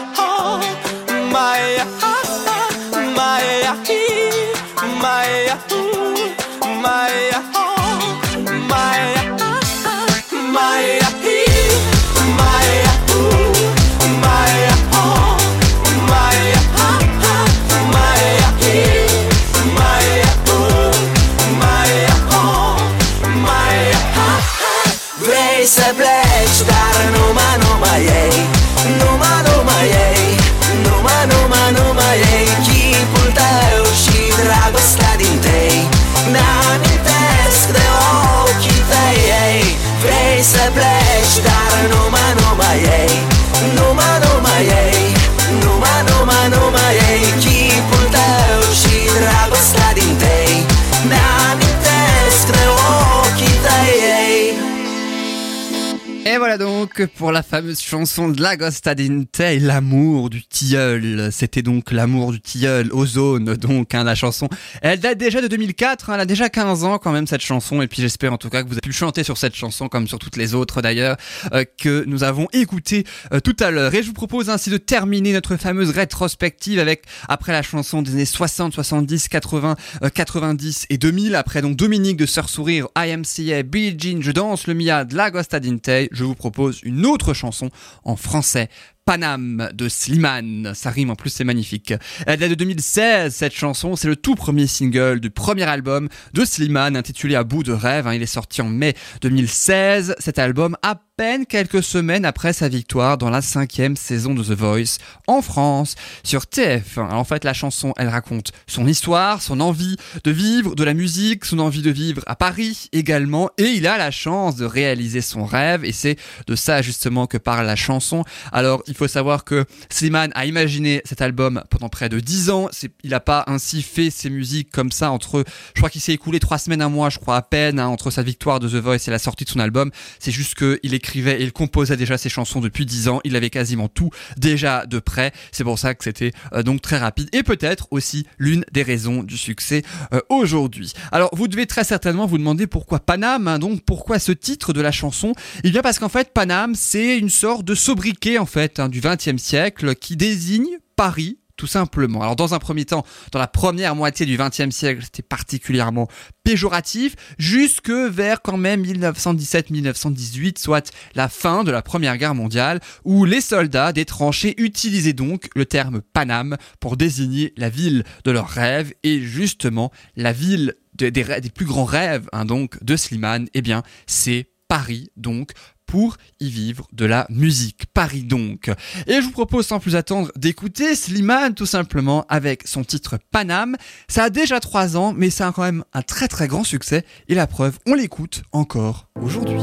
donc 56.97 57.07
pour 57.07 57.31
la 57.31 57.43
fameuse 57.43 57.79
chanson 57.81 58.29
de 58.29 58.41
l'Agosta 58.41 58.95
Dinte, 58.95 59.41
l'amour 59.59 60.29
du 60.29 60.43
tilleul. 60.43 61.29
C'était 61.31 61.61
donc 61.61 61.91
l'amour 61.91 62.31
du 62.31 62.39
tilleul, 62.41 62.89
Ozone, 62.91 63.55
donc 63.55 63.93
hein, 63.93 64.03
la 64.03 64.15
chanson. 64.15 64.47
Elle 64.81 64.99
date 64.99 65.17
déjà 65.17 65.41
de 65.41 65.47
2004, 65.47 66.09
hein, 66.09 66.13
elle 66.15 66.21
a 66.21 66.25
déjà 66.25 66.49
15 66.49 66.83
ans 66.85 66.97
quand 66.97 67.11
même 67.11 67.27
cette 67.27 67.41
chanson, 67.41 67.81
et 67.81 67.87
puis 67.87 68.01
j'espère 68.01 68.33
en 68.33 68.37
tout 68.37 68.49
cas 68.49 68.63
que 68.63 68.67
vous 68.67 68.73
avez 68.73 68.81
pu 68.81 68.93
chanter 68.93 69.23
sur 69.23 69.37
cette 69.37 69.55
chanson, 69.55 69.87
comme 69.89 70.07
sur 70.07 70.19
toutes 70.19 70.37
les 70.37 70.55
autres 70.55 70.81
d'ailleurs, 70.81 71.17
euh, 71.53 71.63
que 71.77 72.03
nous 72.07 72.23
avons 72.23 72.47
écoutées 72.53 73.03
euh, 73.33 73.39
tout 73.39 73.55
à 73.59 73.71
l'heure. 73.71 73.93
Et 73.93 74.01
je 74.01 74.07
vous 74.07 74.13
propose 74.13 74.49
ainsi 74.49 74.69
de 74.69 74.77
terminer 74.77 75.33
notre 75.33 75.57
fameuse 75.57 75.91
rétrospective 75.91 76.79
avec, 76.79 77.03
après 77.27 77.51
la 77.51 77.61
chanson 77.61 78.01
des 78.01 78.11
années 78.11 78.25
60, 78.25 78.73
70, 78.73 79.27
80, 79.27 79.75
euh, 80.03 80.09
90 80.09 80.85
et 80.89 80.97
2000, 80.97 81.35
après 81.35 81.61
donc 81.61 81.75
Dominique 81.75 82.17
de 82.17 82.25
Sœur 82.25 82.49
Sourire, 82.49 82.87
IMCA, 82.95 83.63
Billie 83.63 83.95
Jean, 83.97 84.21
Je 84.21 84.31
danse 84.31 84.67
le 84.67 84.73
Mia 84.73 85.05
de 85.05 85.15
l'Agosta 85.15 85.59
Dinte, 85.59 85.89
je 86.11 86.23
vous 86.23 86.35
propose 86.35 86.78
une 86.83 87.05
autre 87.05 87.33
chanson 87.33 87.69
en 88.03 88.15
français 88.15 88.69
Paname 89.09 89.71
de 89.73 89.89
Slimane. 89.89 90.73
Ça 90.75 90.91
rime 90.91 91.09
en 91.09 91.15
plus, 91.15 91.31
c'est 91.31 91.43
magnifique. 91.43 91.95
Elle 92.27 92.37
date 92.41 92.51
de 92.51 92.53
2016, 92.53 93.33
cette 93.33 93.55
chanson. 93.55 93.95
C'est 93.95 94.07
le 94.07 94.15
tout 94.15 94.35
premier 94.35 94.67
single 94.67 95.19
du 95.19 95.31
premier 95.31 95.63
album 95.63 96.09
de 96.33 96.45
Slimane 96.45 96.95
intitulé 96.95 97.33
À 97.33 97.43
bout 97.43 97.63
de 97.63 97.71
rêve. 97.71 98.05
hein. 98.05 98.13
Il 98.13 98.21
est 98.21 98.27
sorti 98.27 98.61
en 98.61 98.69
mai 98.69 98.93
2016. 99.21 100.13
Cet 100.19 100.37
album 100.37 100.77
a 100.83 100.93
peine 101.19 101.45
quelques 101.45 101.83
semaines 101.83 102.23
après 102.23 102.53
sa 102.53 102.69
victoire 102.69 103.17
dans 103.17 103.29
la 103.29 103.41
cinquième 103.41 103.97
saison 103.97 104.33
de 104.33 104.41
The 104.41 104.57
Voice 104.57 104.99
en 105.27 105.41
France 105.41 105.95
sur 106.23 106.43
TF1. 106.43 107.07
Alors 107.07 107.15
en 107.15 107.25
fait, 107.25 107.43
la 107.43 107.53
chanson, 107.53 107.93
elle 107.97 108.07
raconte 108.07 108.53
son 108.67 108.87
histoire, 108.87 109.41
son 109.41 109.59
envie 109.59 109.97
de 110.23 110.31
vivre 110.31 110.75
de 110.75 110.83
la 110.85 110.93
musique, 110.93 111.43
son 111.43 111.59
envie 111.59 111.81
de 111.81 111.91
vivre 111.91 112.21
à 112.25 112.37
Paris 112.37 112.87
également, 112.93 113.49
et 113.57 113.65
il 113.65 113.85
a 113.85 113.97
la 113.97 114.11
chance 114.11 114.55
de 114.55 114.63
réaliser 114.63 115.19
son 115.19 115.43
rêve, 115.43 115.83
et 115.83 115.91
c'est 115.91 116.15
de 116.47 116.55
ça 116.55 116.81
justement 116.81 117.27
que 117.27 117.37
parle 117.37 117.65
la 117.65 117.75
chanson. 117.75 118.23
Alors 118.53 118.81
il 118.87 118.93
faut 118.99 119.07
savoir 119.07 119.45
que 119.45 119.65
Slimane 119.89 120.31
a 120.35 120.45
imaginé 120.45 121.01
cet 121.05 121.21
album 121.21 121.63
pendant 121.69 121.87
près 121.87 122.09
de 122.09 122.19
10 122.19 122.49
ans, 122.49 122.69
il 123.03 123.11
n'a 123.11 123.21
pas 123.21 123.45
ainsi 123.47 123.81
fait 123.81 124.09
ses 124.09 124.29
musiques 124.29 124.71
comme 124.71 124.91
ça 124.91 125.11
entre, 125.11 125.45
je 125.73 125.79
crois 125.79 125.89
qu'il 125.89 126.01
s'est 126.01 126.11
écoulé 126.13 126.39
trois 126.39 126.57
semaines, 126.57 126.81
un 126.81 126.89
mois, 126.89 127.09
je 127.09 127.17
crois 127.17 127.37
à 127.37 127.41
peine, 127.41 127.79
hein, 127.79 127.87
entre 127.87 128.11
sa 128.11 128.23
victoire 128.23 128.59
de 128.59 128.67
The 128.67 128.75
Voice 128.75 129.07
et 129.07 129.11
la 129.11 129.19
sortie 129.19 129.45
de 129.45 129.49
son 129.49 129.59
album. 129.59 129.91
C'est 130.19 130.31
juste 130.31 130.55
qu'il 130.55 130.93
écrivait 130.93 131.39
et 131.39 131.43
il 131.43 131.53
composait 131.53 131.95
déjà 131.95 132.17
ses 132.17 132.27
chansons 132.27 132.59
depuis 132.59 132.85
10 132.85 133.07
ans. 133.07 133.21
Il 133.23 133.37
avait 133.37 133.49
quasiment 133.49 133.87
tout 133.87 134.09
déjà 134.37 134.85
de 134.85 134.99
près. 134.99 135.31
C'est 135.53 135.63
pour 135.63 135.79
ça 135.79 135.95
que 135.95 136.03
c'était 136.03 136.33
euh, 136.53 136.61
donc 136.61 136.81
très 136.81 136.97
rapide 136.97 137.29
et 137.31 137.43
peut-être 137.43 137.87
aussi 137.91 138.25
l'une 138.37 138.65
des 138.73 138.83
raisons 138.83 139.23
du 139.23 139.37
succès 139.37 139.83
euh, 140.13 140.19
aujourd'hui. 140.27 140.91
Alors 141.13 141.29
vous 141.33 141.47
devez 141.47 141.67
très 141.67 141.85
certainement 141.85 142.25
vous 142.25 142.37
demander 142.37 142.67
pourquoi 142.67 142.99
Paname, 142.99 143.47
hein, 143.47 143.59
donc 143.59 143.81
pourquoi 143.85 144.19
ce 144.19 144.33
titre 144.33 144.73
de 144.73 144.81
la 144.81 144.91
chanson? 144.91 145.33
Eh 145.63 145.71
bien 145.71 145.81
parce 145.81 145.99
qu'en 145.99 146.09
fait 146.09 146.33
Paname 146.33 146.75
c'est 146.75 147.17
une 147.17 147.29
sorte 147.29 147.63
de 147.63 147.75
sobriquet 147.75 148.37
en 148.37 148.45
fait 148.45 148.78
hein, 148.79 148.89
du 148.89 149.01
XXe 149.01 149.37
siècle 149.37 149.95
qui 149.95 150.15
désigne 150.15 150.77
Paris 150.95 151.37
tout 151.59 151.67
simplement. 151.67 152.21
Alors 152.21 152.37
dans 152.37 152.53
un 152.53 152.59
premier 152.59 152.85
temps, 152.85 153.05
dans 153.33 153.39
la 153.39 153.47
première 153.47 153.93
moitié 153.93 154.25
du 154.25 154.37
XXe 154.37 154.69
siècle, 154.69 155.01
c'était 155.03 155.21
particulièrement 155.21 156.07
péjoratif, 156.45 157.17
jusque 157.37 157.89
vers 157.89 158.41
quand 158.41 158.55
même 158.55 158.81
1917-1918, 158.81 160.57
soit 160.57 160.89
la 161.15 161.27
fin 161.27 161.65
de 161.65 161.71
la 161.71 161.81
Première 161.81 162.17
Guerre 162.17 162.33
mondiale, 162.33 162.79
où 163.03 163.25
les 163.25 163.41
soldats 163.41 163.91
des 163.91 164.05
tranchées 164.05 164.55
utilisaient 164.57 165.11
donc 165.11 165.49
le 165.53 165.65
terme 165.65 166.01
Paname 166.13 166.55
pour 166.79 166.95
désigner 166.95 167.53
la 167.57 167.69
ville 167.69 168.05
de 168.23 168.31
leurs 168.31 168.47
rêves, 168.47 168.93
et 169.03 169.19
justement 169.19 169.91
la 170.15 170.31
ville 170.31 170.75
des 170.93 171.11
plus 171.53 171.65
grands 171.65 171.83
rêves 171.83 172.29
hein, 172.31 172.45
donc 172.45 172.81
de 172.83 172.95
Slimane, 172.95 173.49
eh 173.53 173.61
bien 173.61 173.83
c'est 174.07 174.47
Paris 174.69 175.09
donc 175.17 175.51
pour 175.85 176.15
y 176.39 176.49
vivre 176.49 176.87
de 176.93 177.03
la 177.03 177.25
musique. 177.29 177.87
Paris 177.93 178.23
donc. 178.23 178.69
Et 179.07 179.15
je 179.15 179.21
vous 179.21 179.31
propose 179.31 179.65
sans 179.65 179.79
plus 179.79 179.95
attendre 179.95 180.31
d'écouter 180.37 180.95
Slimane 180.95 181.55
tout 181.55 181.65
simplement 181.65 182.25
avec 182.29 182.67
son 182.67 182.83
titre 182.83 183.17
Paname. 183.31 183.75
Ça 184.07 184.25
a 184.25 184.29
déjà 184.29 184.59
trois 184.59 184.95
ans, 184.95 185.11
mais 185.11 185.31
ça 185.31 185.47
a 185.47 185.51
quand 185.51 185.63
même 185.63 185.83
un 185.93 186.03
très 186.03 186.27
très 186.27 186.47
grand 186.47 186.63
succès. 186.63 187.03
Et 187.27 187.35
la 187.35 187.47
preuve, 187.47 187.79
on 187.87 187.95
l'écoute 187.95 188.43
encore 188.51 189.09
aujourd'hui. 189.19 189.59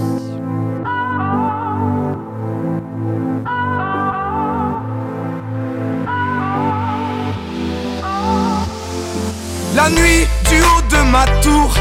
La 9.76 9.90
nuit 9.90 10.26
du 10.48 10.60
haut 10.62 10.82
de 10.90 11.10
ma 11.12 11.26
tour, 11.42 11.76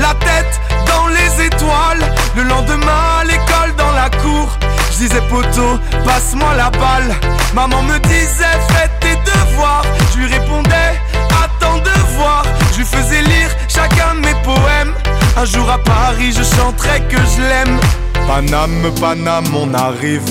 la 0.00 0.14
tête 0.14 0.60
dans 0.86 1.06
les 1.08 1.46
étoiles. 1.46 2.04
Le 2.36 2.42
lendemain, 2.42 3.20
à 3.20 3.24
l'école 3.24 3.74
dans 3.76 3.92
la 3.92 4.10
cour. 4.22 4.48
Je 4.92 5.06
disais 5.06 5.22
poteau, 5.28 5.78
passe-moi 6.04 6.54
la 6.56 6.70
balle. 6.70 7.14
Maman 7.54 7.82
me 7.82 7.98
disait 8.00 8.58
fais 8.70 8.90
tes 9.00 9.16
devoirs. 9.30 9.84
Je 10.12 10.18
lui 10.18 10.26
répondais 10.26 11.00
attends 11.44 11.78
de 11.78 12.16
voir. 12.16 12.44
Je 12.72 12.78
lui 12.78 12.84
faisais 12.84 13.22
lire 13.22 13.50
chacun 13.68 14.14
de 14.14 14.20
mes 14.20 14.34
poèmes. 14.42 14.94
Un 15.36 15.44
jour 15.44 15.70
à 15.70 15.78
Paris, 15.78 16.32
je 16.32 16.42
chanterai 16.42 17.00
que 17.08 17.16
je 17.16 17.42
l'aime. 17.42 17.78
Paname, 18.26 18.90
Paname, 19.00 19.54
on 19.54 19.72
arrive. 19.74 20.24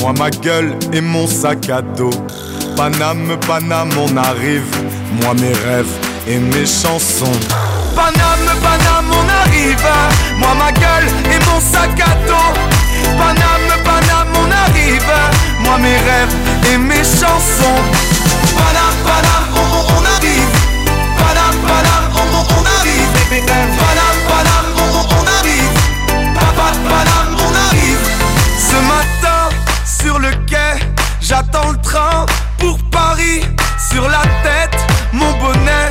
Moi, 0.00 0.12
ma 0.18 0.30
gueule 0.30 0.74
et 0.92 1.00
mon 1.00 1.26
sac 1.26 1.68
à 1.70 1.80
dos. 1.82 2.10
Paname, 2.76 3.36
Paname, 3.46 3.90
on 3.98 4.16
arrive. 4.16 4.64
Moi, 5.22 5.34
mes 5.34 5.52
rêves 5.52 5.92
et 6.26 6.38
mes 6.38 6.66
chansons. 6.66 7.38
Paname, 7.94 8.50
Paname, 8.62 9.10
on 9.12 9.28
arrive. 9.42 9.86
Moi, 10.38 10.48
ma 10.58 10.72
gueule 10.72 11.08
et 11.32 11.38
mon 11.46 11.60
sac 11.60 11.98
à 12.00 12.14
dos. 12.26 12.52
Paname, 13.16 13.82
Paname, 13.84 14.28
on 14.42 14.50
arrive. 14.50 15.12
Moi, 15.60 15.78
mes 15.78 15.96
rêves 15.96 16.34
et 16.72 16.78
mes 16.78 17.04
chansons. 17.04 17.80
Paname, 18.56 18.98
Paname, 19.04 19.48
on, 19.56 19.94
on- 19.94 20.04
arrive. 20.16 20.54
Paname, 21.16 21.58
Paname, 21.66 22.10
on, 22.14 22.60
on- 22.60 22.66
arrive. 22.80 23.93
J'attends 31.24 31.72
le 31.72 31.78
train 31.78 32.26
pour 32.58 32.78
Paris. 32.90 33.40
Sur 33.90 34.08
la 34.08 34.22
tête, 34.42 34.78
mon 35.12 35.30
bonnet, 35.38 35.90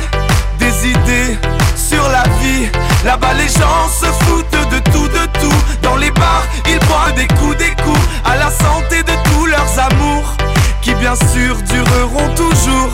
des 0.58 0.90
idées 0.90 1.38
sur 1.76 2.08
la 2.08 2.22
vie. 2.40 2.68
Là-bas, 3.04 3.34
les 3.34 3.48
gens 3.48 3.88
se 4.00 4.06
foutent 4.24 4.70
de 4.70 4.78
tout, 4.90 5.08
de 5.08 5.26
tout. 5.40 5.60
Dans 5.82 5.96
les 5.96 6.10
bars, 6.10 6.44
ils 6.66 6.78
boivent 6.86 7.14
des 7.14 7.26
coups, 7.26 7.56
des 7.58 7.74
coups. 7.82 8.00
À 8.24 8.36
la 8.36 8.50
santé 8.50 9.02
de 9.02 9.12
tous 9.30 9.46
leurs 9.46 9.78
amours, 9.78 10.36
qui 10.82 10.94
bien 10.94 11.14
sûr 11.14 11.56
dureront 11.62 12.34
toujours. 12.34 12.92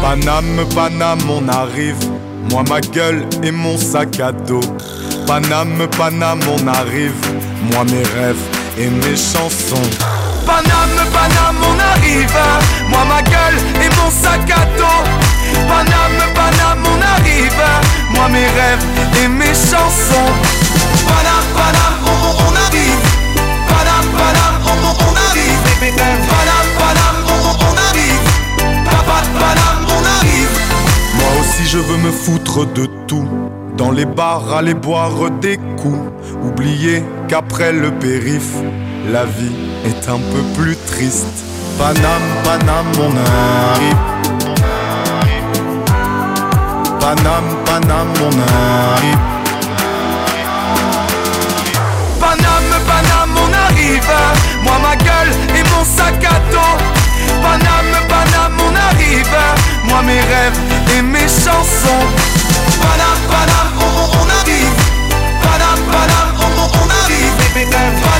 Paname, 0.00 0.64
Paname, 0.74 1.28
on 1.28 1.48
arrive. 1.48 1.96
Moi, 2.50 2.62
ma 2.68 2.80
gueule 2.80 3.26
et 3.42 3.50
mon 3.50 3.76
sac 3.78 4.20
à 4.20 4.32
dos. 4.32 4.60
Paname, 5.26 5.86
Paname, 5.96 6.40
on 6.48 6.66
arrive. 6.66 7.14
Moi, 7.72 7.84
mes 7.84 8.20
rêves 8.20 8.44
et 8.78 8.88
mes 8.88 9.16
chansons. 9.16 9.90
Moi, 12.88 13.04
ma 13.08 13.22
gueule 13.22 13.58
et 13.84 13.88
mon 13.96 14.08
sac 14.10 14.48
à 14.50 14.64
dos. 14.78 15.02
Paname, 15.66 16.22
Paname, 16.34 16.84
on 16.86 17.02
arrive. 17.02 17.62
Moi, 18.10 18.28
mes 18.28 18.46
rêves 18.46 18.84
et 19.24 19.28
mes 19.28 19.46
chansons. 19.54 20.30
Paname, 21.08 21.48
Paname, 21.56 21.98
on, 22.06 22.54
arrive. 22.66 23.02
Paname, 23.66 24.10
Paname, 24.16 24.62
on, 24.64 25.16
arrive. 25.28 25.58
Paname, 25.96 26.70
Paname, 26.78 27.24
on- 27.26 27.64
on 27.64 27.76
arrive. 27.88 28.84
Papa, 28.84 29.22
Paname, 29.40 29.86
on 29.88 30.04
arrive. 30.18 30.50
Moi 31.18 31.28
aussi 31.40 31.66
je 31.66 31.78
veux 31.78 31.96
me 31.96 32.12
foutre 32.12 32.64
de 32.72 32.86
tout. 33.08 33.28
Dans 33.76 33.90
les 33.90 34.04
bars, 34.04 34.52
aller 34.56 34.74
boire 34.74 35.30
des 35.40 35.56
coups. 35.76 36.12
Oublier 36.44 37.02
qu'après 37.28 37.72
le 37.72 37.90
périph, 37.90 38.54
la 39.10 39.24
vie 39.24 39.56
est 39.84 40.08
un 40.08 40.18
peu 40.18 40.42
plus 40.56 40.76
triste. 40.86 41.26
Paname, 41.78 42.28
Paname, 42.44 42.98
on 42.98 43.16
arrive. 43.16 44.00
Paname, 47.00 47.50
Paname, 47.66 48.14
on 48.26 48.38
arrive. 48.40 49.22
Paname, 52.20 52.76
Paname, 52.88 53.36
on 53.42 53.52
arrive. 53.52 54.12
Moi, 54.62 54.76
ma 54.82 54.96
gueule 54.96 55.32
et 55.58 55.64
mon 55.70 55.84
sac 55.84 56.24
à 56.24 56.38
dos. 56.52 56.76
Paname, 57.42 57.96
Paname, 58.08 58.56
on 58.66 58.74
arrive. 58.88 59.36
Moi, 59.88 60.02
mes 60.02 60.20
rêves 60.20 60.58
et 60.96 61.02
mes 61.02 61.28
chansons. 61.28 62.06
Paname, 62.80 63.22
Paname, 63.28 63.72
on, 63.80 63.90
on- 64.00 64.10
on 64.22 64.28
arrive. 64.40 64.76
Paname, 65.42 65.82
Paname, 65.92 66.32
on, 66.40 66.62
on- 66.62 66.72
on 66.80 66.88
arrive. 67.02 67.34
Paname, 67.54 68.13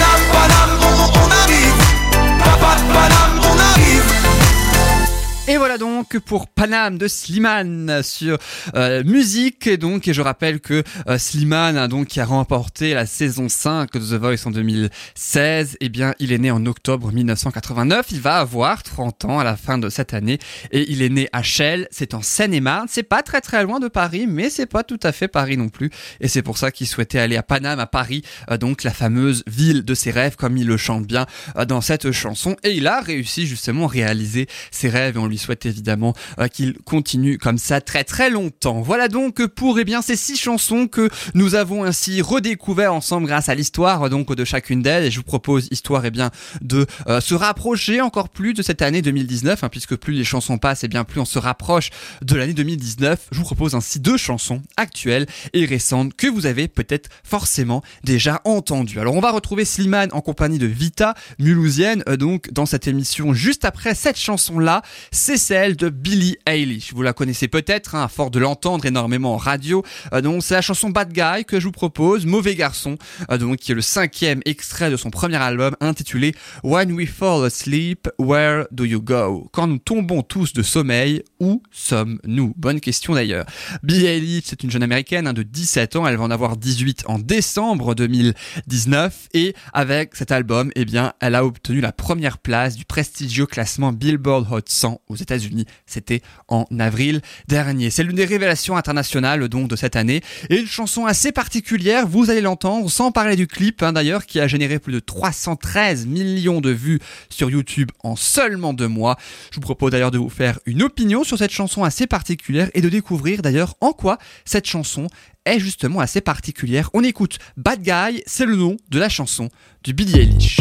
Et 5.46 5.58
voilà 5.58 5.76
donc 5.76 6.18
pour 6.20 6.48
Paname 6.48 6.96
de 6.96 7.06
Slimane 7.06 8.02
sur 8.02 8.38
euh, 8.74 9.04
musique. 9.04 9.66
Et 9.66 9.76
donc 9.76 10.08
et 10.08 10.14
je 10.14 10.22
rappelle 10.22 10.58
que 10.58 10.82
euh, 11.06 11.18
Slimane 11.18 11.76
hein, 11.76 11.86
donc 11.86 12.06
qui 12.06 12.20
a 12.20 12.24
remporté 12.24 12.94
la 12.94 13.04
saison 13.04 13.50
5 13.50 13.92
de 13.92 13.98
The 13.98 14.18
Voice 14.18 14.46
en 14.46 14.50
2016 14.50 15.76
eh 15.80 15.88
bien 15.90 16.14
il 16.18 16.32
est 16.32 16.38
né 16.38 16.50
en 16.50 16.64
octobre 16.64 17.12
1989 17.12 18.06
il 18.12 18.22
va 18.22 18.38
avoir 18.38 18.82
30 18.82 19.26
ans 19.26 19.38
à 19.38 19.44
la 19.44 19.56
fin 19.58 19.76
de 19.76 19.90
cette 19.90 20.14
année. 20.14 20.38
Et 20.72 20.90
il 20.90 21.02
est 21.02 21.10
né 21.10 21.28
à 21.34 21.42
Chelles. 21.42 21.88
C'est 21.90 22.14
en 22.14 22.22
Seine-et-Marne. 22.22 22.86
C'est 22.88 23.02
pas 23.02 23.22
très 23.22 23.42
très 23.42 23.62
loin 23.64 23.80
de 23.80 23.88
Paris 23.88 24.26
mais 24.26 24.48
c'est 24.48 24.64
pas 24.64 24.82
tout 24.82 25.00
à 25.02 25.12
fait 25.12 25.28
Paris 25.28 25.58
non 25.58 25.68
plus. 25.68 25.90
Et 26.22 26.28
c'est 26.28 26.42
pour 26.42 26.56
ça 26.56 26.70
qu'il 26.70 26.86
souhaitait 26.86 27.18
aller 27.18 27.36
à 27.36 27.42
Paname 27.42 27.80
à 27.80 27.86
Paris 27.86 28.22
euh, 28.50 28.56
donc 28.56 28.82
la 28.82 28.92
fameuse 28.92 29.42
ville 29.46 29.84
de 29.84 29.94
ses 29.94 30.10
rêves 30.10 30.36
comme 30.36 30.56
il 30.56 30.66
le 30.66 30.78
chante 30.78 31.06
bien 31.06 31.26
euh, 31.58 31.66
dans 31.66 31.82
cette 31.82 32.12
chanson. 32.12 32.56
Et 32.62 32.70
il 32.70 32.86
a 32.86 33.02
réussi 33.02 33.46
justement 33.46 33.84
à 33.84 33.88
réaliser 33.88 34.46
ses 34.70 34.88
rêves 34.88 35.16
et 35.16 35.33
souhaite 35.38 35.66
évidemment 35.66 36.14
euh, 36.38 36.48
qu'il 36.48 36.74
continue 36.84 37.38
comme 37.38 37.58
ça 37.58 37.80
très 37.80 38.04
très 38.04 38.30
longtemps. 38.30 38.80
Voilà 38.80 39.08
donc 39.08 39.44
pour 39.46 39.78
eh 39.78 39.84
bien 39.84 40.02
ces 40.02 40.16
six 40.16 40.36
chansons 40.36 40.86
que 40.86 41.08
nous 41.34 41.54
avons 41.54 41.84
ainsi 41.84 42.22
redécouvert 42.22 42.92
ensemble 42.94 43.26
grâce 43.26 43.48
à 43.48 43.54
l'histoire 43.54 44.08
donc 44.10 44.34
de 44.34 44.44
chacune 44.44 44.82
d'elles. 44.82 45.04
Et 45.04 45.10
je 45.10 45.18
vous 45.18 45.24
propose 45.24 45.68
histoire 45.70 46.04
eh 46.04 46.10
bien 46.10 46.30
de 46.60 46.86
euh, 47.06 47.20
se 47.20 47.34
rapprocher 47.34 48.00
encore 48.00 48.28
plus 48.28 48.54
de 48.54 48.62
cette 48.62 48.82
année 48.82 49.02
2019, 49.02 49.64
hein, 49.64 49.68
puisque 49.68 49.96
plus 49.96 50.14
les 50.14 50.24
chansons 50.24 50.58
passent, 50.58 50.84
et 50.84 50.88
bien 50.88 51.04
plus 51.04 51.20
on 51.20 51.24
se 51.24 51.38
rapproche 51.38 51.90
de 52.22 52.36
l'année 52.36 52.54
2019. 52.54 53.28
Je 53.30 53.38
vous 53.38 53.44
propose 53.44 53.74
ainsi 53.74 54.00
deux 54.00 54.16
chansons 54.16 54.62
actuelles 54.76 55.26
et 55.52 55.64
récentes 55.64 56.14
que 56.14 56.26
vous 56.26 56.46
avez 56.46 56.68
peut-être 56.68 57.10
forcément 57.22 57.82
déjà 58.02 58.40
entendues. 58.44 59.00
Alors 59.00 59.14
on 59.14 59.20
va 59.20 59.30
retrouver 59.30 59.64
Slimane 59.64 60.10
en 60.12 60.20
compagnie 60.20 60.58
de 60.58 60.66
Vita, 60.66 61.14
mulhousienne, 61.38 62.02
euh, 62.08 62.16
donc 62.16 62.52
dans 62.52 62.66
cette 62.66 62.86
émission 62.86 63.32
juste 63.34 63.64
après 63.64 63.94
cette 63.94 64.18
chanson-là. 64.18 64.82
C'est 65.26 65.38
celle 65.38 65.74
de 65.74 65.88
Billie 65.88 66.36
Eilish. 66.44 66.92
Vous 66.92 67.00
la 67.00 67.14
connaissez 67.14 67.48
peut-être, 67.48 67.94
hein, 67.94 68.04
à 68.04 68.08
force 68.08 68.30
de 68.30 68.40
l'entendre 68.40 68.84
énormément 68.84 69.32
en 69.32 69.36
radio. 69.38 69.82
Euh, 70.12 70.20
donc 70.20 70.42
c'est 70.42 70.52
la 70.52 70.60
chanson 70.60 70.90
Bad 70.90 71.14
Guy 71.14 71.46
que 71.46 71.58
je 71.60 71.64
vous 71.64 71.72
propose, 71.72 72.26
Mauvais 72.26 72.54
Garçon, 72.54 72.98
euh, 73.30 73.38
donc 73.38 73.56
qui 73.56 73.72
est 73.72 73.74
le 73.74 73.80
cinquième 73.80 74.42
extrait 74.44 74.90
de 74.90 74.98
son 74.98 75.08
premier 75.08 75.38
album 75.38 75.76
intitulé 75.80 76.34
When 76.62 76.92
We 76.92 77.08
Fall 77.08 77.46
Asleep, 77.46 78.06
Where 78.18 78.66
Do 78.70 78.84
You 78.84 79.00
Go? 79.00 79.48
Quand 79.50 79.66
nous 79.66 79.78
tombons 79.78 80.20
tous 80.20 80.52
de 80.52 80.62
sommeil, 80.62 81.22
où 81.40 81.62
sommes-nous? 81.70 82.52
Bonne 82.58 82.80
question 82.80 83.14
d'ailleurs. 83.14 83.46
Billie 83.82 84.04
Eilish, 84.04 84.44
c'est 84.44 84.62
une 84.62 84.70
jeune 84.70 84.82
américaine 84.82 85.26
hein, 85.26 85.32
de 85.32 85.42
17 85.42 85.96
ans, 85.96 86.06
elle 86.06 86.18
va 86.18 86.24
en 86.24 86.30
avoir 86.30 86.58
18 86.58 87.04
en 87.06 87.18
décembre 87.18 87.94
2019 87.94 89.28
et 89.32 89.54
avec 89.72 90.16
cet 90.16 90.32
album, 90.32 90.70
eh 90.76 90.84
bien, 90.84 91.14
elle 91.20 91.34
a 91.34 91.46
obtenu 91.46 91.80
la 91.80 91.92
première 91.92 92.36
place 92.36 92.76
du 92.76 92.84
prestigieux 92.84 93.46
classement 93.46 93.90
Billboard 93.90 94.52
Hot 94.52 94.60
100 94.66 95.00
aux 95.14 95.16
États-Unis. 95.16 95.64
C'était 95.86 96.20
en 96.48 96.66
avril 96.78 97.22
dernier. 97.48 97.90
C'est 97.90 98.02
l'une 98.02 98.16
des 98.16 98.24
révélations 98.24 98.76
internationales 98.76 99.48
donc 99.48 99.68
de 99.68 99.76
cette 99.76 99.96
année 99.96 100.20
et 100.50 100.58
une 100.58 100.66
chanson 100.66 101.06
assez 101.06 101.32
particulière. 101.32 102.06
Vous 102.06 102.30
allez 102.30 102.40
l'entendre 102.40 102.90
sans 102.90 103.12
parler 103.12 103.36
du 103.36 103.46
clip 103.46 103.82
hein, 103.82 103.92
d'ailleurs 103.92 104.26
qui 104.26 104.40
a 104.40 104.46
généré 104.46 104.78
plus 104.78 104.92
de 104.92 105.00
313 105.00 106.06
millions 106.06 106.60
de 106.60 106.70
vues 106.70 107.00
sur 107.30 107.50
YouTube 107.50 107.90
en 108.02 108.16
seulement 108.16 108.74
deux 108.74 108.88
mois. 108.88 109.16
Je 109.50 109.56
vous 109.56 109.62
propose 109.62 109.92
d'ailleurs 109.92 110.10
de 110.10 110.18
vous 110.18 110.28
faire 110.28 110.58
une 110.66 110.82
opinion 110.82 111.24
sur 111.24 111.38
cette 111.38 111.52
chanson 111.52 111.84
assez 111.84 112.06
particulière 112.06 112.70
et 112.74 112.80
de 112.80 112.88
découvrir 112.88 113.42
d'ailleurs 113.42 113.74
en 113.80 113.92
quoi 113.92 114.18
cette 114.44 114.66
chanson 114.66 115.06
est 115.44 115.58
justement 115.58 116.00
assez 116.00 116.20
particulière. 116.20 116.90
On 116.94 117.04
écoute 117.04 117.38
Bad 117.56 117.82
Guy, 117.82 118.22
c'est 118.26 118.46
le 118.46 118.56
nom 118.56 118.76
de 118.90 118.98
la 118.98 119.08
chanson 119.08 119.48
du 119.82 119.92
Billie 119.92 120.18
Eilish. 120.20 120.60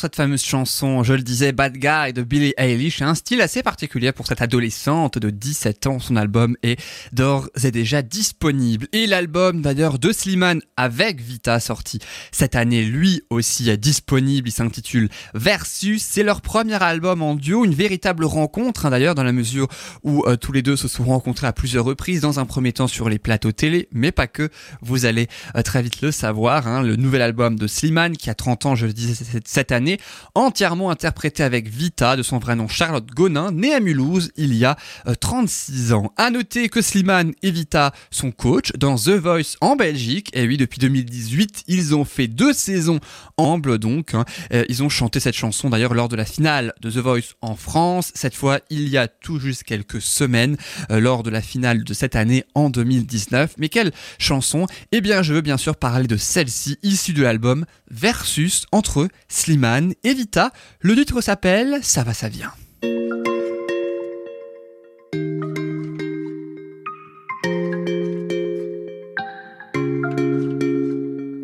Cette 0.00 0.16
fameuse 0.16 0.42
chanson, 0.42 1.02
je 1.02 1.14
le 1.14 1.22
disais, 1.22 1.52
Bad 1.52 1.76
Guy 1.76 2.12
de 2.12 2.22
Billie 2.22 2.54
Eilish, 2.56 3.02
un 3.02 3.14
style 3.14 3.40
assez 3.40 3.62
particulier 3.62 4.12
pour 4.12 4.26
cette 4.26 4.42
adolescente 4.42 5.18
de 5.18 5.30
17 5.30 5.86
ans. 5.86 5.98
Son 5.98 6.16
album 6.16 6.56
est 6.62 6.80
d'ores 7.12 7.48
et 7.62 7.70
déjà 7.70 8.02
disponible. 8.02 8.86
Et 8.92 9.06
l'album 9.06 9.62
d'ailleurs 9.62 9.98
de 9.98 10.12
Slimane 10.12 10.60
avec 10.76 11.20
Vita 11.20 11.60
sorti 11.60 11.98
cette 12.32 12.54
année, 12.54 12.84
lui 12.84 13.22
aussi 13.30 13.70
est 13.70 13.76
disponible. 13.76 14.48
Il 14.48 14.52
s'intitule 14.52 15.08
Versus. 15.34 16.02
C'est 16.02 16.22
leur 16.22 16.40
premier 16.40 16.82
album 16.82 17.22
en 17.22 17.34
duo, 17.34 17.64
une 17.64 17.74
véritable 17.74 18.24
rencontre 18.24 18.86
hein, 18.86 18.90
d'ailleurs 18.90 19.14
dans 19.14 19.24
la 19.24 19.32
mesure 19.32 19.68
où 20.02 20.24
euh, 20.26 20.36
tous 20.36 20.52
les 20.52 20.62
deux 20.62 20.76
se 20.76 20.88
sont 20.88 21.04
rencontrés 21.04 21.46
à 21.46 21.52
plusieurs 21.52 21.84
reprises, 21.84 22.20
dans 22.20 22.38
un 22.38 22.46
premier 22.46 22.72
temps 22.72 22.88
sur 22.88 23.08
les 23.08 23.18
plateaux 23.18 23.52
télé, 23.52 23.88
mais 23.92 24.12
pas 24.12 24.26
que. 24.26 24.50
Vous 24.82 25.06
allez 25.06 25.28
euh, 25.56 25.62
très 25.62 25.82
vite 25.82 26.00
le 26.02 26.10
savoir. 26.10 26.66
Hein, 26.66 26.82
le 26.82 26.96
nouvel 26.96 27.22
album 27.22 27.56
de 27.56 27.66
Slimane 27.66 28.16
qui 28.16 28.30
a 28.30 28.34
30 28.34 28.66
ans, 28.66 28.74
je 28.74 28.86
le 28.86 28.92
disais 28.92 29.24
cette 29.44 29.72
année, 29.72 29.87
entièrement 30.34 30.90
interprété 30.90 31.42
avec 31.42 31.68
Vita, 31.68 32.16
de 32.16 32.22
son 32.22 32.38
vrai 32.38 32.54
nom 32.54 32.68
Charlotte 32.68 33.06
Gonin, 33.06 33.52
née 33.52 33.74
à 33.74 33.80
Mulhouse 33.80 34.30
il 34.36 34.54
y 34.54 34.64
a 34.64 34.76
36 35.20 35.92
euh, 35.92 35.94
ans. 35.96 36.12
À 36.16 36.30
noter 36.30 36.68
que 36.68 36.82
Slimane 36.82 37.32
et 37.42 37.50
Vita 37.50 37.92
sont 38.10 38.30
coach 38.30 38.72
dans 38.76 38.96
The 38.96 39.10
Voice 39.10 39.56
en 39.60 39.76
Belgique, 39.76 40.30
et 40.34 40.46
oui, 40.46 40.56
depuis 40.56 40.78
2018, 40.78 41.64
ils 41.66 41.94
ont 41.94 42.04
fait 42.04 42.28
deux 42.28 42.52
saisons 42.52 43.00
ambles 43.36 43.78
donc. 43.78 44.14
Hein. 44.14 44.24
Euh, 44.52 44.64
ils 44.68 44.82
ont 44.82 44.88
chanté 44.88 45.20
cette 45.20 45.36
chanson 45.36 45.70
d'ailleurs 45.70 45.94
lors 45.94 46.08
de 46.08 46.16
la 46.16 46.24
finale 46.24 46.74
de 46.80 46.90
The 46.90 46.98
Voice 46.98 47.34
en 47.40 47.56
France, 47.56 48.12
cette 48.14 48.34
fois 48.34 48.60
il 48.70 48.88
y 48.88 48.98
a 48.98 49.08
tout 49.08 49.38
juste 49.38 49.64
quelques 49.64 50.02
semaines, 50.02 50.56
euh, 50.90 51.00
lors 51.00 51.22
de 51.22 51.30
la 51.30 51.42
finale 51.42 51.84
de 51.84 51.94
cette 51.94 52.16
année 52.16 52.44
en 52.54 52.70
2019. 52.70 53.54
Mais 53.58 53.68
quelle 53.68 53.92
chanson 54.18 54.66
Eh 54.92 55.00
bien, 55.00 55.22
je 55.22 55.34
veux 55.34 55.40
bien 55.40 55.56
sûr 55.56 55.76
parler 55.76 56.06
de 56.06 56.16
celle-ci, 56.16 56.78
issue 56.82 57.12
de 57.12 57.22
l'album 57.22 57.64
Versus 57.90 58.66
entre 58.70 59.08
Slimane 59.28 59.77
et 60.04 60.14
Vita. 60.14 60.50
Le 60.80 60.94
titre 60.94 61.20
s'appelle 61.20 61.80
Ça 61.82 62.02
va, 62.02 62.14
ça 62.14 62.28
vient. 62.28 62.52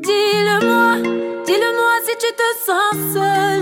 Dis-le-moi, 0.08 0.90
dis-le-moi 1.46 1.94
si 2.06 2.14
tu 2.18 2.30
te 2.40 2.48
sens 2.66 2.94
seul 3.14 3.58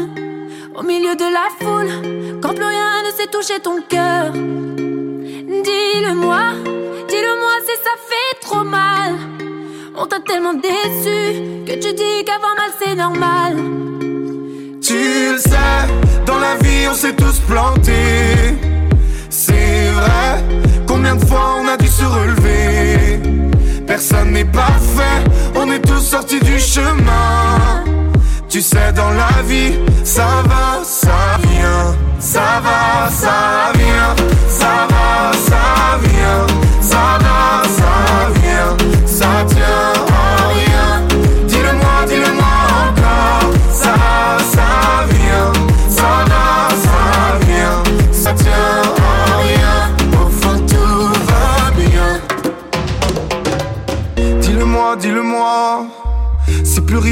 au 0.75 0.83
milieu 0.83 1.15
de 1.15 1.29
la 1.39 1.47
foule 1.61 1.93
quand 2.41 2.55
plus 2.55 2.65
rien 2.65 3.03
ne 3.07 3.11
sait 3.17 3.27
toucher 3.27 3.61
ton 3.61 3.83
cœur. 3.83 4.33
Dis-le-moi, 4.33 6.43
dis-le-moi 7.09 7.55
si 7.67 7.75
ça 7.85 7.95
fait 8.09 8.35
trop 8.41 8.65
mal. 8.65 9.13
On 9.97 10.07
t'a 10.07 10.21
tellement 10.21 10.55
déçu 10.55 11.65
que 11.67 11.75
tu 11.75 11.93
dis 11.95 12.25
qu'avoir 12.25 12.55
mal 12.57 12.71
c'est 12.81 12.95
normal. 12.95 13.57
Tu 14.93 15.33
le 15.33 15.39
sais, 15.39 15.89
dans 16.27 16.39
la 16.39 16.57
vie 16.57 16.87
on 16.87 16.93
s'est 16.93 17.15
tous 17.15 17.39
plantés. 17.49 18.59
C'est 19.31 19.91
vrai, 19.91 20.45
combien 20.87 21.17
de 21.17 21.25
fois 21.25 21.57
on 21.63 21.67
a 21.67 21.79
dû 21.79 21.87
se 21.87 22.05
relever? 22.05 23.19
Personne 23.87 24.33
n'est 24.33 24.45
parfait, 24.45 25.25
on 25.55 25.71
est 25.71 25.81
tous 25.81 26.01
sortis 26.01 26.41
du 26.41 26.59
chemin. 26.59 27.85
Tu 28.51 28.61
sais, 28.61 28.93
dans 28.95 29.13
la 29.13 29.41
vie, 29.47 29.79
ça 30.05 30.27
va, 30.45 30.85
ça 30.85 31.39
vient. 31.41 31.97
Ça 32.21 32.61
va, 32.63 33.09
ça 33.11 33.73
vient. 33.75 34.32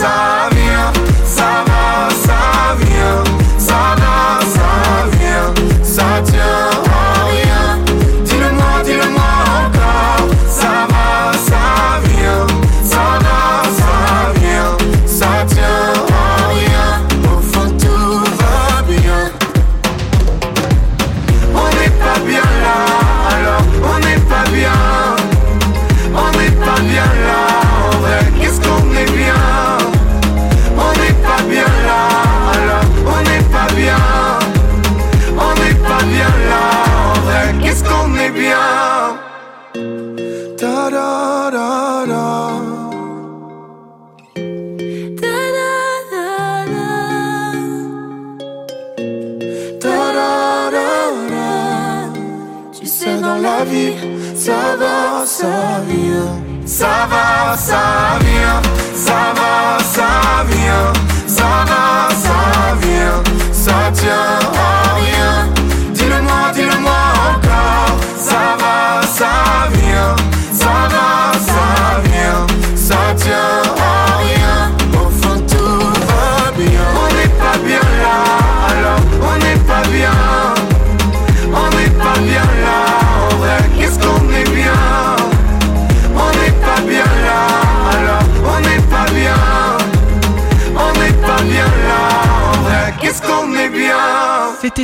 Va, 0.00 0.53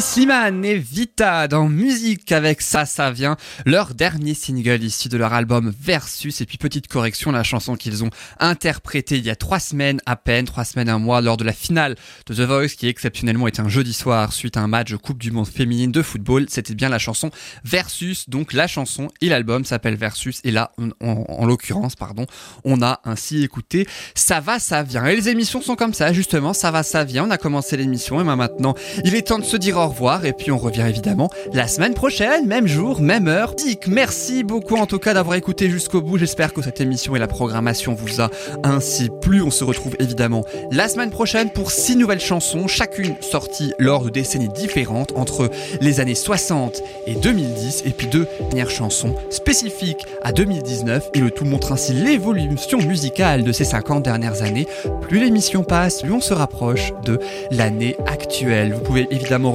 C'était 0.00 0.20
Slimane 0.20 0.64
et 0.64 0.78
Vita 0.78 1.46
dans 1.46 1.68
Musique 1.68 2.32
avec 2.32 2.62
ça, 2.62 2.86
ça 2.86 3.10
vient, 3.10 3.36
leur 3.66 3.94
dernier 3.94 4.32
single 4.34 4.82
issu 4.82 5.08
de 5.08 5.16
leur 5.18 5.34
album 5.34 5.72
Versus. 5.78 6.40
Et 6.40 6.46
puis 6.46 6.56
petite 6.56 6.88
correction, 6.88 7.32
la 7.32 7.42
chanson 7.42 7.76
qu'ils 7.76 8.02
ont 8.02 8.10
interprétée 8.38 9.18
il 9.18 9.24
y 9.24 9.30
a 9.30 9.36
trois 9.36 9.58
semaines 9.58 10.00
à 10.06 10.16
peine, 10.16 10.46
trois 10.46 10.64
semaines, 10.64 10.88
un 10.88 10.98
mois, 10.98 11.20
lors 11.20 11.36
de 11.36 11.44
la 11.44 11.52
finale 11.52 11.96
de 12.26 12.34
The 12.34 12.40
Voice, 12.40 12.76
qui 12.78 12.88
exceptionnellement 12.88 13.46
était 13.46 13.60
un 13.60 13.68
jeudi 13.68 13.92
soir 13.92 14.32
suite 14.32 14.56
à 14.56 14.60
un 14.60 14.68
match 14.68 14.94
Coupe 14.94 15.18
du 15.18 15.32
Monde 15.32 15.48
féminine 15.48 15.92
de 15.92 16.02
football. 16.02 16.46
C'était 16.48 16.74
bien 16.74 16.88
la 16.88 16.98
chanson 16.98 17.30
Versus. 17.64 18.28
Donc 18.28 18.52
la 18.52 18.66
chanson 18.66 19.08
et 19.20 19.28
l'album 19.28 19.64
s'appellent 19.64 19.96
Versus. 19.96 20.40
Et 20.44 20.50
là, 20.50 20.72
en, 20.78 21.24
en 21.28 21.46
l'occurrence, 21.46 21.96
pardon, 21.96 22.26
on 22.64 22.80
a 22.80 23.00
ainsi 23.04 23.42
écouté 23.42 23.86
Ça 24.14 24.40
va, 24.40 24.58
ça 24.60 24.82
vient. 24.82 25.04
Et 25.06 25.16
les 25.16 25.28
émissions 25.28 25.60
sont 25.60 25.76
comme 25.76 25.94
ça, 25.94 26.12
justement. 26.12 26.54
Ça 26.54 26.70
va, 26.70 26.82
ça 26.82 27.04
vient. 27.04 27.24
On 27.24 27.30
a 27.30 27.38
commencé 27.38 27.76
l'émission 27.76 28.20
et 28.20 28.24
ben 28.24 28.36
maintenant, 28.36 28.74
il 29.04 29.14
est 29.14 29.22
temps 29.22 29.38
de 29.38 29.44
se 29.44 29.56
dire 29.56 29.76
au 29.76 29.89
revoir 29.90 30.24
et 30.24 30.32
puis 30.32 30.50
on 30.50 30.58
revient 30.58 30.86
évidemment 30.88 31.30
la 31.52 31.68
semaine 31.68 31.94
prochaine, 31.94 32.46
même 32.46 32.66
jour, 32.66 33.00
même 33.00 33.28
heure. 33.28 33.54
Dick, 33.54 33.86
merci 33.86 34.42
beaucoup 34.44 34.76
en 34.76 34.86
tout 34.86 34.98
cas 34.98 35.14
d'avoir 35.14 35.36
écouté 35.36 35.68
jusqu'au 35.68 36.00
bout. 36.00 36.18
J'espère 36.18 36.52
que 36.52 36.62
cette 36.62 36.80
émission 36.80 37.14
et 37.16 37.18
la 37.18 37.26
programmation 37.26 37.94
vous 37.94 38.20
a 38.20 38.30
ainsi 38.62 39.10
plu. 39.20 39.42
On 39.42 39.50
se 39.50 39.64
retrouve 39.64 39.96
évidemment 39.98 40.44
la 40.70 40.88
semaine 40.88 41.10
prochaine 41.10 41.50
pour 41.50 41.70
six 41.70 41.96
nouvelles 41.96 42.20
chansons, 42.20 42.66
chacune 42.66 43.14
sortie 43.20 43.72
lors 43.78 44.02
de 44.02 44.10
décennies 44.10 44.48
différentes 44.48 45.12
entre 45.16 45.50
les 45.80 46.00
années 46.00 46.14
60 46.14 46.82
et 47.06 47.14
2010 47.14 47.82
et 47.84 47.90
puis 47.90 48.06
deux 48.06 48.26
dernières 48.38 48.70
chansons 48.70 49.14
spécifiques 49.30 50.06
à 50.22 50.32
2019 50.32 51.10
et 51.14 51.20
le 51.20 51.30
tout 51.30 51.44
montre 51.44 51.72
ainsi 51.72 51.92
l'évolution 51.92 52.78
musicale 52.78 53.44
de 53.44 53.52
ces 53.52 53.64
50 53.64 54.02
dernières 54.02 54.42
années. 54.42 54.66
Plus 55.02 55.20
l'émission 55.20 55.64
passe, 55.64 56.02
plus 56.02 56.12
on 56.12 56.20
se 56.20 56.34
rapproche 56.34 56.92
de 57.04 57.18
l'année 57.50 57.96
actuelle. 58.06 58.74
Vous 58.74 58.80
pouvez 58.80 59.06
évidemment 59.10 59.52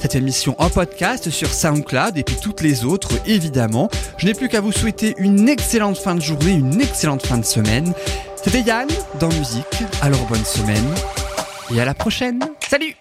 cette 0.00 0.14
émission 0.14 0.54
en 0.58 0.68
podcast 0.68 1.30
sur 1.30 1.48
SoundCloud 1.48 2.16
et 2.16 2.22
puis 2.22 2.36
toutes 2.40 2.60
les 2.60 2.84
autres 2.84 3.10
évidemment. 3.26 3.88
Je 4.18 4.26
n'ai 4.26 4.34
plus 4.34 4.48
qu'à 4.48 4.60
vous 4.60 4.72
souhaiter 4.72 5.14
une 5.18 5.48
excellente 5.48 5.96
fin 5.96 6.14
de 6.14 6.20
journée, 6.20 6.52
une 6.52 6.80
excellente 6.80 7.26
fin 7.26 7.38
de 7.38 7.44
semaine. 7.44 7.92
C'était 8.36 8.60
Yann 8.60 8.88
dans 9.20 9.28
Musique, 9.28 9.82
alors 10.02 10.24
bonne 10.26 10.44
semaine 10.44 10.84
et 11.74 11.80
à 11.80 11.84
la 11.84 11.94
prochaine. 11.94 12.40
Salut 12.68 12.94